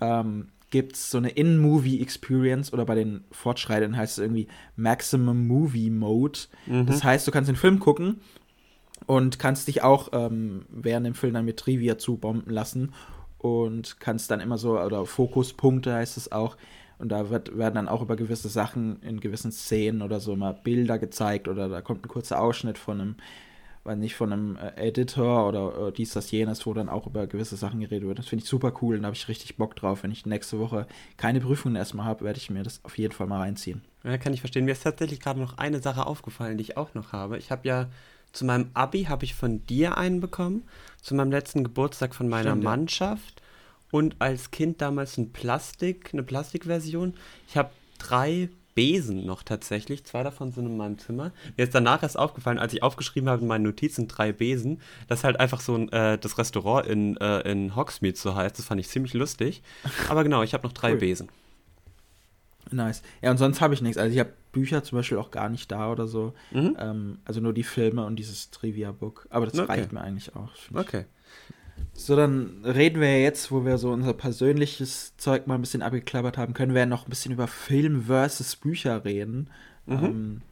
ähm, 0.00 0.48
gibt 0.76 0.94
es 0.94 1.10
so 1.10 1.18
eine 1.18 1.30
In-Movie-Experience 1.30 2.72
oder 2.72 2.84
bei 2.84 2.94
den 2.94 3.24
Fortschreitenden 3.30 3.96
heißt 3.96 4.18
es 4.18 4.22
irgendwie 4.22 4.46
Maximum 4.76 5.46
Movie 5.46 5.88
Mode. 5.88 6.40
Mhm. 6.66 6.84
Das 6.84 7.02
heißt, 7.02 7.26
du 7.26 7.30
kannst 7.30 7.48
den 7.48 7.56
Film 7.56 7.78
gucken 7.78 8.20
und 9.06 9.38
kannst 9.38 9.68
dich 9.68 9.82
auch 9.82 10.10
ähm, 10.12 10.66
während 10.68 11.06
dem 11.06 11.14
Film 11.14 11.32
dann 11.32 11.46
mit 11.46 11.56
Trivia 11.56 11.96
zubomben 11.96 12.52
lassen 12.52 12.92
und 13.38 14.00
kannst 14.00 14.30
dann 14.30 14.40
immer 14.40 14.58
so, 14.58 14.78
oder 14.78 15.06
Fokuspunkte 15.06 15.94
heißt 15.94 16.18
es 16.18 16.30
auch, 16.30 16.58
und 16.98 17.10
da 17.10 17.30
wird, 17.30 17.56
werden 17.56 17.74
dann 17.74 17.88
auch 17.88 18.02
über 18.02 18.16
gewisse 18.16 18.48
Sachen 18.48 19.02
in 19.02 19.20
gewissen 19.20 19.52
Szenen 19.52 20.02
oder 20.02 20.20
so 20.20 20.36
mal 20.36 20.52
Bilder 20.52 20.98
gezeigt 20.98 21.48
oder 21.48 21.68
da 21.68 21.80
kommt 21.80 22.04
ein 22.04 22.08
kurzer 22.08 22.40
Ausschnitt 22.40 22.78
von 22.78 23.00
einem, 23.00 23.14
weiß 23.86 23.96
nicht, 23.96 24.14
von 24.14 24.32
einem 24.32 24.56
äh, 24.56 24.88
Editor 24.88 25.48
oder 25.48 25.88
äh, 25.88 25.92
dies, 25.92 26.12
das, 26.12 26.30
jenes, 26.30 26.66
wo 26.66 26.74
dann 26.74 26.88
auch 26.88 27.06
über 27.06 27.26
gewisse 27.26 27.56
Sachen 27.56 27.80
geredet 27.80 28.06
wird. 28.06 28.18
Das 28.18 28.26
finde 28.26 28.44
ich 28.44 28.48
super 28.48 28.72
cool 28.82 28.96
und 28.96 29.02
da 29.02 29.06
habe 29.06 29.16
ich 29.16 29.28
richtig 29.28 29.56
Bock 29.56 29.76
drauf. 29.76 30.02
Wenn 30.02 30.10
ich 30.10 30.26
nächste 30.26 30.58
Woche 30.58 30.86
keine 31.16 31.40
Prüfungen 31.40 31.76
erstmal 31.76 32.06
habe, 32.06 32.24
werde 32.24 32.38
ich 32.38 32.50
mir 32.50 32.62
das 32.62 32.84
auf 32.84 32.98
jeden 32.98 33.12
Fall 33.12 33.26
mal 33.26 33.40
reinziehen. 33.40 33.82
Ja, 34.04 34.18
kann 34.18 34.34
ich 34.34 34.40
verstehen. 34.40 34.64
Mir 34.64 34.72
ist 34.72 34.82
tatsächlich 34.82 35.20
gerade 35.20 35.40
noch 35.40 35.58
eine 35.58 35.80
Sache 35.80 36.06
aufgefallen, 36.06 36.58
die 36.58 36.62
ich 36.62 36.76
auch 36.76 36.94
noch 36.94 37.12
habe. 37.12 37.38
Ich 37.38 37.50
habe 37.50 37.66
ja 37.66 37.88
zu 38.32 38.44
meinem 38.44 38.70
Abi 38.74 39.04
habe 39.04 39.24
ich 39.24 39.34
von 39.34 39.64
dir 39.66 39.96
einen 39.96 40.20
bekommen, 40.20 40.64
zu 41.00 41.14
meinem 41.14 41.30
letzten 41.30 41.64
Geburtstag 41.64 42.14
von 42.14 42.28
meiner 42.28 42.50
Stimmt. 42.50 42.64
Mannschaft 42.64 43.42
und 43.90 44.16
als 44.18 44.50
Kind 44.50 44.82
damals 44.82 45.16
ein 45.16 45.32
Plastik, 45.32 46.10
eine 46.12 46.22
Plastikversion. 46.22 47.14
Ich 47.48 47.56
habe 47.56 47.70
drei 47.98 48.50
Besen 48.76 49.26
noch 49.26 49.42
tatsächlich, 49.42 50.04
zwei 50.04 50.22
davon 50.22 50.52
sind 50.52 50.66
in 50.66 50.76
meinem 50.76 50.98
Zimmer. 50.98 51.32
Mir 51.56 51.64
ist 51.64 51.74
danach 51.74 52.02
erst 52.04 52.16
aufgefallen, 52.18 52.58
als 52.58 52.72
ich 52.74 52.82
aufgeschrieben 52.84 53.28
habe 53.28 53.42
in 53.42 53.48
meinen 53.48 53.64
Notizen 53.64 54.06
drei 54.06 54.30
Besen, 54.32 54.80
dass 55.08 55.24
halt 55.24 55.40
einfach 55.40 55.60
so 55.60 55.74
ein, 55.74 55.90
äh, 55.90 56.18
das 56.18 56.38
Restaurant 56.38 56.86
in, 56.86 57.16
äh, 57.16 57.40
in 57.50 57.74
Hogsmeade 57.74 58.16
so 58.16 58.36
heißt. 58.36 58.58
Das 58.58 58.66
fand 58.66 58.78
ich 58.80 58.88
ziemlich 58.88 59.14
lustig. 59.14 59.62
Aber 60.08 60.22
genau, 60.22 60.42
ich 60.42 60.54
habe 60.54 60.64
noch 60.64 60.74
drei 60.74 60.92
Cool. 60.92 60.98
Besen. 60.98 61.28
Nice. 62.70 63.02
Ja, 63.22 63.30
und 63.30 63.38
sonst 63.38 63.60
habe 63.60 63.74
ich 63.74 63.80
nichts. 63.80 63.96
Also 63.96 64.12
ich 64.12 64.18
habe 64.18 64.32
Bücher 64.52 64.82
zum 64.82 64.98
Beispiel 64.98 65.18
auch 65.18 65.30
gar 65.30 65.48
nicht 65.48 65.70
da 65.72 65.90
oder 65.90 66.06
so. 66.06 66.34
Mhm. 66.50 66.76
Ähm, 66.78 67.18
also 67.24 67.40
nur 67.40 67.52
die 67.54 67.62
Filme 67.62 68.04
und 68.04 68.16
dieses 68.16 68.50
Trivia-Book. 68.50 69.26
Aber 69.30 69.46
das 69.46 69.58
Okay. 69.58 69.70
reicht 69.72 69.92
mir 69.92 70.00
eigentlich 70.00 70.34
auch. 70.36 70.50
Okay. 70.74 71.04
So, 71.92 72.14
dann 72.16 72.62
reden 72.64 73.00
wir 73.00 73.20
jetzt, 73.22 73.50
wo 73.50 73.64
wir 73.64 73.78
so 73.78 73.90
unser 73.90 74.12
persönliches 74.12 75.16
Zeug 75.16 75.46
mal 75.46 75.54
ein 75.54 75.62
bisschen 75.62 75.82
abgeklappert 75.82 76.36
haben, 76.38 76.52
können 76.54 76.74
wir 76.74 76.80
ja 76.80 76.86
noch 76.86 77.06
ein 77.06 77.10
bisschen 77.10 77.32
über 77.32 77.46
Film 77.46 78.02
versus 78.04 78.56
Bücher 78.56 79.04
reden. 79.04 79.48
Mhm. 79.86 80.04
Ähm, 80.04 80.42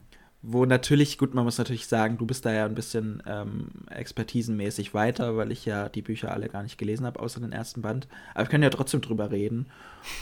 wo 0.47 0.67
natürlich, 0.67 1.17
gut, 1.17 1.35
man 1.35 1.45
muss 1.45 1.57
natürlich 1.59 1.87
sagen, 1.87 2.19
du 2.19 2.27
bist 2.27 2.45
da 2.45 2.53
ja 2.53 2.67
ein 2.67 2.75
bisschen 2.75 3.23
ähm, 3.27 3.69
expertisenmäßig 3.91 4.93
weiter, 4.93 5.37
weil 5.39 5.51
ich 5.53 5.65
ja 5.65 5.89
die 5.89 6.03
Bücher 6.03 6.33
alle 6.33 6.49
gar 6.49 6.63
nicht 6.63 6.77
gelesen 6.77 7.07
habe, 7.07 7.19
außer 7.21 7.41
den 7.41 7.53
ersten 7.53 7.81
Band. 7.83 8.09
Aber 8.35 8.45
wir 8.45 8.51
können 8.51 8.63
ja 8.63 8.71
trotzdem 8.71 9.01
drüber 9.01 9.31
reden. 9.31 9.67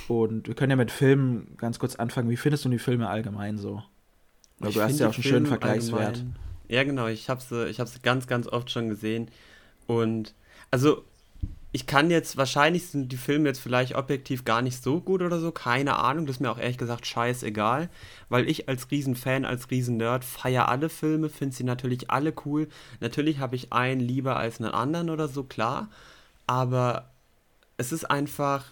Und 0.08 0.46
wir 0.46 0.54
können 0.54 0.70
ja 0.70 0.76
mit 0.76 0.90
Filmen 0.92 1.54
ganz 1.56 1.78
kurz 1.80 1.96
anfangen. 1.96 2.30
Wie 2.30 2.36
findest 2.36 2.64
du 2.64 2.68
die 2.68 2.78
Filme 2.78 3.08
allgemein 3.08 3.58
so? 3.58 3.82
Weil 4.60 4.68
Ich 4.70 4.76
du 4.76 4.82
hast 4.82 5.00
ja 5.00 5.08
auch 5.08 5.14
einen 5.14 5.22
schönen 5.22 5.34
Filme 5.46 5.48
Vergleichswert. 5.48 6.06
allgemein- 6.18 6.34
Ja, 6.68 6.84
genau. 6.84 7.06
Ich 7.08 7.28
habe 7.28 7.40
sie, 7.40 7.66
ich 7.68 7.80
hab 7.80 7.88
sie 7.88 7.98
ganz, 8.00 8.26
ganz 8.28 8.46
oft 8.46 8.70
schon 8.70 8.88
gesehen. 8.88 9.28
Und 9.88 10.34
also, 10.72 11.04
ich 11.70 11.86
kann 11.86 12.10
jetzt, 12.10 12.36
wahrscheinlich 12.36 12.88
sind 12.88 13.12
die 13.12 13.16
Filme 13.16 13.48
jetzt 13.48 13.60
vielleicht 13.60 13.94
objektiv 13.94 14.44
gar 14.44 14.60
nicht 14.60 14.82
so 14.82 15.00
gut 15.00 15.22
oder 15.22 15.38
so. 15.38 15.52
Keine 15.52 15.96
Ahnung. 15.96 16.26
Das 16.26 16.36
ist 16.36 16.40
mir 16.40 16.50
auch 16.50 16.58
ehrlich 16.58 16.78
gesagt 16.78 17.06
scheißegal. 17.06 17.88
Weil 18.28 18.48
ich 18.48 18.68
als 18.68 18.90
Riesenfan, 18.90 19.44
als 19.44 19.70
Riesennerd 19.70 20.24
feiere 20.24 20.68
alle 20.68 20.88
Filme, 20.88 21.28
finde 21.30 21.54
sie 21.54 21.64
natürlich 21.64 22.10
alle 22.10 22.34
cool. 22.44 22.68
Natürlich 23.00 23.38
habe 23.38 23.56
ich 23.56 23.72
einen 23.72 24.00
lieber 24.00 24.36
als 24.36 24.60
einen 24.60 24.72
anderen 24.72 25.08
oder 25.08 25.28
so, 25.28 25.44
klar. 25.44 25.88
Aber 26.46 27.10
es 27.78 27.92
ist 27.92 28.10
einfach 28.10 28.64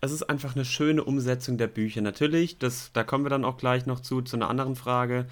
es 0.00 0.12
ist 0.12 0.22
einfach 0.24 0.54
eine 0.54 0.64
schöne 0.64 1.04
Umsetzung 1.04 1.58
der 1.58 1.66
Bücher. 1.66 2.00
Natürlich, 2.00 2.58
das, 2.58 2.90
da 2.92 3.04
kommen 3.04 3.24
wir 3.24 3.30
dann 3.30 3.44
auch 3.44 3.58
gleich 3.58 3.86
noch 3.86 4.00
zu, 4.00 4.22
zu 4.22 4.36
einer 4.36 4.48
anderen 4.48 4.76
Frage. 4.76 5.26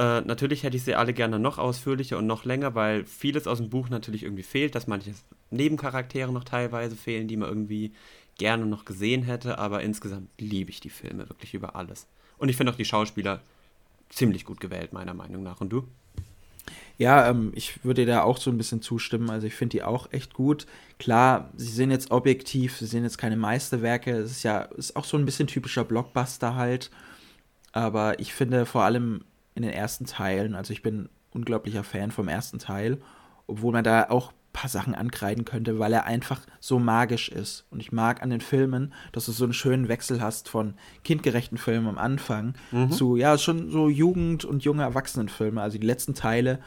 Äh, 0.00 0.22
natürlich 0.22 0.62
hätte 0.62 0.78
ich 0.78 0.84
sie 0.84 0.94
alle 0.94 1.12
gerne 1.12 1.38
noch 1.38 1.58
ausführlicher 1.58 2.16
und 2.16 2.26
noch 2.26 2.46
länger, 2.46 2.74
weil 2.74 3.04
vieles 3.04 3.46
aus 3.46 3.58
dem 3.58 3.68
Buch 3.68 3.90
natürlich 3.90 4.22
irgendwie 4.22 4.42
fehlt, 4.42 4.74
dass 4.74 4.86
manche 4.86 5.12
Nebencharaktere 5.50 6.32
noch 6.32 6.44
teilweise 6.44 6.96
fehlen, 6.96 7.28
die 7.28 7.36
man 7.36 7.50
irgendwie 7.50 7.92
gerne 8.38 8.64
noch 8.64 8.86
gesehen 8.86 9.24
hätte, 9.24 9.58
aber 9.58 9.82
insgesamt 9.82 10.30
liebe 10.38 10.70
ich 10.70 10.80
die 10.80 10.88
Filme 10.88 11.28
wirklich 11.28 11.52
über 11.52 11.76
alles. 11.76 12.06
Und 12.38 12.48
ich 12.48 12.56
finde 12.56 12.72
auch 12.72 12.78
die 12.78 12.86
Schauspieler 12.86 13.42
ziemlich 14.08 14.46
gut 14.46 14.58
gewählt, 14.58 14.94
meiner 14.94 15.12
Meinung 15.12 15.42
nach. 15.42 15.60
Und 15.60 15.68
du? 15.68 15.86
Ja, 16.96 17.28
ähm, 17.28 17.52
ich 17.54 17.84
würde 17.84 18.06
da 18.06 18.22
auch 18.22 18.38
so 18.38 18.50
ein 18.50 18.56
bisschen 18.56 18.80
zustimmen. 18.80 19.28
Also 19.28 19.46
ich 19.48 19.54
finde 19.54 19.76
die 19.76 19.82
auch 19.82 20.10
echt 20.12 20.32
gut. 20.32 20.66
Klar, 20.98 21.50
sie 21.56 21.72
sind 21.72 21.90
jetzt 21.90 22.10
objektiv, 22.10 22.78
sie 22.78 22.86
sind 22.86 23.02
jetzt 23.02 23.18
keine 23.18 23.36
Meisterwerke. 23.36 24.12
Es 24.12 24.30
ist 24.30 24.44
ja 24.44 24.62
ist 24.62 24.96
auch 24.96 25.04
so 25.04 25.18
ein 25.18 25.26
bisschen 25.26 25.46
typischer 25.46 25.84
Blockbuster 25.84 26.54
halt. 26.54 26.90
Aber 27.72 28.18
ich 28.18 28.32
finde 28.32 28.64
vor 28.64 28.84
allem 28.84 29.24
in 29.62 29.68
den 29.68 29.76
ersten 29.76 30.06
Teilen, 30.06 30.54
also 30.54 30.72
ich 30.72 30.82
bin 30.82 31.08
unglaublicher 31.32 31.84
Fan 31.84 32.10
vom 32.10 32.28
ersten 32.28 32.58
Teil, 32.58 32.98
obwohl 33.46 33.72
man 33.72 33.84
da 33.84 34.08
auch 34.08 34.32
paar 34.52 34.68
Sachen 34.68 34.94
ankreiden 34.94 35.44
könnte, 35.44 35.78
weil 35.78 35.92
er 35.92 36.06
einfach 36.06 36.40
so 36.58 36.78
magisch 36.78 37.28
ist. 37.28 37.66
Und 37.70 37.80
ich 37.80 37.92
mag 37.92 38.22
an 38.22 38.30
den 38.30 38.40
Filmen, 38.40 38.92
dass 39.12 39.26
du 39.26 39.32
so 39.32 39.44
einen 39.44 39.52
schönen 39.52 39.88
Wechsel 39.88 40.20
hast 40.20 40.48
von 40.48 40.74
kindgerechten 41.04 41.58
Filmen 41.58 41.86
am 41.86 41.98
Anfang 41.98 42.54
mhm. 42.72 42.90
zu, 42.90 43.16
ja, 43.16 43.38
schon 43.38 43.70
so 43.70 43.88
Jugend- 43.88 44.44
und 44.44 44.64
junge 44.64 44.82
Erwachsenenfilme. 44.82 45.62
Also 45.62 45.78
die 45.78 45.86
letzten 45.86 46.14
Teile 46.14 46.58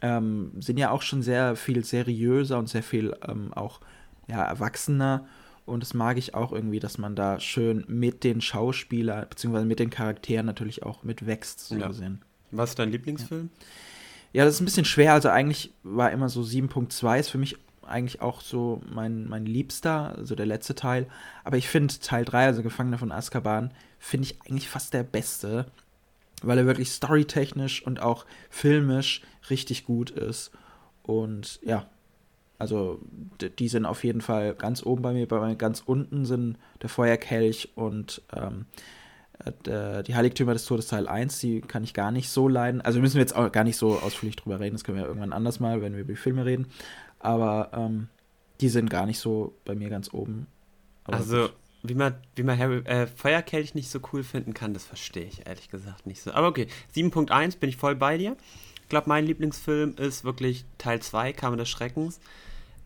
ähm, 0.00 0.52
sind 0.60 0.78
ja 0.78 0.90
auch 0.90 1.02
schon 1.02 1.22
sehr 1.22 1.56
viel 1.56 1.84
seriöser 1.84 2.58
und 2.58 2.68
sehr 2.68 2.82
viel 2.82 3.14
ähm, 3.26 3.52
auch 3.52 3.80
ja, 4.28 4.42
erwachsener. 4.42 5.26
Und 5.66 5.82
das 5.82 5.94
mag 5.94 6.16
ich 6.16 6.34
auch 6.34 6.52
irgendwie, 6.52 6.80
dass 6.80 6.96
man 6.96 7.16
da 7.16 7.40
schön 7.40 7.84
mit 7.88 8.24
den 8.24 8.40
Schauspielern, 8.40 9.26
beziehungsweise 9.28 9.66
mit 9.66 9.80
den 9.80 9.90
Charakteren 9.90 10.46
natürlich 10.46 10.84
auch 10.84 11.02
mitwächst, 11.02 11.60
so 11.60 11.76
ja. 11.76 11.88
gesehen. 11.88 12.22
Was 12.50 12.70
ist 12.70 12.78
dein 12.78 12.90
Lieblingsfilm? 12.90 13.50
Ja. 13.52 13.66
Ja, 14.36 14.44
das 14.44 14.56
ist 14.56 14.60
ein 14.60 14.66
bisschen 14.66 14.84
schwer. 14.84 15.14
Also 15.14 15.30
eigentlich 15.30 15.72
war 15.82 16.10
immer 16.10 16.28
so 16.28 16.42
7.2 16.42 17.20
ist 17.20 17.30
für 17.30 17.38
mich 17.38 17.56
eigentlich 17.82 18.20
auch 18.20 18.42
so 18.42 18.82
mein, 18.92 19.26
mein 19.28 19.46
Liebster, 19.46 20.14
also 20.14 20.34
der 20.34 20.44
letzte 20.44 20.74
Teil. 20.74 21.06
Aber 21.42 21.56
ich 21.56 21.68
finde 21.68 21.94
Teil 22.00 22.26
3, 22.26 22.44
also 22.44 22.62
Gefangener 22.62 22.98
von 22.98 23.12
Azkaban, 23.12 23.72
finde 23.98 24.26
ich 24.26 24.38
eigentlich 24.42 24.68
fast 24.68 24.92
der 24.92 25.04
beste, 25.04 25.66
weil 26.42 26.58
er 26.58 26.66
wirklich 26.66 26.90
storytechnisch 26.90 27.86
und 27.86 28.00
auch 28.00 28.26
filmisch 28.50 29.22
richtig 29.48 29.86
gut 29.86 30.10
ist. 30.10 30.50
Und 31.02 31.58
ja, 31.62 31.86
also 32.58 33.00
die 33.58 33.68
sind 33.68 33.86
auf 33.86 34.04
jeden 34.04 34.20
Fall 34.20 34.54
ganz 34.54 34.84
oben 34.84 35.00
bei 35.00 35.14
mir. 35.14 35.26
Bei 35.26 35.40
mir 35.40 35.56
ganz 35.56 35.82
unten 35.86 36.26
sind 36.26 36.58
der 36.82 36.90
Feuerkelch 36.90 37.70
und 37.74 38.20
ähm, 38.34 38.66
äh, 38.72 38.84
die 39.66 40.14
Heiligtümer 40.14 40.54
des 40.54 40.64
Todes 40.64 40.88
Teil 40.88 41.06
1, 41.06 41.40
die 41.40 41.60
kann 41.60 41.84
ich 41.84 41.94
gar 41.94 42.10
nicht 42.10 42.30
so 42.30 42.48
leiden. 42.48 42.80
Also 42.80 43.00
müssen 43.00 43.14
wir 43.14 43.20
jetzt 43.20 43.36
auch 43.36 43.52
gar 43.52 43.64
nicht 43.64 43.76
so 43.76 43.98
ausführlich 43.98 44.36
drüber 44.36 44.60
reden, 44.60 44.74
das 44.74 44.84
können 44.84 44.96
wir 44.96 45.02
ja 45.02 45.08
irgendwann 45.08 45.32
anders 45.32 45.60
mal, 45.60 45.82
wenn 45.82 45.92
wir 45.92 46.00
über 46.00 46.12
die 46.12 46.18
Filme 46.18 46.44
reden. 46.44 46.66
Aber 47.18 47.70
ähm, 47.74 48.08
die 48.60 48.68
sind 48.68 48.90
gar 48.90 49.06
nicht 49.06 49.18
so 49.18 49.54
bei 49.64 49.74
mir 49.74 49.90
ganz 49.90 50.12
oben. 50.12 50.46
Aber 51.04 51.18
also, 51.18 51.50
wie 51.82 51.94
man, 51.94 52.14
wie 52.34 52.42
man 52.42 52.58
Harry, 52.58 52.78
äh, 52.84 53.06
Feuerkelch 53.06 53.74
nicht 53.74 53.90
so 53.90 54.00
cool 54.12 54.22
finden 54.22 54.54
kann, 54.54 54.74
das 54.74 54.84
verstehe 54.84 55.24
ich 55.24 55.46
ehrlich 55.46 55.70
gesagt 55.70 56.06
nicht 56.06 56.22
so. 56.22 56.32
Aber 56.32 56.48
okay, 56.48 56.66
7.1 56.94 57.58
bin 57.58 57.68
ich 57.68 57.76
voll 57.76 57.94
bei 57.94 58.18
dir. 58.18 58.36
Ich 58.82 58.88
glaube, 58.88 59.08
mein 59.08 59.26
Lieblingsfilm 59.26 59.96
ist 59.96 60.24
wirklich 60.24 60.64
Teil 60.78 61.00
2, 61.00 61.32
Kammer 61.32 61.56
des 61.56 61.68
Schreckens. 61.68 62.20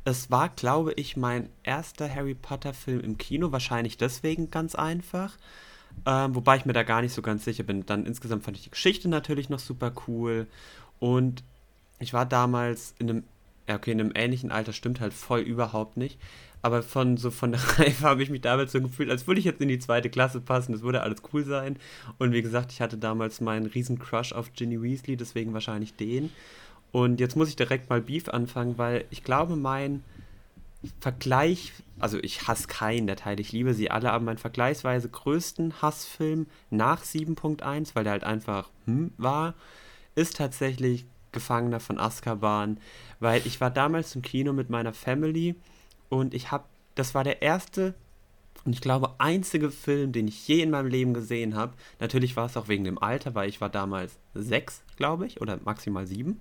Es 0.04 0.30
war, 0.30 0.48
glaube 0.48 0.94
ich, 0.94 1.16
mein 1.16 1.50
erster 1.62 2.12
Harry 2.12 2.34
Potter-Film 2.34 3.00
im 3.00 3.18
Kino, 3.18 3.52
wahrscheinlich 3.52 3.98
deswegen 3.98 4.50
ganz 4.50 4.74
einfach. 4.74 5.36
Ähm, 6.06 6.34
wobei 6.34 6.56
ich 6.56 6.64
mir 6.64 6.72
da 6.72 6.82
gar 6.82 7.02
nicht 7.02 7.12
so 7.12 7.22
ganz 7.22 7.44
sicher 7.44 7.62
bin. 7.62 7.84
Dann 7.86 8.06
insgesamt 8.06 8.44
fand 8.44 8.56
ich 8.56 8.64
die 8.64 8.70
Geschichte 8.70 9.08
natürlich 9.08 9.48
noch 9.48 9.58
super 9.58 9.92
cool. 10.06 10.46
Und 10.98 11.42
ich 11.98 12.12
war 12.12 12.26
damals 12.26 12.94
in 12.98 13.10
einem, 13.10 13.24
okay, 13.68 13.92
in 13.92 14.00
einem 14.00 14.12
ähnlichen 14.14 14.50
Alter 14.50 14.72
stimmt 14.72 15.00
halt 15.00 15.12
voll 15.12 15.40
überhaupt 15.40 15.96
nicht. 15.96 16.18
Aber 16.62 16.82
von 16.82 17.16
so 17.16 17.30
von 17.30 17.52
der 17.52 17.60
Reife 17.78 18.04
habe 18.04 18.22
ich 18.22 18.30
mich 18.30 18.40
damals 18.42 18.72
so 18.72 18.80
gefühlt, 18.80 19.10
als 19.10 19.26
würde 19.26 19.40
ich 19.40 19.46
jetzt 19.46 19.60
in 19.60 19.68
die 19.68 19.78
zweite 19.78 20.10
Klasse 20.10 20.40
passen. 20.40 20.72
Das 20.72 20.82
würde 20.82 21.02
alles 21.02 21.22
cool 21.32 21.44
sein. 21.44 21.76
Und 22.18 22.32
wie 22.32 22.42
gesagt, 22.42 22.72
ich 22.72 22.80
hatte 22.80 22.98
damals 22.98 23.40
meinen 23.40 23.66
riesen 23.66 23.98
Crush 23.98 24.32
auf 24.32 24.52
Ginny 24.52 24.82
Weasley, 24.82 25.16
deswegen 25.16 25.52
wahrscheinlich 25.52 25.94
den. 25.94 26.30
Und 26.92 27.20
jetzt 27.20 27.36
muss 27.36 27.48
ich 27.48 27.56
direkt 27.56 27.88
mal 27.88 28.00
Beef 28.00 28.28
anfangen, 28.28 28.76
weil 28.76 29.04
ich 29.10 29.22
glaube, 29.22 29.56
mein 29.56 30.02
Vergleich, 31.00 31.72
also 31.98 32.18
ich 32.18 32.48
hasse 32.48 32.66
keinen 32.66 33.06
der 33.06 33.16
Teile, 33.16 33.40
ich 33.40 33.52
liebe 33.52 33.74
sie 33.74 33.90
alle, 33.90 34.12
aber 34.12 34.24
mein 34.24 34.38
vergleichsweise 34.38 35.08
größten 35.08 35.82
Hassfilm 35.82 36.46
nach 36.70 37.02
7.1, 37.02 37.94
weil 37.94 38.04
der 38.04 38.12
halt 38.12 38.24
einfach 38.24 38.70
hm 38.86 39.12
war, 39.18 39.54
ist 40.14 40.36
tatsächlich 40.36 41.04
Gefangener 41.32 41.80
von 41.80 41.98
Azkaban, 41.98 42.78
weil 43.20 43.46
ich 43.46 43.60
war 43.60 43.70
damals 43.70 44.14
im 44.14 44.22
Kino 44.22 44.52
mit 44.52 44.70
meiner 44.70 44.92
Family 44.92 45.54
und 46.08 46.34
ich 46.34 46.50
habe, 46.50 46.64
das 46.94 47.14
war 47.14 47.24
der 47.24 47.42
erste 47.42 47.94
und 48.64 48.72
ich 48.72 48.80
glaube 48.80 49.14
einzige 49.18 49.70
Film, 49.70 50.12
den 50.12 50.28
ich 50.28 50.46
je 50.48 50.62
in 50.62 50.70
meinem 50.70 50.88
Leben 50.88 51.14
gesehen 51.14 51.54
habe. 51.54 51.74
Natürlich 51.98 52.36
war 52.36 52.46
es 52.46 52.56
auch 52.56 52.68
wegen 52.68 52.84
dem 52.84 52.98
Alter, 52.98 53.34
weil 53.34 53.48
ich 53.48 53.60
war 53.60 53.70
damals 53.70 54.18
sechs, 54.34 54.82
glaube 54.96 55.26
ich, 55.26 55.40
oder 55.40 55.58
maximal 55.64 56.06
sieben. 56.06 56.40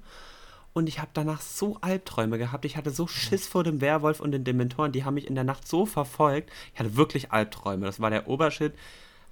Und 0.73 0.88
ich 0.88 0.99
habe 0.99 1.10
danach 1.13 1.41
so 1.41 1.77
Albträume 1.82 2.38
gehabt. 2.38 2.65
Ich 2.65 2.77
hatte 2.77 2.91
so 2.91 3.08
Schiss 3.08 3.47
vor 3.47 3.63
dem 3.63 3.82
Werwolf 3.82 4.19
und 4.19 4.32
den 4.32 4.43
Dementoren. 4.43 4.91
Die 4.91 5.03
haben 5.03 5.15
mich 5.15 5.27
in 5.27 5.36
der 5.36 5.43
Nacht 5.43 5.67
so 5.67 5.86
verfolgt. 5.86 6.51
Ich 6.73 6.79
hatte 6.79 6.95
wirklich 6.95 7.32
Albträume. 7.32 7.86
Das 7.86 7.99
war 7.99 8.10
der 8.10 8.27
Obershit. 8.27 8.73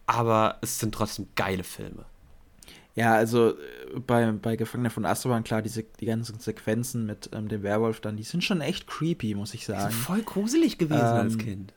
Aber 0.07 0.57
es 0.61 0.79
sind 0.79 0.93
trotzdem 0.93 1.27
geile 1.35 1.63
Filme. 1.63 2.05
Ja, 2.97 3.13
also 3.13 3.51
äh, 3.51 3.99
bei, 4.05 4.31
bei 4.31 4.55
Gefangener 4.55 4.89
von 4.89 5.05
Azkaban, 5.05 5.43
klar, 5.43 5.61
diese, 5.61 5.83
die 5.83 6.07
ganzen 6.07 6.39
Sequenzen 6.39 7.05
mit 7.05 7.29
ähm, 7.31 7.47
dem 7.47 7.61
Werwolf 7.61 8.01
dann, 8.01 8.17
die 8.17 8.23
sind 8.23 8.43
schon 8.43 8.59
echt 8.59 8.87
creepy, 8.87 9.35
muss 9.35 9.53
ich 9.53 9.67
sagen. 9.67 9.89
Die 9.89 9.93
sind 9.93 10.03
voll 10.03 10.23
gruselig 10.23 10.79
gewesen 10.79 11.01
ähm, 11.01 11.15
als 11.15 11.37
Kind. 11.37 11.73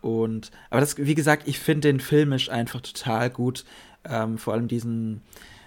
Und, 0.00 0.50
aber 0.70 0.80
das, 0.80 0.96
wie 0.96 1.14
gesagt, 1.14 1.46
ich 1.46 1.58
finde 1.58 1.88
den 1.88 2.00
filmisch 2.00 2.48
einfach 2.48 2.80
total 2.80 3.28
gut. 3.28 3.66
Ähm, 4.04 4.38
vor 4.38 4.54
allem 4.54 4.68
diesen, 4.68 5.20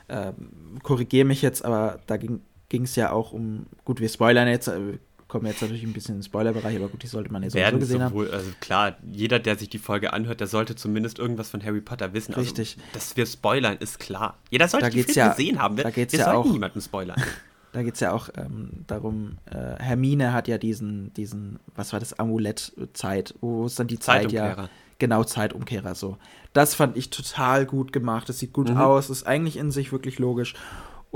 ähm, 0.10 0.80
korrigiere 0.82 1.26
mich 1.26 1.44
jetzt, 1.44 1.64
aber 1.64 2.00
da 2.08 2.18
ging 2.18 2.42
ging 2.70 2.84
es 2.84 2.96
ja 2.96 3.12
auch 3.12 3.34
um, 3.34 3.66
gut, 3.86 4.00
wir 4.00 4.10
spoilern 4.10 4.48
jetzt, 4.48 4.68
äh, 4.68 4.98
kommen 5.28 5.46
jetzt 5.46 5.62
natürlich 5.62 5.84
ein 5.84 5.94
bisschen 5.94 6.16
in 6.16 6.20
den 6.20 6.24
Spoilerbereich, 6.24 6.76
aber 6.78 6.88
gut, 6.88 7.04
die 7.04 7.08
sollte 7.08 7.32
man 7.32 7.44
jetzt 7.44 7.54
Werden 7.54 7.76
so 7.76 7.80
gesehen 7.80 8.08
sowohl, 8.08 8.28
haben. 8.28 8.36
Also 8.36 8.52
klar, 8.60 8.98
jeder, 9.12 9.40
der 9.40 9.58
sich 9.58 9.70
die 9.70 9.78
Folge 9.78 10.14
anhört, 10.14 10.40
der 10.40 10.48
sollte 10.48 10.76
zumindest 10.76 11.20
irgendwas 11.20 11.50
von 11.50 11.64
Harry 11.64 11.82
Potter 11.82 12.14
wissen. 12.14 12.34
Also, 12.34 12.42
Richtig. 12.42 12.78
Also, 12.78 12.94
dass 12.94 13.18
wir 13.18 13.26
spoilern, 13.26 13.78
ist 13.78 14.00
klar. 14.00 14.38
Jeder 14.50 14.68
sollte 14.68 14.88
da 14.88 14.90
die 14.90 15.04
Filme 15.04 15.18
ja, 15.18 15.30
gesehen 15.30 15.60
haben. 15.60 15.78
Wir, 15.78 15.84
da 15.84 15.92
geht's 15.92 16.14
wir 16.14 16.20
ja 16.20 16.26
sollten 16.26 16.50
auch, 16.50 16.54
niemanden 16.54 16.82
spoilern. 16.82 17.22
Da 17.74 17.84
geht 17.84 17.96
es 17.96 18.00
ja 18.00 18.12
auch 18.12 18.30
ähm, 18.36 18.86
darum, 18.88 19.38
äh, 19.46 19.76
Hermine 19.78 20.34
hat 20.34 20.48
ja 20.48 20.58
diesen, 20.58 21.14
diesen, 21.14 21.60
was 21.76 21.94
war 21.94 22.00
das, 22.00 22.18
Amulett-Zeit, 22.18 23.36
wo 23.42 23.66
ist 23.66 23.78
dann 23.78 23.88
die 23.88 24.00
Zeit 24.00 24.32
ja. 24.32 24.70
Genau, 25.00 25.24
Zeitumkehrer 25.24 25.94
so. 25.94 26.18
Das 26.54 26.74
fand 26.74 26.98
ich 26.98 27.12
total 27.12 27.68
gut 27.68 27.94
gemacht. 27.94 28.30
Das 28.30 28.40
sieht 28.40 28.52
gut 28.52 28.70
mhm. 28.70 28.78
aus, 28.78 29.12
ist 29.12 29.28
eigentlich 29.28 29.58
in 29.58 29.70
sich 29.70 29.92
wirklich 29.92 30.18
logisch. 30.18 30.56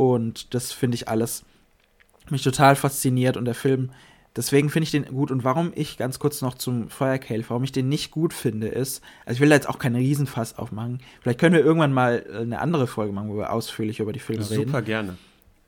Und 0.01 0.55
das 0.55 0.71
finde 0.71 0.95
ich 0.95 1.09
alles 1.09 1.45
mich 2.31 2.41
total 2.41 2.75
fasziniert 2.75 3.37
und 3.37 3.45
der 3.45 3.53
Film, 3.53 3.91
deswegen 4.35 4.71
finde 4.71 4.85
ich 4.85 4.89
den 4.89 5.05
gut. 5.05 5.29
Und 5.29 5.43
warum 5.43 5.73
ich 5.75 5.95
ganz 5.95 6.17
kurz 6.17 6.41
noch 6.41 6.55
zum 6.55 6.89
Feuerkelch, 6.89 7.51
warum 7.51 7.63
ich 7.63 7.71
den 7.71 7.87
nicht 7.87 8.09
gut 8.09 8.33
finde, 8.33 8.67
ist, 8.67 9.03
also 9.27 9.35
ich 9.35 9.41
will 9.41 9.49
da 9.49 9.53
jetzt 9.53 9.69
auch 9.69 9.77
keinen 9.77 9.97
Riesenfass 9.97 10.57
aufmachen. 10.57 11.01
Vielleicht 11.21 11.39
können 11.39 11.53
wir 11.53 11.63
irgendwann 11.63 11.93
mal 11.93 12.25
äh, 12.27 12.37
eine 12.37 12.61
andere 12.61 12.87
Folge 12.87 13.13
machen, 13.13 13.29
wo 13.29 13.37
wir 13.37 13.53
ausführlich 13.53 13.99
über 13.99 14.11
die 14.11 14.17
Filme 14.17 14.41
Super 14.41 14.55
reden. 14.61 14.69
Super 14.69 14.81
gerne. 14.81 15.17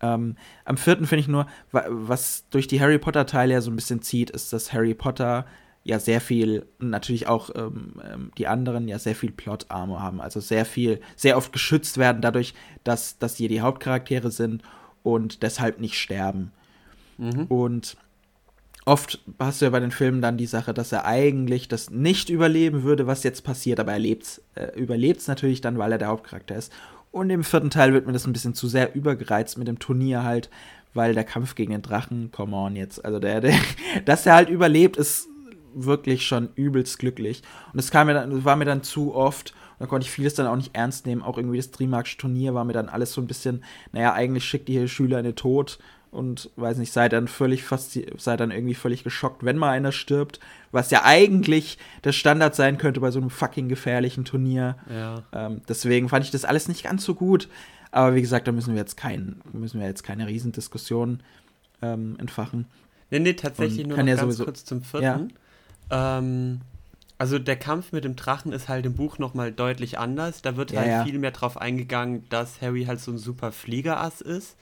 Ähm, 0.01 0.35
am 0.65 0.77
vierten 0.77 1.05
finde 1.05 1.21
ich 1.21 1.27
nur, 1.27 1.45
was 1.71 2.45
durch 2.49 2.67
die 2.67 2.81
Harry 2.81 2.97
Potter-Teile 2.97 3.53
ja 3.53 3.61
so 3.61 3.69
ein 3.69 3.75
bisschen 3.75 4.01
zieht, 4.01 4.31
ist, 4.31 4.51
dass 4.51 4.73
Harry 4.73 4.95
Potter 4.95 5.45
ja 5.83 5.99
sehr 5.99 6.21
viel, 6.21 6.65
natürlich 6.79 7.27
auch 7.27 7.49
ähm, 7.55 7.93
ähm 8.03 8.31
die 8.37 8.47
anderen 8.47 8.87
ja 8.87 8.99
sehr 8.99 9.15
viel 9.15 9.31
Plot-Armor 9.31 10.01
haben, 10.01 10.21
also 10.21 10.39
sehr 10.39 10.65
viel, 10.65 11.01
sehr 11.15 11.37
oft 11.37 11.51
geschützt 11.51 11.97
werden 11.97 12.21
dadurch, 12.21 12.53
dass, 12.83 13.17
dass 13.19 13.35
die 13.35 13.47
die 13.47 13.61
Hauptcharaktere 13.61 14.31
sind 14.31 14.63
und 15.03 15.43
deshalb 15.43 15.79
nicht 15.79 15.99
sterben. 15.99 16.51
Mhm. 17.17 17.45
Und 17.47 17.97
oft 18.85 19.19
hast 19.39 19.61
du 19.61 19.65
ja 19.65 19.71
bei 19.71 19.79
den 19.79 19.91
Filmen 19.91 20.21
dann 20.21 20.37
die 20.37 20.45
Sache, 20.45 20.73
dass 20.73 20.91
er 20.91 21.05
eigentlich 21.05 21.67
das 21.67 21.89
nicht 21.89 22.29
überleben 22.29 22.83
würde, 22.83 23.07
was 23.07 23.23
jetzt 23.23 23.43
passiert, 23.43 23.79
aber 23.79 23.93
er 23.93 23.99
lebt 23.99 24.41
äh, 24.55 24.77
überlebt 24.79 25.19
es 25.21 25.27
natürlich 25.27 25.61
dann, 25.61 25.77
weil 25.77 25.91
er 25.91 25.97
der 25.97 26.07
Hauptcharakter 26.07 26.55
ist. 26.55 26.71
Und 27.11 27.29
im 27.29 27.43
vierten 27.43 27.69
Teil 27.69 27.93
wird 27.93 28.07
mir 28.07 28.13
das 28.13 28.25
ein 28.25 28.33
bisschen 28.33 28.55
zu 28.55 28.67
sehr 28.67 28.95
übergereizt 28.95 29.57
mit 29.57 29.67
dem 29.67 29.77
Turnier 29.77 30.23
halt, 30.23 30.49
weil 30.95 31.13
der 31.13 31.23
Kampf 31.23 31.55
gegen 31.55 31.71
den 31.71 31.81
Drachen, 31.81 32.31
come 32.31 32.55
on 32.55 32.75
jetzt, 32.75 33.03
also 33.03 33.19
der, 33.19 33.41
der 33.41 33.55
dass 34.05 34.25
er 34.25 34.33
halt 34.33 34.49
überlebt, 34.49 34.97
ist 34.97 35.27
wirklich 35.75 36.25
schon 36.25 36.49
übelst 36.55 36.99
glücklich. 36.99 37.41
Und 37.73 37.79
es 37.79 37.91
kam 37.91 38.07
mir 38.07 38.13
dann, 38.13 38.43
war 38.45 38.55
mir 38.55 38.65
dann 38.65 38.83
zu 38.83 39.13
oft 39.15 39.53
da 39.79 39.87
konnte 39.87 40.05
ich 40.05 40.11
vieles 40.11 40.35
dann 40.35 40.47
auch 40.47 40.55
nicht 40.55 40.75
ernst 40.77 41.05
nehmen. 41.07 41.21
Auch 41.21 41.37
irgendwie 41.37 41.57
das 41.57 41.71
Trimark-Turnier 41.71 42.53
war 42.53 42.63
mir 42.63 42.71
dann 42.71 42.87
alles 42.87 43.11
so 43.11 43.19
ein 43.19 43.27
bisschen, 43.27 43.65
naja, 43.91 44.13
eigentlich 44.13 44.45
schickt 44.45 44.69
ihr 44.69 44.87
Schüler 44.87 45.17
in 45.19 45.25
den 45.25 45.35
Tod. 45.35 45.77
und 46.09 46.51
weiß 46.55 46.77
nicht, 46.77 46.93
sei 46.93 47.09
dann 47.09 47.27
völlig 47.27 47.63
fast, 47.63 47.99
sei 48.17 48.37
dann 48.37 48.51
irgendwie 48.51 48.75
völlig 48.75 49.03
geschockt, 49.03 49.43
wenn 49.43 49.57
mal 49.57 49.71
einer 49.71 49.91
stirbt, 49.91 50.39
was 50.71 50.91
ja 50.91 51.01
eigentlich 51.03 51.79
der 52.03 52.11
Standard 52.11 52.53
sein 52.55 52.77
könnte 52.77 52.99
bei 53.01 53.09
so 53.11 53.19
einem 53.19 53.31
fucking 53.31 53.67
gefährlichen 53.67 54.23
Turnier. 54.23 54.77
Ja. 54.89 55.23
Ähm, 55.33 55.61
deswegen 55.67 56.07
fand 56.07 56.23
ich 56.23 56.31
das 56.31 56.45
alles 56.45 56.67
nicht 56.67 56.83
ganz 56.83 57.03
so 57.03 57.15
gut. 57.15 57.49
Aber 57.91 58.15
wie 58.15 58.21
gesagt, 58.21 58.47
da 58.47 58.51
müssen 58.51 58.75
wir 58.75 58.79
jetzt 58.79 58.95
kein, 58.95 59.41
müssen 59.51 59.79
wir 59.81 59.87
jetzt 59.87 60.03
keine 60.03 60.27
Riesendiskussion 60.27 61.21
ähm, 61.81 62.15
entfachen. 62.19 62.67
Nee, 63.09 63.19
nee, 63.19 63.33
tatsächlich 63.33 63.81
Und 63.81 63.87
nur 63.89 63.97
kann 63.97 64.05
noch 64.05 64.11
ja 64.11 64.15
ganz 64.17 64.27
sowieso- 64.35 64.45
kurz 64.45 64.63
zum 64.65 64.81
vierten. 64.83 65.33
Ähm, 65.93 66.61
also 67.17 67.39
der 67.39 67.55
Kampf 67.55 67.91
mit 67.91 68.03
dem 68.03 68.15
Drachen 68.15 68.51
ist 68.51 68.67
halt 68.67 68.85
im 68.85 68.95
Buch 68.95 69.17
nochmal 69.19 69.51
deutlich 69.51 69.97
anders. 69.99 70.41
Da 70.41 70.57
wird 70.57 70.71
Ja, 70.71 70.79
halt 70.81 70.89
ja. 70.89 71.03
viel 71.05 71.19
mehr 71.19 71.31
drauf 71.31 71.57
eingegangen, 71.57 72.27
dass 72.29 72.61
Harry 72.61 72.85
halt 72.85 72.99
so 72.99 73.11
ein 73.11 73.17
super 73.17 73.51
Fliegerass 73.51 74.21
ist. 74.21 74.57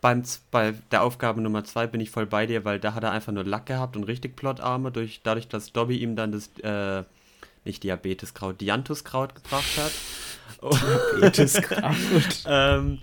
Beim, 0.00 0.22
bei 0.50 0.74
der 0.92 1.02
Aufgabe 1.02 1.40
Nummer 1.42 1.64
zwei 1.64 1.86
bin 1.86 2.00
ich 2.00 2.10
voll 2.10 2.26
bei 2.26 2.46
dir, 2.46 2.64
weil 2.64 2.78
da 2.80 2.94
hat 2.94 3.02
er 3.02 3.12
einfach 3.12 3.32
nur 3.32 3.44
Lack 3.44 3.66
gehabt 3.66 3.96
und 3.96 4.04
richtig 4.04 4.36
Plotarme, 4.36 4.92
durch, 4.92 5.20
dadurch, 5.22 5.48
dass 5.48 5.72
Dobby 5.72 5.98
ihm 5.98 6.16
dann 6.16 6.32
das, 6.32 6.48
äh, 6.62 7.04
nicht 7.64 7.82
Diabeteskraut, 7.82 8.60
Dianthuskraut 8.60 9.34
gebracht 9.34 9.76
hat. 9.76 9.92
ähm, 12.46 12.98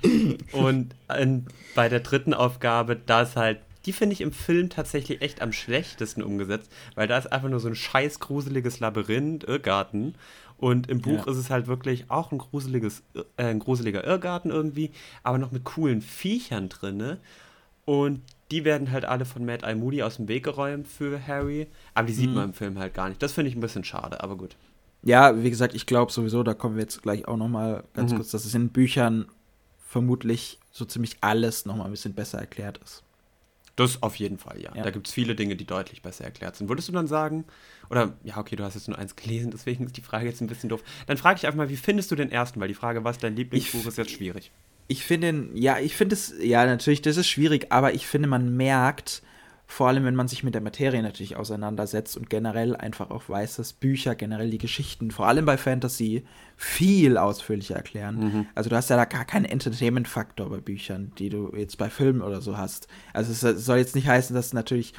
und 0.51 0.95
in, 1.17 1.45
bei 1.75 1.89
der 1.89 2.01
dritten 2.01 2.33
Aufgabe, 2.33 2.95
da 2.95 3.21
ist 3.23 3.35
halt, 3.35 3.59
die 3.87 3.93
finde 3.93 4.13
ich 4.13 4.21
im 4.21 4.31
Film 4.31 4.69
tatsächlich 4.69 5.21
echt 5.21 5.41
am 5.41 5.51
schlechtesten 5.53 6.21
umgesetzt, 6.21 6.69
weil 6.95 7.07
da 7.07 7.17
ist 7.17 7.31
einfach 7.31 7.49
nur 7.49 7.59
so 7.59 7.67
ein 7.69 7.75
scheiß 7.75 8.19
gruseliges 8.19 8.79
Labyrinth, 8.79 9.45
Irrgarten. 9.45 10.15
Und 10.57 10.89
im 10.89 11.01
Buch 11.01 11.25
Ja. 11.25 11.31
ist 11.31 11.37
es 11.37 11.49
halt 11.49 11.67
wirklich 11.67 12.09
auch 12.09 12.31
ein 12.31 12.37
gruseliges, 12.39 13.03
äh, 13.37 13.43
ein 13.43 13.59
gruseliger 13.59 14.03
Irrgarten 14.03 14.51
irgendwie, 14.51 14.91
aber 15.23 15.37
noch 15.37 15.51
mit 15.51 15.63
coolen 15.63 16.01
Viechern 16.01 16.67
drinne. 16.69 17.19
Und 17.85 18.21
die 18.51 18.65
werden 18.65 18.91
halt 18.91 19.05
alle 19.05 19.25
von 19.25 19.45
Mad 19.45 19.65
Eye 19.65 19.75
Moody 19.75 20.03
aus 20.03 20.17
dem 20.17 20.27
Weg 20.27 20.43
geräumt 20.43 20.87
für 20.87 21.25
Harry. 21.25 21.67
Aber 21.93 22.07
die 22.07 22.13
sieht 22.13 22.29
Mhm. 22.29 22.35
man 22.35 22.43
im 22.45 22.53
Film 22.53 22.77
halt 22.79 22.93
gar 22.93 23.07
nicht. 23.09 23.21
Das 23.23 23.33
finde 23.33 23.49
ich 23.49 23.55
ein 23.55 23.61
bisschen 23.61 23.83
schade, 23.83 24.21
aber 24.21 24.35
gut. 24.35 24.55
Ja, 25.03 25.41
wie 25.41 25.49
gesagt, 25.49 25.73
ich 25.75 25.85
glaube 25.85 26.11
sowieso, 26.11 26.43
da 26.43 26.53
kommen 26.53 26.75
wir 26.75 26.81
jetzt 26.81 27.01
gleich 27.03 27.27
auch 27.27 27.37
noch 27.37 27.47
mal 27.47 27.83
ganz 27.93 28.11
Mhm. 28.11 28.17
kurz, 28.17 28.31
dass 28.31 28.43
es 28.45 28.53
in 28.53 28.69
Büchern 28.69 29.27
vermutlich 29.87 30.59
so 30.71 30.83
ziemlich 30.85 31.17
alles 31.21 31.65
noch 31.65 31.75
mal 31.77 31.85
ein 31.85 31.91
bisschen 31.91 32.13
besser 32.13 32.39
erklärt 32.39 32.79
ist. 32.83 33.03
Das 33.77 34.03
auf 34.03 34.15
jeden 34.15 34.37
Fall, 34.37 34.59
ja. 34.59 34.75
Ja. 34.75 34.83
Da 34.83 34.89
gibt 34.89 35.07
es 35.07 35.13
viele 35.13 35.35
Dinge, 35.35 35.55
die 35.55 35.65
deutlich 35.65 36.01
besser 36.01 36.25
erklärt 36.25 36.55
sind. 36.57 36.67
Würdest 36.67 36.89
du 36.89 36.91
dann 36.91 37.07
sagen, 37.07 37.45
oder 37.89 38.17
ja, 38.23 38.37
okay, 38.37 38.55
du 38.57 38.63
hast 38.63 38.73
jetzt 38.73 38.87
nur 38.89 38.97
eins 38.97 39.15
gelesen, 39.15 39.51
deswegen 39.51 39.85
ist 39.85 39.95
die 39.95 40.01
Frage 40.01 40.25
jetzt 40.25 40.41
ein 40.41 40.47
bisschen 40.47 40.67
doof. 40.69 40.83
Dann 41.05 41.15
frage 41.17 41.37
ich 41.37 41.45
einfach 41.45 41.57
mal, 41.57 41.69
wie 41.69 41.77
findest 41.77 42.11
du 42.11 42.15
den 42.15 42.31
ersten? 42.31 42.59
Weil 42.59 42.67
die 42.67 42.73
Frage, 42.73 43.03
was 43.05 43.17
dein 43.19 43.35
Lieblingsbuch 43.35 43.79
Ich- 43.81 43.87
ist, 43.87 43.97
jetzt 43.97 44.11
schwierig. 44.11 44.51
Ich 44.89 45.03
finde, 45.03 45.49
ja, 45.53 45.79
ich 45.79 45.95
finde 45.95 46.15
es, 46.15 46.33
ja, 46.41 46.65
natürlich, 46.65 47.01
das 47.01 47.17
ist 47.17 47.27
schwierig, 47.27 47.71
aber 47.71 47.93
ich 47.93 48.07
finde, 48.07 48.27
man 48.27 48.55
merkt, 48.57 49.21
vor 49.69 49.89
allem 49.89 50.05
wenn 50.05 50.15
man 50.15 50.29
sich 50.29 50.43
mit 50.43 50.53
der 50.53 50.61
Materie 50.61 51.03
natürlich 51.03 51.35
auseinandersetzt 51.35 52.15
und 52.15 52.29
generell 52.29 52.75
einfach 52.75 53.09
auch 53.11 53.27
weiß, 53.27 53.57
dass 53.57 53.73
Bücher, 53.73 54.15
generell 54.15 54.49
die 54.49 54.57
Geschichten, 54.57 55.11
vor 55.11 55.27
allem 55.27 55.45
bei 55.45 55.57
Fantasy, 55.57 56.23
viel 56.55 57.17
ausführlicher 57.17 57.75
erklären. 57.75 58.19
Mhm. 58.19 58.45
Also 58.55 58.69
du 58.69 58.77
hast 58.77 58.89
ja 58.89 58.95
da 58.95 59.03
gar 59.03 59.25
keinen 59.25 59.45
Entertainment-Faktor 59.45 60.49
bei 60.49 60.57
Büchern, 60.59 61.11
die 61.19 61.29
du 61.29 61.53
jetzt 61.55 61.77
bei 61.77 61.89
Filmen 61.89 62.21
oder 62.21 62.41
so 62.41 62.57
hast. 62.57 62.87
Also 63.11 63.33
es 63.33 63.65
soll 63.65 63.77
jetzt 63.77 63.93
nicht 63.93 64.07
heißen, 64.07 64.33
dass 64.33 64.53
natürlich 64.53 64.93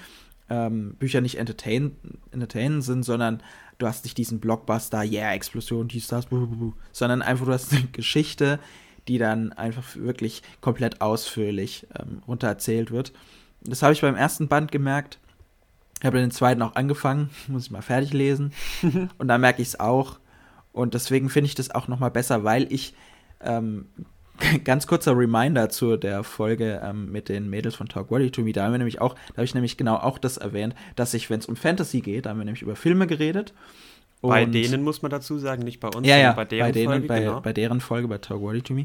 ähm, 0.50 0.94
Bücher 0.98 1.22
nicht 1.22 1.38
entertain, 1.38 1.96
entertainen 2.30 2.82
sind, 2.82 3.04
sondern 3.04 3.42
du 3.78 3.86
hast 3.86 4.04
nicht 4.04 4.18
diesen 4.18 4.38
Blockbuster, 4.38 5.02
yeah, 5.02 5.32
Explosion, 5.32 5.88
dies, 5.88 6.08
das, 6.08 6.26
buh, 6.26 6.46
buh, 6.46 6.56
buh, 6.56 6.72
sondern 6.92 7.22
einfach 7.22 7.46
du 7.46 7.52
hast 7.52 7.72
eine 7.72 7.86
Geschichte, 7.92 8.60
die 9.08 9.16
dann 9.16 9.54
einfach 9.54 9.96
wirklich 9.96 10.42
komplett 10.60 11.00
ausführlich 11.00 11.86
ähm, 11.98 12.22
runtererzählt 12.28 12.90
wird. 12.90 13.12
Das 13.62 13.82
habe 13.82 13.92
ich 13.92 14.00
beim 14.00 14.16
ersten 14.16 14.48
Band 14.48 14.72
gemerkt. 14.72 15.18
Ich 16.00 16.06
habe 16.06 16.18
den 16.18 16.30
zweiten 16.30 16.62
auch 16.62 16.76
angefangen, 16.76 17.30
muss 17.48 17.66
ich 17.66 17.70
mal 17.70 17.82
fertig 17.82 18.12
lesen. 18.12 18.52
und 19.18 19.28
da 19.28 19.38
merke 19.38 19.62
ich 19.62 19.68
es 19.68 19.80
auch. 19.80 20.18
Und 20.72 20.94
deswegen 20.94 21.28
finde 21.28 21.46
ich 21.46 21.54
das 21.54 21.70
auch 21.70 21.88
noch 21.88 21.98
mal 21.98 22.10
besser, 22.10 22.44
weil 22.44 22.72
ich 22.72 22.94
ähm, 23.40 23.86
ganz 24.64 24.86
kurzer 24.86 25.16
Reminder 25.16 25.68
zu 25.68 25.96
der 25.96 26.22
Folge 26.22 26.80
ähm, 26.84 27.10
mit 27.10 27.28
den 27.28 27.50
Mädels 27.50 27.74
von 27.74 27.88
Talk 27.88 28.10
Worthy 28.10 28.30
to 28.30 28.42
Me. 28.42 28.52
Da 28.52 28.64
haben 28.64 28.72
wir 28.72 28.78
nämlich 28.78 29.00
auch, 29.00 29.14
da 29.14 29.38
habe 29.38 29.44
ich 29.44 29.54
nämlich 29.54 29.76
genau 29.76 29.96
auch 29.96 30.18
das 30.18 30.36
erwähnt, 30.36 30.74
dass 30.96 31.14
ich, 31.14 31.30
wenn 31.30 31.40
es 31.40 31.46
um 31.46 31.56
Fantasy 31.56 32.00
geht, 32.00 32.26
da 32.26 32.30
haben 32.30 32.38
wir 32.38 32.44
nämlich 32.44 32.62
über 32.62 32.76
Filme 32.76 33.06
geredet. 33.06 33.54
bei 34.20 34.44
denen 34.44 34.82
muss 34.82 35.02
man 35.02 35.10
dazu 35.10 35.38
sagen, 35.38 35.62
nicht 35.62 35.80
bei 35.80 35.88
uns, 35.88 36.06
ja, 36.06 36.14
sondern 36.14 36.30
ja, 36.30 36.32
bei 36.32 36.44
bei, 36.44 36.44
deren 36.44 36.72
denen, 36.72 36.88
Folge, 36.88 37.06
bei, 37.08 37.20
genau. 37.20 37.40
bei 37.40 37.52
deren 37.52 37.80
Folge, 37.80 38.08
bei 38.08 38.18
Talk 38.18 38.40
Worthy 38.40 38.62
to 38.62 38.74
Me. 38.74 38.84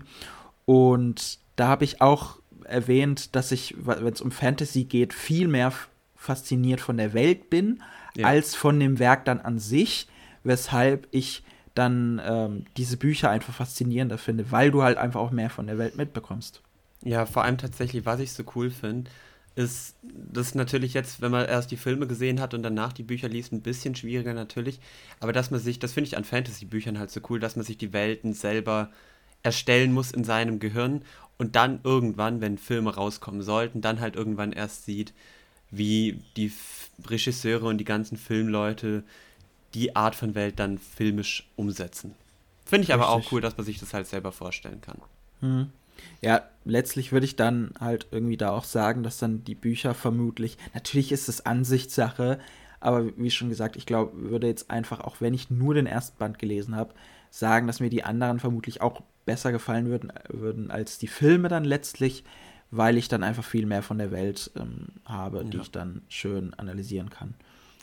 Und 0.65 1.39
da 1.55 1.67
habe 1.67 1.83
ich 1.83 2.01
auch 2.01 2.37
erwähnt, 2.65 3.35
dass 3.35 3.51
ich, 3.51 3.75
wenn 3.77 4.13
es 4.13 4.21
um 4.21 4.31
Fantasy 4.31 4.83
geht, 4.85 5.13
viel 5.13 5.47
mehr 5.47 5.71
fasziniert 6.15 6.81
von 6.81 6.97
der 6.97 7.13
Welt 7.13 7.49
bin, 7.49 7.81
Ja. 8.15 8.27
als 8.27 8.55
von 8.55 8.79
dem 8.79 8.99
Werk 8.99 9.25
dann 9.25 9.41
an 9.41 9.59
sich, 9.59 10.07
weshalb 10.43 11.07
ich 11.11 11.43
dann 11.75 12.21
ähm, 12.23 12.65
diese 12.77 12.97
Bücher 12.97 13.29
einfach 13.29 13.53
faszinierender 13.53 14.17
finde, 14.17 14.51
weil 14.51 14.69
du 14.71 14.83
halt 14.83 14.97
einfach 14.97 15.19
auch 15.19 15.31
mehr 15.31 15.49
von 15.49 15.65
der 15.67 15.77
Welt 15.77 15.95
mitbekommst. 15.97 16.61
Ja, 17.01 17.25
vor 17.25 17.43
allem 17.43 17.57
tatsächlich, 17.57 18.05
was 18.05 18.19
ich 18.19 18.31
so 18.31 18.43
cool 18.55 18.69
finde, 18.69 19.09
ist 19.55 19.95
das 20.03 20.55
natürlich 20.55 20.93
jetzt, 20.93 21.21
wenn 21.21 21.31
man 21.31 21.45
erst 21.47 21.71
die 21.71 21.77
Filme 21.77 22.07
gesehen 22.07 22.39
hat 22.39 22.53
und 22.53 22.63
danach 22.63 22.93
die 22.93 23.03
Bücher 23.03 23.27
liest, 23.29 23.51
ein 23.51 23.61
bisschen 23.61 23.95
schwieriger 23.95 24.33
natürlich. 24.33 24.79
Aber 25.19 25.33
dass 25.33 25.51
man 25.51 25.59
sich, 25.59 25.79
das 25.79 25.93
finde 25.93 26.07
ich 26.07 26.17
an 26.17 26.23
Fantasy-Büchern 26.23 26.97
halt 26.97 27.11
so 27.11 27.19
cool, 27.29 27.39
dass 27.39 27.55
man 27.55 27.65
sich 27.65 27.77
die 27.77 27.93
Welten 27.93 28.33
selber 28.33 28.89
erstellen 29.43 29.91
muss 29.93 30.11
in 30.11 30.23
seinem 30.23 30.59
Gehirn 30.59 31.03
und 31.43 31.57
dann 31.57 31.81
irgendwann, 31.83 32.39
wenn 32.39 32.57
Filme 32.57 32.95
rauskommen 32.95 33.41
sollten, 33.41 33.81
dann 33.81 33.99
halt 33.99 34.15
irgendwann 34.15 34.53
erst 34.53 34.85
sieht, 34.85 35.13
wie 35.71 36.21
die 36.37 36.45
F 36.45 36.89
Regisseure 37.05 37.65
und 37.65 37.79
die 37.79 37.83
ganzen 37.83 38.15
Filmleute 38.15 39.03
die 39.73 39.93
Art 39.93 40.15
von 40.15 40.35
Welt 40.35 40.57
dann 40.57 40.77
filmisch 40.77 41.49
umsetzen. 41.57 42.13
Finde 42.63 42.85
ich 42.85 42.93
aber 42.93 43.09
auch 43.09 43.17
Richtig. 43.17 43.33
cool, 43.33 43.41
dass 43.41 43.57
man 43.57 43.65
sich 43.65 43.77
das 43.77 43.93
halt 43.93 44.07
selber 44.07 44.31
vorstellen 44.31 44.79
kann. 44.79 45.01
Hm. 45.41 45.69
Ja, 46.21 46.43
letztlich 46.63 47.11
würde 47.11 47.25
ich 47.25 47.35
dann 47.35 47.71
halt 47.77 48.07
irgendwie 48.11 48.37
da 48.37 48.51
auch 48.51 48.63
sagen, 48.63 49.03
dass 49.03 49.17
dann 49.17 49.43
die 49.43 49.55
Bücher 49.55 49.93
vermutlich, 49.93 50.57
natürlich 50.73 51.11
ist 51.11 51.27
es 51.27 51.45
Ansichtssache, 51.45 52.39
aber 52.79 53.17
wie 53.17 53.31
schon 53.31 53.49
gesagt, 53.49 53.75
ich 53.75 53.85
glaube, 53.85 54.29
würde 54.29 54.47
jetzt 54.47 54.71
einfach, 54.71 55.01
auch 55.01 55.17
wenn 55.19 55.33
ich 55.33 55.49
nur 55.49 55.73
den 55.73 55.87
ersten 55.87 56.17
Band 56.17 56.39
gelesen 56.39 56.77
habe, 56.77 56.93
sagen, 57.31 57.67
dass 57.67 57.81
mir 57.81 57.89
die 57.89 58.05
anderen 58.05 58.39
vermutlich 58.39 58.81
auch 58.81 59.01
besser 59.25 59.51
gefallen 59.51 59.87
würden, 59.87 60.11
würden 60.29 60.71
als 60.71 60.97
die 60.97 61.07
Filme 61.07 61.47
dann 61.49 61.63
letztlich, 61.65 62.23
weil 62.71 62.97
ich 62.97 63.07
dann 63.07 63.23
einfach 63.23 63.43
viel 63.43 63.65
mehr 63.65 63.83
von 63.83 63.97
der 63.97 64.11
Welt 64.11 64.51
ähm, 64.55 64.87
habe, 65.05 65.45
die 65.45 65.57
Ja. 65.57 65.63
ich 65.63 65.71
dann 65.71 66.01
schön 66.09 66.53
analysieren 66.55 67.09
kann. 67.09 67.33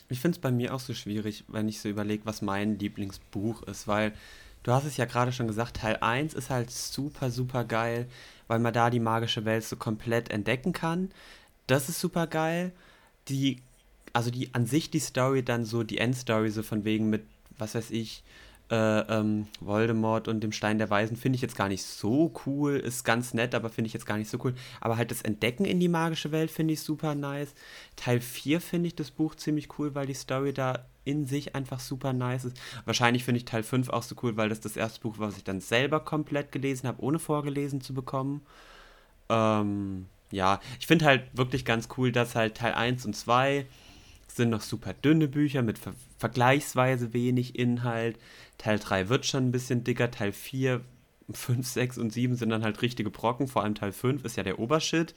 Ich 0.08 0.18
finde 0.20 0.36
es 0.36 0.40
bei 0.40 0.50
mir 0.50 0.74
auch 0.74 0.80
so 0.80 0.92
schwierig, 0.94 1.44
wenn 1.48 1.68
ich 1.68 1.80
so 1.80 1.88
überlege, 1.88 2.26
was 2.26 2.42
mein 2.42 2.78
Lieblingsbuch 2.78 3.62
ist, 3.64 3.86
weil 3.86 4.12
du 4.64 4.72
hast 4.72 4.84
es 4.84 4.96
ja 4.96 5.04
gerade 5.04 5.30
schon 5.32 5.46
gesagt, 5.46 5.76
Teil 5.76 5.98
1 6.00 6.34
ist 6.34 6.50
halt 6.50 6.70
super, 6.70 7.30
super 7.30 7.64
geil, 7.64 8.08
weil 8.48 8.58
man 8.58 8.74
da 8.74 8.90
die 8.90 8.98
magische 9.00 9.44
Welt 9.44 9.62
so 9.64 9.76
komplett 9.76 10.30
entdecken 10.30 10.72
kann. 10.72 11.10
Das 11.68 11.88
ist 11.88 12.00
super 12.00 12.26
geil. 12.26 12.72
Die, 13.28 13.62
also 14.12 14.32
die 14.32 14.52
an 14.52 14.66
sich 14.66 14.90
die 14.90 14.98
Story, 14.98 15.44
dann 15.44 15.64
so 15.64 15.84
die 15.84 15.98
Endstory, 15.98 16.50
so 16.50 16.64
von 16.64 16.84
wegen 16.84 17.08
mit, 17.08 17.22
was 17.56 17.76
weiß 17.76 17.92
ich, 17.92 18.24
äh, 18.70 19.00
ähm, 19.00 19.48
Voldemort 19.60 20.28
und 20.28 20.40
dem 20.40 20.52
Stein 20.52 20.78
der 20.78 20.90
Weisen, 20.90 21.16
finde 21.16 21.36
ich 21.36 21.42
jetzt 21.42 21.56
gar 21.56 21.68
nicht 21.68 21.84
so 21.84 22.32
cool. 22.46 22.76
Ist 22.76 23.04
ganz 23.04 23.34
nett, 23.34 23.54
aber 23.54 23.68
finde 23.68 23.88
ich 23.88 23.92
jetzt 23.92 24.06
gar 24.06 24.16
nicht 24.16 24.30
so 24.30 24.38
cool. 24.44 24.54
Aber 24.80 24.96
halt 24.96 25.10
das 25.10 25.22
Entdecken 25.22 25.64
in 25.64 25.80
die 25.80 25.88
magische 25.88 26.30
Welt 26.30 26.50
finde 26.50 26.74
ich 26.74 26.80
super 26.80 27.14
nice. 27.14 27.54
Teil 27.96 28.20
4 28.20 28.60
finde 28.60 28.86
ich 28.86 28.94
das 28.94 29.10
Buch 29.10 29.34
ziemlich 29.34 29.78
cool, 29.78 29.94
weil 29.94 30.06
die 30.06 30.14
Story 30.14 30.52
da 30.52 30.86
in 31.04 31.26
sich 31.26 31.54
einfach 31.56 31.80
super 31.80 32.12
nice 32.12 32.44
ist. 32.44 32.60
Wahrscheinlich 32.84 33.24
finde 33.24 33.38
ich 33.38 33.44
Teil 33.44 33.64
5 33.64 33.88
auch 33.88 34.04
so 34.04 34.14
cool, 34.22 34.36
weil 34.36 34.48
das 34.48 34.60
das 34.60 34.76
erste 34.76 35.00
Buch 35.00 35.16
was 35.18 35.36
ich 35.36 35.44
dann 35.44 35.60
selber 35.60 36.00
komplett 36.00 36.52
gelesen 36.52 36.86
habe, 36.86 37.02
ohne 37.02 37.18
vorgelesen 37.18 37.80
zu 37.80 37.92
bekommen. 37.92 38.42
Ähm, 39.28 40.06
ja, 40.30 40.60
ich 40.78 40.86
finde 40.86 41.06
halt 41.06 41.24
wirklich 41.32 41.64
ganz 41.64 41.88
cool, 41.96 42.12
dass 42.12 42.36
halt 42.36 42.56
Teil 42.56 42.74
1 42.74 43.04
und 43.06 43.16
2 43.16 43.66
sind 44.36 44.50
noch 44.50 44.62
super 44.62 44.94
dünne 44.94 45.28
Bücher 45.28 45.62
mit 45.62 45.78
ver 45.78 45.94
vergleichsweise 46.18 47.12
wenig 47.12 47.58
Inhalt. 47.58 48.18
Teil 48.58 48.78
3 48.78 49.08
wird 49.08 49.26
schon 49.26 49.48
ein 49.48 49.52
bisschen 49.52 49.84
dicker. 49.84 50.10
Teil 50.10 50.32
4, 50.32 50.82
5, 51.32 51.66
6 51.66 51.98
und 51.98 52.12
7 52.12 52.36
sind 52.36 52.50
dann 52.50 52.62
halt 52.62 52.82
richtige 52.82 53.10
Brocken. 53.10 53.48
Vor 53.48 53.62
allem 53.62 53.74
Teil 53.74 53.92
5 53.92 54.24
ist 54.24 54.36
ja 54.36 54.42
der 54.42 54.58
Obershit. 54.58 55.14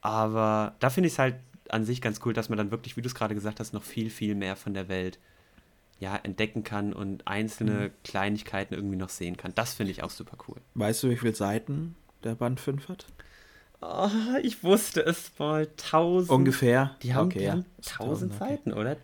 Aber 0.00 0.76
da 0.78 0.90
finde 0.90 1.08
ich 1.08 1.14
es 1.14 1.18
halt 1.18 1.36
an 1.68 1.84
sich 1.84 2.00
ganz 2.00 2.20
cool, 2.24 2.32
dass 2.32 2.48
man 2.48 2.58
dann 2.58 2.70
wirklich, 2.70 2.96
wie 2.96 3.02
du 3.02 3.08
es 3.08 3.14
gerade 3.14 3.34
gesagt 3.34 3.60
hast, 3.60 3.72
noch 3.72 3.82
viel, 3.82 4.10
viel 4.10 4.34
mehr 4.34 4.56
von 4.56 4.74
der 4.74 4.88
Welt 4.88 5.18
ja, 6.00 6.16
entdecken 6.16 6.62
kann 6.62 6.92
und 6.92 7.26
einzelne 7.26 7.90
Kleinigkeiten 8.04 8.74
irgendwie 8.74 8.96
noch 8.96 9.08
sehen 9.08 9.36
kann. 9.36 9.52
Das 9.54 9.74
finde 9.74 9.90
ich 9.90 10.02
auch 10.02 10.10
super 10.10 10.38
cool. 10.46 10.56
Weißt 10.74 11.02
du, 11.02 11.10
wie 11.10 11.16
viele 11.16 11.34
Seiten 11.34 11.96
der 12.22 12.36
Band 12.36 12.60
5 12.60 12.88
hat? 12.88 13.06
Oh, 13.80 14.10
ich 14.42 14.64
wusste 14.64 15.04
es 15.04 15.30
mal. 15.38 15.68
1000. 15.68 16.30
Ungefähr. 16.30 16.96
Die 17.02 17.14
haben, 17.14 17.26
okay, 17.26 17.38
die 17.38 17.44
ja. 17.44 17.52
haben 17.52 17.64
Das 17.76 17.86
ist 17.86 18.00
1000 18.00 18.32
okay. 18.32 18.44
Seiten, 18.48 18.72
oder? 18.72 18.96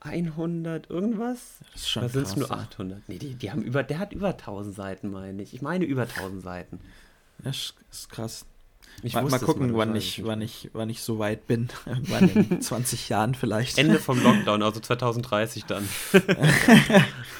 1100 0.00 0.90
irgendwas? 0.90 1.38
Das 1.72 1.82
ist 1.82 1.88
schon 1.90 2.02
Oder 2.02 2.12
sind 2.12 2.26
es 2.26 2.36
nur 2.36 2.48
ja. 2.48 2.54
800? 2.56 3.08
Nee, 3.08 3.18
die, 3.18 3.34
die 3.34 3.50
haben 3.50 3.62
über, 3.62 3.82
der 3.82 3.98
hat 3.98 4.12
über 4.12 4.28
1000 4.28 4.74
Seiten, 4.74 5.10
meine 5.10 5.42
ich. 5.42 5.54
Ich 5.54 5.62
meine 5.62 5.86
über 5.86 6.02
1000 6.02 6.42
Seiten. 6.42 6.80
Das 7.38 7.74
ist 7.90 8.10
krass. 8.10 8.44
Ich 9.02 9.14
mal, 9.14 9.24
mal 9.24 9.40
gucken, 9.40 9.74
wann 9.76 9.94
ich, 9.94 10.24
wann, 10.24 10.40
ich, 10.40 10.70
wann 10.72 10.88
ich 10.88 11.02
so 11.02 11.18
weit 11.18 11.46
bin. 11.46 11.68
Irgendwann 11.86 12.28
in 12.30 12.60
20 12.62 13.08
Jahren 13.08 13.34
vielleicht. 13.34 13.78
Ende 13.78 13.98
vom 13.98 14.22
Lockdown, 14.24 14.62
also 14.62 14.80
2030 14.80 15.64
dann. 15.64 15.88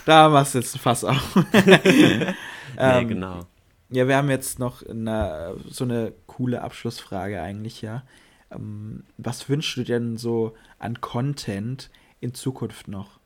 da 0.07 0.29
machst 0.31 0.55
du 0.55 0.59
jetzt 0.59 0.79
fast 0.79 1.05
auch. 1.05 1.37
nee, 1.65 2.35
ähm, 2.79 3.09
genau. 3.09 3.47
Ja, 3.91 4.09
wir 4.09 4.17
haben 4.17 4.31
jetzt 4.31 4.59
noch 4.59 4.85
eine, 4.85 5.57
so 5.69 5.85
eine 5.85 6.13
coole 6.27 6.63
Abschlussfrage 6.63 7.41
eigentlich, 7.41 7.83
ja. 7.83 8.03
Ähm, 8.51 9.05
was 9.17 9.49
wünschst 9.49 9.77
du 9.77 9.85
denn 9.85 10.17
so 10.17 10.55
an 10.79 11.01
Content 11.01 11.91
in 12.21 12.35
Zukunft 12.35 12.89
noch? 12.89 13.19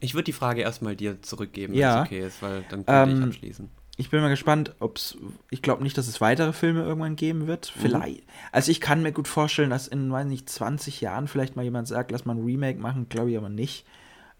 Ich 0.00 0.14
würde 0.14 0.24
die 0.24 0.32
Frage 0.32 0.62
erstmal 0.62 0.96
dir 0.96 1.22
zurückgeben, 1.22 1.74
ja. 1.74 1.94
wenn 1.94 2.02
es 2.02 2.06
okay 2.06 2.26
ist, 2.26 2.42
weil 2.42 2.64
dann 2.68 2.84
könnte 2.86 3.12
ähm, 3.12 3.18
ich 3.18 3.24
abschließen. 3.26 3.70
Ich 3.98 4.10
bin 4.10 4.20
mal 4.20 4.30
gespannt, 4.30 4.74
ob 4.80 4.96
es. 4.96 5.18
Ich 5.50 5.60
glaube 5.62 5.82
nicht, 5.82 5.96
dass 5.98 6.08
es 6.08 6.20
weitere 6.20 6.52
Filme 6.52 6.82
irgendwann 6.82 7.14
geben 7.14 7.46
wird. 7.46 7.72
Mhm. 7.76 7.80
Vielleicht. 7.80 8.24
Also 8.50 8.70
ich 8.70 8.80
kann 8.80 9.02
mir 9.02 9.12
gut 9.12 9.28
vorstellen, 9.28 9.70
dass 9.70 9.86
in, 9.86 10.10
weiß 10.10 10.26
nicht, 10.26 10.48
20 10.48 11.00
Jahren 11.00 11.28
vielleicht 11.28 11.56
mal 11.56 11.62
jemand 11.62 11.88
sagt, 11.88 12.10
lass 12.10 12.24
mal 12.24 12.34
ein 12.34 12.44
Remake 12.44 12.80
machen, 12.80 13.08
glaube 13.08 13.30
ich 13.30 13.36
aber 13.36 13.50
nicht. 13.50 13.86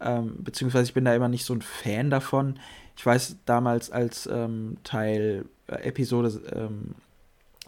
Ähm, 0.01 0.35
beziehungsweise 0.39 0.85
ich 0.85 0.93
bin 0.93 1.05
da 1.05 1.15
immer 1.15 1.29
nicht 1.29 1.45
so 1.45 1.53
ein 1.53 1.61
Fan 1.61 2.09
davon. 2.09 2.59
Ich 2.95 3.05
weiß 3.05 3.37
damals, 3.45 3.91
als 3.91 4.27
ähm, 4.31 4.77
Teil 4.83 5.45
äh, 5.67 5.87
Episode, 5.87 6.41
ähm, 6.53 6.95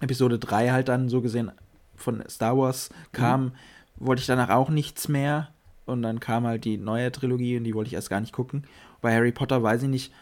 Episode 0.01 0.39
3 0.39 0.71
halt 0.71 0.87
dann 0.87 1.09
so 1.09 1.21
gesehen 1.21 1.51
von 1.95 2.23
Star 2.29 2.57
Wars 2.57 2.89
kam, 3.11 3.45
mhm. 3.45 3.51
wollte 3.97 4.19
ich 4.21 4.27
danach 4.27 4.49
auch 4.49 4.69
nichts 4.69 5.07
mehr. 5.07 5.49
Und 5.85 6.01
dann 6.01 6.19
kam 6.19 6.47
halt 6.47 6.65
die 6.65 6.77
neue 6.77 7.11
Trilogie 7.11 7.57
und 7.57 7.63
die 7.63 7.75
wollte 7.75 7.89
ich 7.89 7.93
erst 7.93 8.09
gar 8.09 8.19
nicht 8.19 8.33
gucken. 8.33 8.65
Bei 9.01 9.13
Harry 9.13 9.31
Potter 9.31 9.61
weiß 9.61 9.83
ich 9.83 9.89
nicht, 9.89 10.13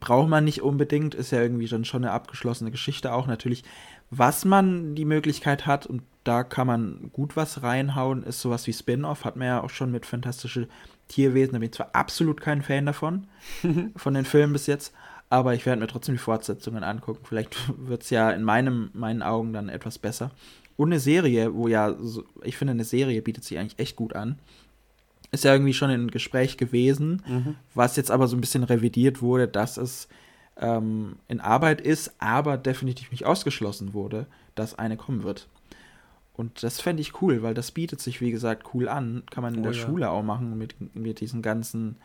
braucht 0.00 0.28
man 0.28 0.44
nicht 0.44 0.62
unbedingt, 0.62 1.14
ist 1.14 1.32
ja 1.32 1.40
irgendwie 1.40 1.66
dann 1.66 1.84
schon 1.84 2.04
eine 2.04 2.12
abgeschlossene 2.12 2.70
Geschichte 2.70 3.12
auch 3.12 3.26
natürlich. 3.26 3.64
Was 4.10 4.44
man 4.44 4.94
die 4.94 5.04
Möglichkeit 5.04 5.66
hat, 5.66 5.86
und 5.86 6.02
da 6.24 6.44
kann 6.44 6.66
man 6.66 7.10
gut 7.12 7.36
was 7.36 7.62
reinhauen, 7.62 8.22
ist 8.22 8.40
sowas 8.40 8.66
wie 8.66 8.72
Spin-off, 8.72 9.24
hat 9.24 9.36
man 9.36 9.46
ja 9.48 9.62
auch 9.62 9.70
schon 9.70 9.90
mit 9.90 10.06
fantastische 10.06 10.68
Tierwesen, 11.12 11.52
da 11.52 11.58
bin 11.58 11.68
ich 11.68 11.74
zwar 11.74 11.94
absolut 11.94 12.40
kein 12.40 12.62
Fan 12.62 12.86
davon, 12.86 13.26
von 13.96 14.14
den 14.14 14.24
Filmen 14.24 14.52
bis 14.52 14.66
jetzt, 14.66 14.94
aber 15.30 15.54
ich 15.54 15.64
werde 15.66 15.80
mir 15.80 15.86
trotzdem 15.86 16.14
die 16.14 16.20
Fortsetzungen 16.20 16.84
angucken. 16.84 17.24
Vielleicht 17.24 17.56
wird 17.78 18.02
es 18.02 18.10
ja 18.10 18.30
in 18.30 18.42
meinem, 18.42 18.90
meinen 18.92 19.22
Augen 19.22 19.52
dann 19.52 19.68
etwas 19.68 19.98
besser. 19.98 20.30
Und 20.76 20.88
eine 20.88 21.00
Serie, 21.00 21.54
wo 21.54 21.68
ja, 21.68 21.94
ich 22.42 22.56
finde, 22.56 22.72
eine 22.72 22.84
Serie 22.84 23.22
bietet 23.22 23.44
sich 23.44 23.58
eigentlich 23.58 23.78
echt 23.78 23.96
gut 23.96 24.14
an 24.14 24.38
ist 25.32 25.44
ja 25.44 25.52
irgendwie 25.52 25.72
schon 25.72 25.90
in 25.90 26.10
Gespräch 26.10 26.58
gewesen, 26.58 27.22
mhm. 27.26 27.56
was 27.74 27.96
jetzt 27.96 28.10
aber 28.10 28.28
so 28.28 28.36
ein 28.36 28.40
bisschen 28.40 28.64
revidiert 28.64 29.22
wurde, 29.22 29.48
dass 29.48 29.78
es 29.78 30.06
ähm, 30.58 31.16
in 31.26 31.40
Arbeit 31.40 31.80
ist, 31.80 32.12
aber 32.18 32.58
definitiv 32.58 33.10
nicht 33.10 33.24
ausgeschlossen 33.24 33.94
wurde, 33.94 34.26
dass 34.54 34.78
eine 34.78 34.98
kommen 34.98 35.22
wird. 35.22 35.48
Und 36.34 36.62
das 36.62 36.80
fände 36.80 37.02
ich 37.02 37.20
cool, 37.20 37.42
weil 37.42 37.54
das 37.54 37.72
bietet 37.72 38.00
sich, 38.00 38.20
wie 38.20 38.30
gesagt, 38.30 38.74
cool 38.74 38.88
an. 38.88 39.22
Kann 39.30 39.42
man 39.42 39.54
in 39.54 39.60
oh, 39.60 39.64
der 39.64 39.72
ja. 39.72 39.78
Schule 39.78 40.10
auch 40.10 40.22
machen 40.22 40.56
mit, 40.56 40.94
mit 40.94 41.20
diesen 41.20 41.42
ganzen, 41.42 41.96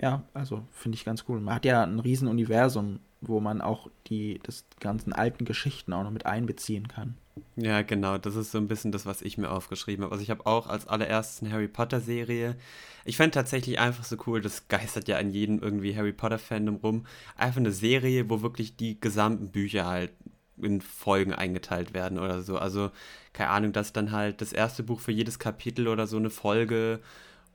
ja, 0.00 0.22
also 0.32 0.62
finde 0.72 0.96
ich 0.96 1.04
ganz 1.04 1.24
cool. 1.28 1.40
Man 1.40 1.54
hat 1.54 1.64
ja 1.64 1.82
ein 1.82 1.98
Riesenuniversum, 1.98 3.00
wo 3.20 3.40
man 3.40 3.60
auch 3.60 3.90
die 4.06 4.40
das 4.42 4.64
ganzen 4.80 5.12
alten 5.12 5.44
Geschichten 5.44 5.92
auch 5.92 6.04
noch 6.04 6.10
mit 6.10 6.26
einbeziehen 6.26 6.88
kann. 6.88 7.16
Ja, 7.56 7.82
genau, 7.82 8.16
das 8.18 8.36
ist 8.36 8.52
so 8.52 8.58
ein 8.58 8.68
bisschen 8.68 8.92
das, 8.92 9.06
was 9.06 9.22
ich 9.22 9.38
mir 9.38 9.50
aufgeschrieben 9.50 10.04
habe. 10.04 10.12
Also 10.12 10.22
ich 10.22 10.30
habe 10.30 10.46
auch 10.46 10.68
als 10.68 10.86
allererstes 10.86 11.42
eine 11.42 11.52
Harry 11.52 11.68
Potter 11.68 12.00
Serie. 12.00 12.56
Ich 13.04 13.16
fände 13.16 13.32
tatsächlich 13.32 13.80
einfach 13.80 14.04
so 14.04 14.16
cool, 14.26 14.40
das 14.40 14.68
geistert 14.68 15.08
ja 15.08 15.18
an 15.18 15.30
jedem 15.30 15.58
irgendwie 15.58 15.96
Harry 15.96 16.12
Potter 16.12 16.38
Fandom 16.38 16.76
rum. 16.76 17.06
Einfach 17.36 17.58
eine 17.58 17.72
Serie, 17.72 18.30
wo 18.30 18.42
wirklich 18.42 18.76
die 18.76 19.00
gesamten 19.00 19.48
Bücher 19.48 19.86
halt 19.86 20.12
in 20.60 20.80
Folgen 20.80 21.32
eingeteilt 21.32 21.94
werden 21.94 22.18
oder 22.18 22.42
so. 22.42 22.58
Also 22.58 22.90
keine 23.32 23.50
Ahnung, 23.50 23.72
dass 23.72 23.92
dann 23.92 24.12
halt 24.12 24.40
das 24.40 24.52
erste 24.52 24.82
Buch 24.82 25.00
für 25.00 25.12
jedes 25.12 25.38
Kapitel 25.38 25.88
oder 25.88 26.06
so 26.06 26.16
eine 26.16 26.30
Folge 26.30 27.00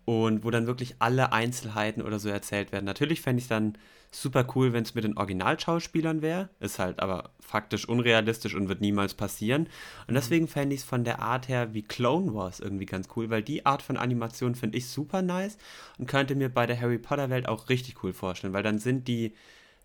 und 0.06 0.44
wo 0.44 0.50
dann 0.50 0.68
wirklich 0.68 0.96
alle 1.00 1.32
Einzelheiten 1.32 2.02
oder 2.02 2.20
so 2.20 2.30
erzählt 2.30 2.72
werden. 2.72 2.86
Natürlich 2.86 3.22
fände 3.22 3.40
ich 3.40 3.46
es 3.46 3.50
dann 3.50 3.78
super 4.12 4.44
cool, 4.56 4.74
wenn 4.74 4.84
es 4.84 4.96
mit 4.96 5.04
den 5.04 5.18
Originalschauspielern 5.18 6.22
wäre. 6.22 6.50
Ist 6.60 6.80
halt 6.80 7.00
aber 7.00 7.30
faktisch 7.40 7.88
unrealistisch 7.88 8.56
und 8.56 8.70
wird 8.70 8.82
niemals 8.82 9.14
passieren. 9.14 9.68
Und 10.08 10.14
mhm. 10.14 10.16
deswegen 10.16 10.48
fände 10.48 10.74
ich 10.74 10.82
es 10.82 10.88
von 10.88 11.04
der 11.04 11.20
Art 11.20 11.48
her 11.48 11.74
wie 11.74 11.84
Clone 11.84 12.34
Wars 12.34 12.60
irgendwie 12.60 12.88
ganz 12.88 13.08
cool, 13.16 13.30
weil 13.30 13.44
die 13.44 13.66
Art 13.66 13.82
von 13.82 13.98
Animation 13.98 14.56
finde 14.56 14.80
ich 14.80 14.88
super 14.88 15.22
nice 15.22 15.58
und 16.00 16.08
könnte 16.08 16.36
mir 16.36 16.50
bei 16.50 16.66
der 16.66 16.82
Harry 16.82 16.98
Potter 16.98 17.30
Welt 17.30 17.48
auch 17.48 17.70
richtig 17.70 18.04
cool 18.04 18.14
vorstellen, 18.14 18.54
weil 18.54 18.64
dann 18.64 18.80
sind 18.80 19.08
die 19.08 19.34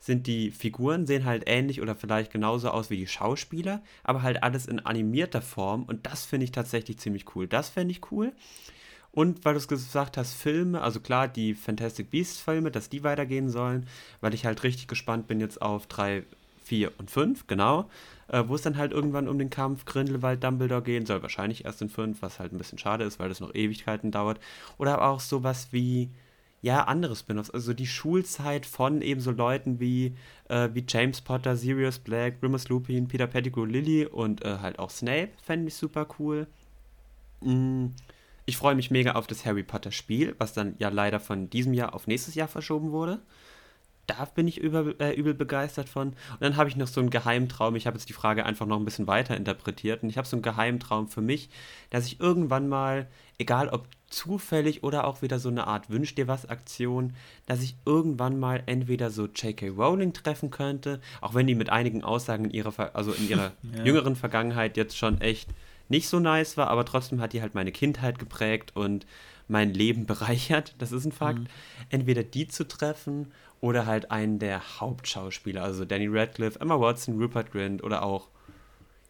sind 0.04 0.26
die 0.26 0.50
Figuren, 0.50 1.06
sehen 1.06 1.24
halt 1.24 1.44
ähnlich 1.46 1.80
oder 1.80 1.94
vielleicht 1.94 2.30
genauso 2.30 2.68
aus 2.68 2.90
wie 2.90 2.98
die 2.98 3.06
Schauspieler, 3.06 3.82
aber 4.02 4.20
halt 4.20 4.42
alles 4.42 4.66
in 4.66 4.80
animierter 4.80 5.40
Form 5.40 5.84
und 5.84 6.04
das 6.04 6.26
finde 6.26 6.44
ich 6.44 6.52
tatsächlich 6.52 6.98
ziemlich 6.98 7.34
cool. 7.34 7.46
Das 7.46 7.70
fände 7.70 7.92
ich 7.92 8.12
cool. 8.12 8.32
Und 9.12 9.44
weil 9.44 9.54
du 9.54 9.58
es 9.58 9.68
gesagt 9.68 10.18
hast, 10.18 10.34
Filme, 10.34 10.82
also 10.82 11.00
klar, 11.00 11.26
die 11.26 11.54
Fantastic 11.54 12.10
Beasts 12.10 12.38
Filme, 12.38 12.70
dass 12.70 12.90
die 12.90 13.02
weitergehen 13.02 13.48
sollen, 13.48 13.86
weil 14.20 14.34
ich 14.34 14.44
halt 14.44 14.62
richtig 14.62 14.88
gespannt 14.88 15.26
bin 15.26 15.40
jetzt 15.40 15.62
auf 15.62 15.86
3, 15.86 16.24
4 16.64 16.92
und 16.98 17.10
5, 17.10 17.46
genau. 17.46 17.88
Äh, 18.28 18.42
wo 18.46 18.56
es 18.56 18.62
dann 18.62 18.76
halt 18.76 18.92
irgendwann 18.92 19.28
um 19.28 19.38
den 19.38 19.50
Kampf 19.50 19.84
Grindelwald 19.86 20.42
Dumbledore 20.42 20.82
gehen 20.82 21.06
soll. 21.06 21.22
Wahrscheinlich 21.22 21.64
erst 21.64 21.80
in 21.80 21.88
5, 21.88 22.20
was 22.20 22.40
halt 22.40 22.52
ein 22.52 22.58
bisschen 22.58 22.78
schade 22.78 23.04
ist, 23.04 23.18
weil 23.18 23.28
das 23.28 23.40
noch 23.40 23.54
Ewigkeiten 23.54 24.10
dauert. 24.10 24.38
Oder 24.78 25.02
auch 25.02 25.20
sowas 25.20 25.68
wie, 25.70 26.10
ja, 26.64 26.84
andere 26.84 27.14
Spin-offs. 27.14 27.50
Also 27.50 27.74
die 27.74 27.86
Schulzeit 27.86 28.64
von 28.66 29.02
eben 29.02 29.20
so 29.20 29.30
Leuten 29.30 29.80
wie, 29.80 30.16
äh, 30.48 30.70
wie 30.72 30.84
James 30.88 31.20
Potter, 31.20 31.56
Sirius 31.56 31.98
Black, 31.98 32.42
Remus 32.42 32.68
Lupin, 32.68 33.06
Peter 33.08 33.26
Pettigrew, 33.26 33.66
Lily 33.66 34.06
und 34.06 34.44
äh, 34.44 34.58
halt 34.58 34.78
auch 34.78 34.90
Snape 34.90 35.30
fände 35.42 35.68
ich 35.68 35.74
super 35.74 36.06
cool. 36.18 36.46
Mm 37.40 37.88
ich 38.46 38.56
freue 38.56 38.74
mich 38.74 38.90
mega 38.90 39.12
auf 39.12 39.26
das 39.26 39.46
Harry 39.46 39.62
Potter 39.62 39.90
Spiel, 39.90 40.34
was 40.38 40.52
dann 40.52 40.74
ja 40.78 40.88
leider 40.88 41.20
von 41.20 41.48
diesem 41.48 41.72
Jahr 41.72 41.94
auf 41.94 42.06
nächstes 42.06 42.34
Jahr 42.34 42.48
verschoben 42.48 42.92
wurde. 42.92 43.20
Da 44.06 44.26
bin 44.26 44.48
ich 44.48 44.58
über, 44.58 44.98
äh, 45.00 45.14
übel 45.14 45.34
begeistert 45.34 45.88
von. 45.88 46.08
Und 46.08 46.40
dann 46.40 46.56
habe 46.56 46.68
ich 46.68 46.76
noch 46.76 46.88
so 46.88 47.00
einen 47.00 47.10
Geheimtraum. 47.10 47.76
Ich 47.76 47.86
habe 47.86 47.96
jetzt 47.96 48.08
die 48.08 48.14
Frage 48.14 48.44
einfach 48.44 48.66
noch 48.66 48.78
ein 48.78 48.84
bisschen 48.84 49.06
weiter 49.06 49.36
interpretiert. 49.36 50.02
Und 50.02 50.10
ich 50.10 50.18
habe 50.18 50.28
so 50.28 50.36
einen 50.36 50.42
Geheimtraum 50.42 51.08
für 51.08 51.20
mich, 51.20 51.48
dass 51.90 52.06
ich 52.06 52.20
irgendwann 52.20 52.68
mal, 52.68 53.06
egal 53.38 53.68
ob 53.68 53.86
zufällig 54.14 54.84
oder 54.84 55.06
auch 55.06 55.22
wieder 55.22 55.38
so 55.38 55.48
eine 55.48 55.66
Art 55.66 55.90
Wünsch 55.90 56.14
dir 56.14 56.28
was 56.28 56.48
Aktion, 56.48 57.14
dass 57.46 57.62
ich 57.62 57.76
irgendwann 57.84 58.38
mal 58.38 58.62
entweder 58.66 59.10
so 59.10 59.26
J.K. 59.26 59.70
Rowling 59.70 60.12
treffen 60.12 60.50
könnte, 60.50 61.00
auch 61.20 61.34
wenn 61.34 61.46
die 61.46 61.54
mit 61.54 61.70
einigen 61.70 62.04
Aussagen 62.04 62.46
in 62.46 62.50
ihrer, 62.52 62.94
also 62.94 63.12
in 63.12 63.28
ihrer 63.28 63.52
ja. 63.76 63.84
jüngeren 63.84 64.16
Vergangenheit 64.16 64.76
jetzt 64.76 64.96
schon 64.96 65.20
echt 65.20 65.50
nicht 65.88 66.08
so 66.08 66.20
nice 66.20 66.56
war, 66.56 66.68
aber 66.68 66.84
trotzdem 66.84 67.20
hat 67.20 67.32
die 67.32 67.42
halt 67.42 67.54
meine 67.54 67.72
Kindheit 67.72 68.18
geprägt 68.18 68.72
und 68.74 69.04
mein 69.48 69.74
Leben 69.74 70.06
bereichert. 70.06 70.74
Das 70.78 70.92
ist 70.92 71.04
ein 71.04 71.12
Fakt. 71.12 71.40
Mhm. 71.40 71.46
Entweder 71.90 72.22
die 72.22 72.48
zu 72.48 72.66
treffen 72.66 73.32
oder 73.64 73.86
halt 73.86 74.10
einen 74.10 74.38
der 74.38 74.78
Hauptschauspieler, 74.78 75.62
also 75.62 75.86
Danny 75.86 76.06
Radcliffe, 76.06 76.60
Emma 76.60 76.78
Watson, 76.78 77.18
Rupert 77.18 77.50
Grint 77.50 77.82
oder 77.82 78.02
auch, 78.02 78.28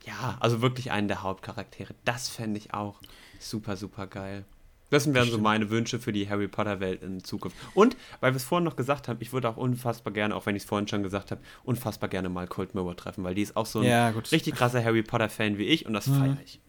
ja, 0.07 0.37
also 0.39 0.63
wirklich 0.63 0.93
einen 0.93 1.09
der 1.09 1.25
Hauptcharaktere. 1.25 1.93
Das 2.05 2.29
fände 2.29 2.59
ich 2.59 2.73
auch 2.73 3.01
super, 3.41 3.77
super 3.77 4.07
geil. 4.07 4.45
Das 4.91 5.13
wären 5.13 5.29
so 5.29 5.39
meine 5.39 5.71
Wünsche 5.71 5.99
für 5.99 6.13
die 6.13 6.31
Harry 6.31 6.47
Potter-Welt 6.47 7.03
in 7.03 7.25
Zukunft. 7.25 7.57
Und, 7.75 7.97
weil 8.21 8.33
wir 8.33 8.37
es 8.37 8.45
vorhin 8.45 8.63
noch 8.65 8.77
gesagt 8.77 9.09
haben, 9.09 9.17
ich 9.19 9.33
würde 9.33 9.49
auch 9.49 9.57
unfassbar 9.57 10.13
gerne, 10.13 10.37
auch 10.37 10.47
wenn 10.47 10.55
ich 10.55 10.63
es 10.63 10.69
vorhin 10.69 10.87
schon 10.87 11.03
gesagt 11.03 11.33
habe, 11.33 11.41
unfassbar 11.65 12.09
gerne 12.09 12.29
mal 12.29 12.47
Colt 12.47 12.77
Mirror 12.77 12.95
treffen, 12.97 13.25
weil 13.25 13.35
die 13.35 13.43
ist 13.43 13.57
auch 13.57 13.67
so 13.67 13.81
ein 13.81 13.87
ja, 13.87 14.11
richtig 14.11 14.55
krasser 14.55 14.85
Harry 14.85 15.03
Potter-Fan 15.03 15.59
wie 15.59 15.65
ich 15.65 15.85
und 15.85 15.95
das 15.95 16.07
mhm. 16.07 16.19
feiere 16.21 16.39
ich. 16.45 16.61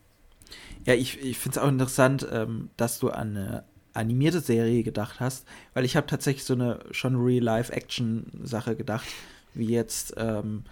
Ja, 0.85 0.95
ich, 0.95 1.21
ich 1.21 1.37
finde 1.37 1.59
es 1.59 1.63
auch 1.63 1.69
interessant, 1.69 2.27
ähm, 2.31 2.71
dass 2.77 2.97
du 2.97 3.11
an 3.11 3.37
eine 3.37 3.63
animierte 3.95 4.39
Serie 4.39 4.83
gedacht 4.83 5.19
hast, 5.19 5.45
weil 5.73 5.85
ich 5.85 5.95
habe 5.95 6.07
tatsächlich 6.07 6.43
so 6.43 6.53
eine 6.53 6.79
schon 6.91 7.15
Real-Life-Action-Sache 7.15 8.75
gedacht, 8.75 9.05
wie 9.53 9.67
jetzt, 9.67 10.13
ähm, 10.17 10.63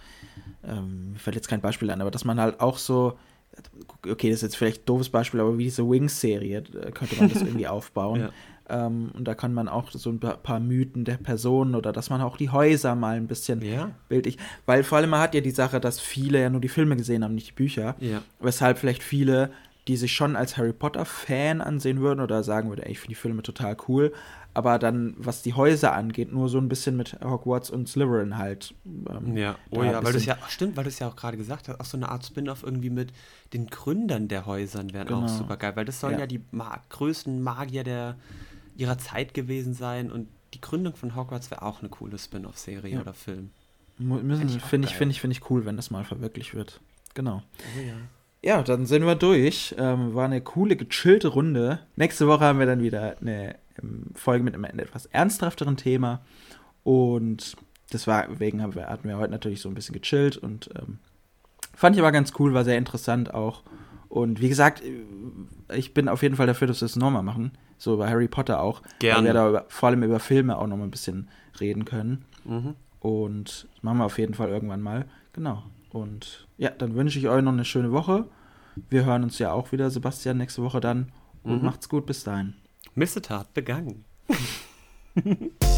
ähm, 0.66 1.12
mir 1.12 1.18
fällt 1.18 1.36
jetzt 1.36 1.48
kein 1.48 1.60
Beispiel 1.60 1.90
an, 1.90 2.00
aber 2.00 2.10
dass 2.10 2.24
man 2.24 2.40
halt 2.40 2.60
auch 2.60 2.78
so, 2.78 3.18
okay, 4.08 4.30
das 4.30 4.38
ist 4.38 4.42
jetzt 4.42 4.56
vielleicht 4.56 4.82
ein 4.82 4.86
doofes 4.86 5.08
Beispiel, 5.08 5.40
aber 5.40 5.56
wie 5.58 5.64
diese 5.64 5.88
Wings-Serie, 5.88 6.62
könnte 6.92 7.16
man 7.16 7.30
das 7.30 7.42
irgendwie 7.42 7.66
aufbauen. 7.66 8.20
Ja. 8.20 8.30
Ähm, 8.66 9.10
und 9.12 9.28
da 9.28 9.34
kann 9.34 9.52
man 9.52 9.68
auch 9.68 9.90
so 9.90 10.10
ein 10.10 10.18
paar 10.18 10.60
Mythen 10.60 11.04
der 11.04 11.16
Personen 11.16 11.74
oder 11.74 11.92
dass 11.92 12.08
man 12.08 12.22
auch 12.22 12.36
die 12.36 12.48
Häuser 12.50 12.94
mal 12.94 13.16
ein 13.16 13.26
bisschen 13.26 13.60
ja. 13.62 13.90
bildlich. 14.08 14.38
Weil 14.64 14.84
vor 14.84 14.98
allem 14.98 15.10
man 15.10 15.20
hat 15.20 15.34
ja 15.34 15.42
die 15.42 15.50
Sache, 15.50 15.80
dass 15.80 16.00
viele 16.00 16.40
ja 16.40 16.48
nur 16.48 16.62
die 16.62 16.68
Filme 16.68 16.96
gesehen 16.96 17.24
haben, 17.24 17.34
nicht 17.34 17.48
die 17.48 17.52
Bücher. 17.52 17.94
Ja. 18.00 18.22
Weshalb 18.40 18.78
vielleicht 18.78 19.02
viele 19.02 19.50
die 19.88 19.96
sich 19.96 20.12
schon 20.12 20.34
als 20.34 20.56
Harry 20.56 20.72
Potter-Fan 20.72 21.60
ansehen 21.60 22.00
würden 22.00 22.20
oder 22.20 22.42
sagen 22.42 22.70
würden, 22.70 22.82
ey, 22.82 22.92
ich 22.92 23.00
finde 23.00 23.10
die 23.10 23.20
Filme 23.20 23.42
total 23.42 23.76
cool, 23.88 24.12
aber 24.54 24.78
dann, 24.78 25.14
was 25.18 25.42
die 25.42 25.52
Häuser 25.52 25.92
angeht, 25.94 26.32
nur 26.32 26.48
so 26.48 26.58
ein 26.58 26.68
bisschen 26.68 26.96
mit 26.96 27.18
Hogwarts 27.22 27.70
und 27.70 27.88
Slytherin 27.88 28.38
halt. 28.38 28.74
Ähm, 28.86 29.36
ja, 29.36 29.56
oh 29.70 29.82
ja, 29.82 30.02
weil 30.02 30.12
du 30.12 30.18
es 30.18 30.24
ja, 30.24 30.38
stimmt, 30.48 30.76
weil 30.76 30.84
du 30.84 30.88
es 30.88 31.00
ja 31.00 31.08
auch 31.08 31.16
gerade 31.16 31.36
gesagt 31.36 31.68
hast, 31.68 31.80
auch 31.80 31.84
so 31.84 31.96
eine 31.96 32.08
Art 32.08 32.24
Spin-off 32.24 32.62
irgendwie 32.62 32.90
mit 32.90 33.12
den 33.52 33.66
Gründern 33.66 34.28
der 34.28 34.46
Häusern 34.46 34.92
wären 34.92 35.08
genau. 35.08 35.24
auch 35.24 35.28
super 35.28 35.56
geil, 35.56 35.72
weil 35.74 35.84
das 35.84 36.00
sollen 36.00 36.14
ja, 36.14 36.20
ja 36.20 36.26
die 36.26 36.40
ma 36.52 36.80
größten 36.88 37.42
Magier 37.42 37.84
der, 37.84 38.16
ihrer 38.76 38.96
Zeit 38.96 39.34
gewesen 39.34 39.74
sein 39.74 40.10
und 40.10 40.28
die 40.54 40.60
Gründung 40.60 40.94
von 40.94 41.16
Hogwarts 41.16 41.50
wäre 41.50 41.62
auch 41.62 41.80
eine 41.80 41.88
coole 41.88 42.16
Spin-off-Serie 42.16 42.94
ja. 42.94 43.00
oder 43.00 43.12
Film. 43.12 43.50
Finde 43.98 44.88
ich, 44.88 44.94
finde 44.94 45.12
ich, 45.12 45.20
finde 45.20 45.36
ich 45.36 45.50
cool, 45.50 45.66
wenn 45.66 45.76
das 45.76 45.90
mal 45.90 46.04
verwirklicht 46.04 46.54
wird. 46.54 46.80
genau. 47.14 47.42
Oh, 47.76 47.80
ja. 47.80 47.94
Ja, 48.44 48.62
dann 48.62 48.84
sind 48.84 49.06
wir 49.06 49.14
durch. 49.14 49.74
Ähm, 49.78 50.14
war 50.14 50.26
eine 50.26 50.42
coole, 50.42 50.76
gechillte 50.76 51.28
Runde. 51.28 51.78
Nächste 51.96 52.28
Woche 52.28 52.44
haben 52.44 52.58
wir 52.58 52.66
dann 52.66 52.82
wieder 52.82 53.16
eine 53.18 53.56
ähm, 53.82 54.08
Folge 54.14 54.44
mit 54.44 54.54
einem 54.54 54.64
etwas 54.64 55.06
ernsthafteren 55.06 55.78
Thema. 55.78 56.20
Und 56.82 57.56
deswegen 57.90 58.62
haben 58.62 58.74
wir, 58.74 58.88
hatten 58.88 59.08
wir 59.08 59.16
heute 59.16 59.32
natürlich 59.32 59.62
so 59.62 59.70
ein 59.70 59.74
bisschen 59.74 59.94
gechillt 59.94 60.36
und 60.36 60.68
ähm, 60.78 60.98
fand 61.74 61.96
ich 61.96 62.02
aber 62.02 62.12
ganz 62.12 62.34
cool, 62.38 62.52
war 62.52 62.64
sehr 62.64 62.76
interessant 62.76 63.32
auch. 63.32 63.62
Und 64.10 64.42
wie 64.42 64.50
gesagt, 64.50 64.82
ich 65.72 65.94
bin 65.94 66.10
auf 66.10 66.22
jeden 66.22 66.36
Fall 66.36 66.46
dafür, 66.46 66.68
dass 66.68 66.82
wir 66.82 66.86
es 66.86 66.96
nochmal 66.96 67.22
machen. 67.22 67.52
So 67.78 67.96
bei 67.96 68.10
Harry 68.10 68.28
Potter 68.28 68.60
auch. 68.60 68.82
Gerne. 68.98 69.20
Weil 69.20 69.24
wir 69.24 69.32
da 69.32 69.48
über, 69.48 69.64
vor 69.68 69.88
allem 69.88 70.02
über 70.02 70.20
Filme 70.20 70.58
auch 70.58 70.66
nochmal 70.66 70.86
ein 70.86 70.90
bisschen 70.90 71.30
reden 71.60 71.86
können. 71.86 72.26
Mhm. 72.44 72.74
Und 73.00 73.68
das 73.74 73.82
machen 73.82 73.98
wir 73.98 74.04
auf 74.04 74.18
jeden 74.18 74.34
Fall 74.34 74.50
irgendwann 74.50 74.82
mal. 74.82 75.06
Genau. 75.32 75.62
Und 75.88 76.46
ja, 76.58 76.70
dann 76.70 76.94
wünsche 76.94 77.18
ich 77.18 77.28
euch 77.28 77.42
noch 77.42 77.52
eine 77.52 77.64
schöne 77.64 77.90
Woche. 77.90 78.26
Wir 78.90 79.04
hören 79.04 79.24
uns 79.24 79.38
ja 79.38 79.52
auch 79.52 79.72
wieder, 79.72 79.90
Sebastian, 79.90 80.38
nächste 80.38 80.62
Woche 80.62 80.80
dann. 80.80 81.12
Und 81.42 81.58
mhm. 81.58 81.64
macht's 81.66 81.88
gut, 81.88 82.06
bis 82.06 82.24
dahin. 82.24 82.54
Missetat 82.94 83.52
begangen. 83.54 84.04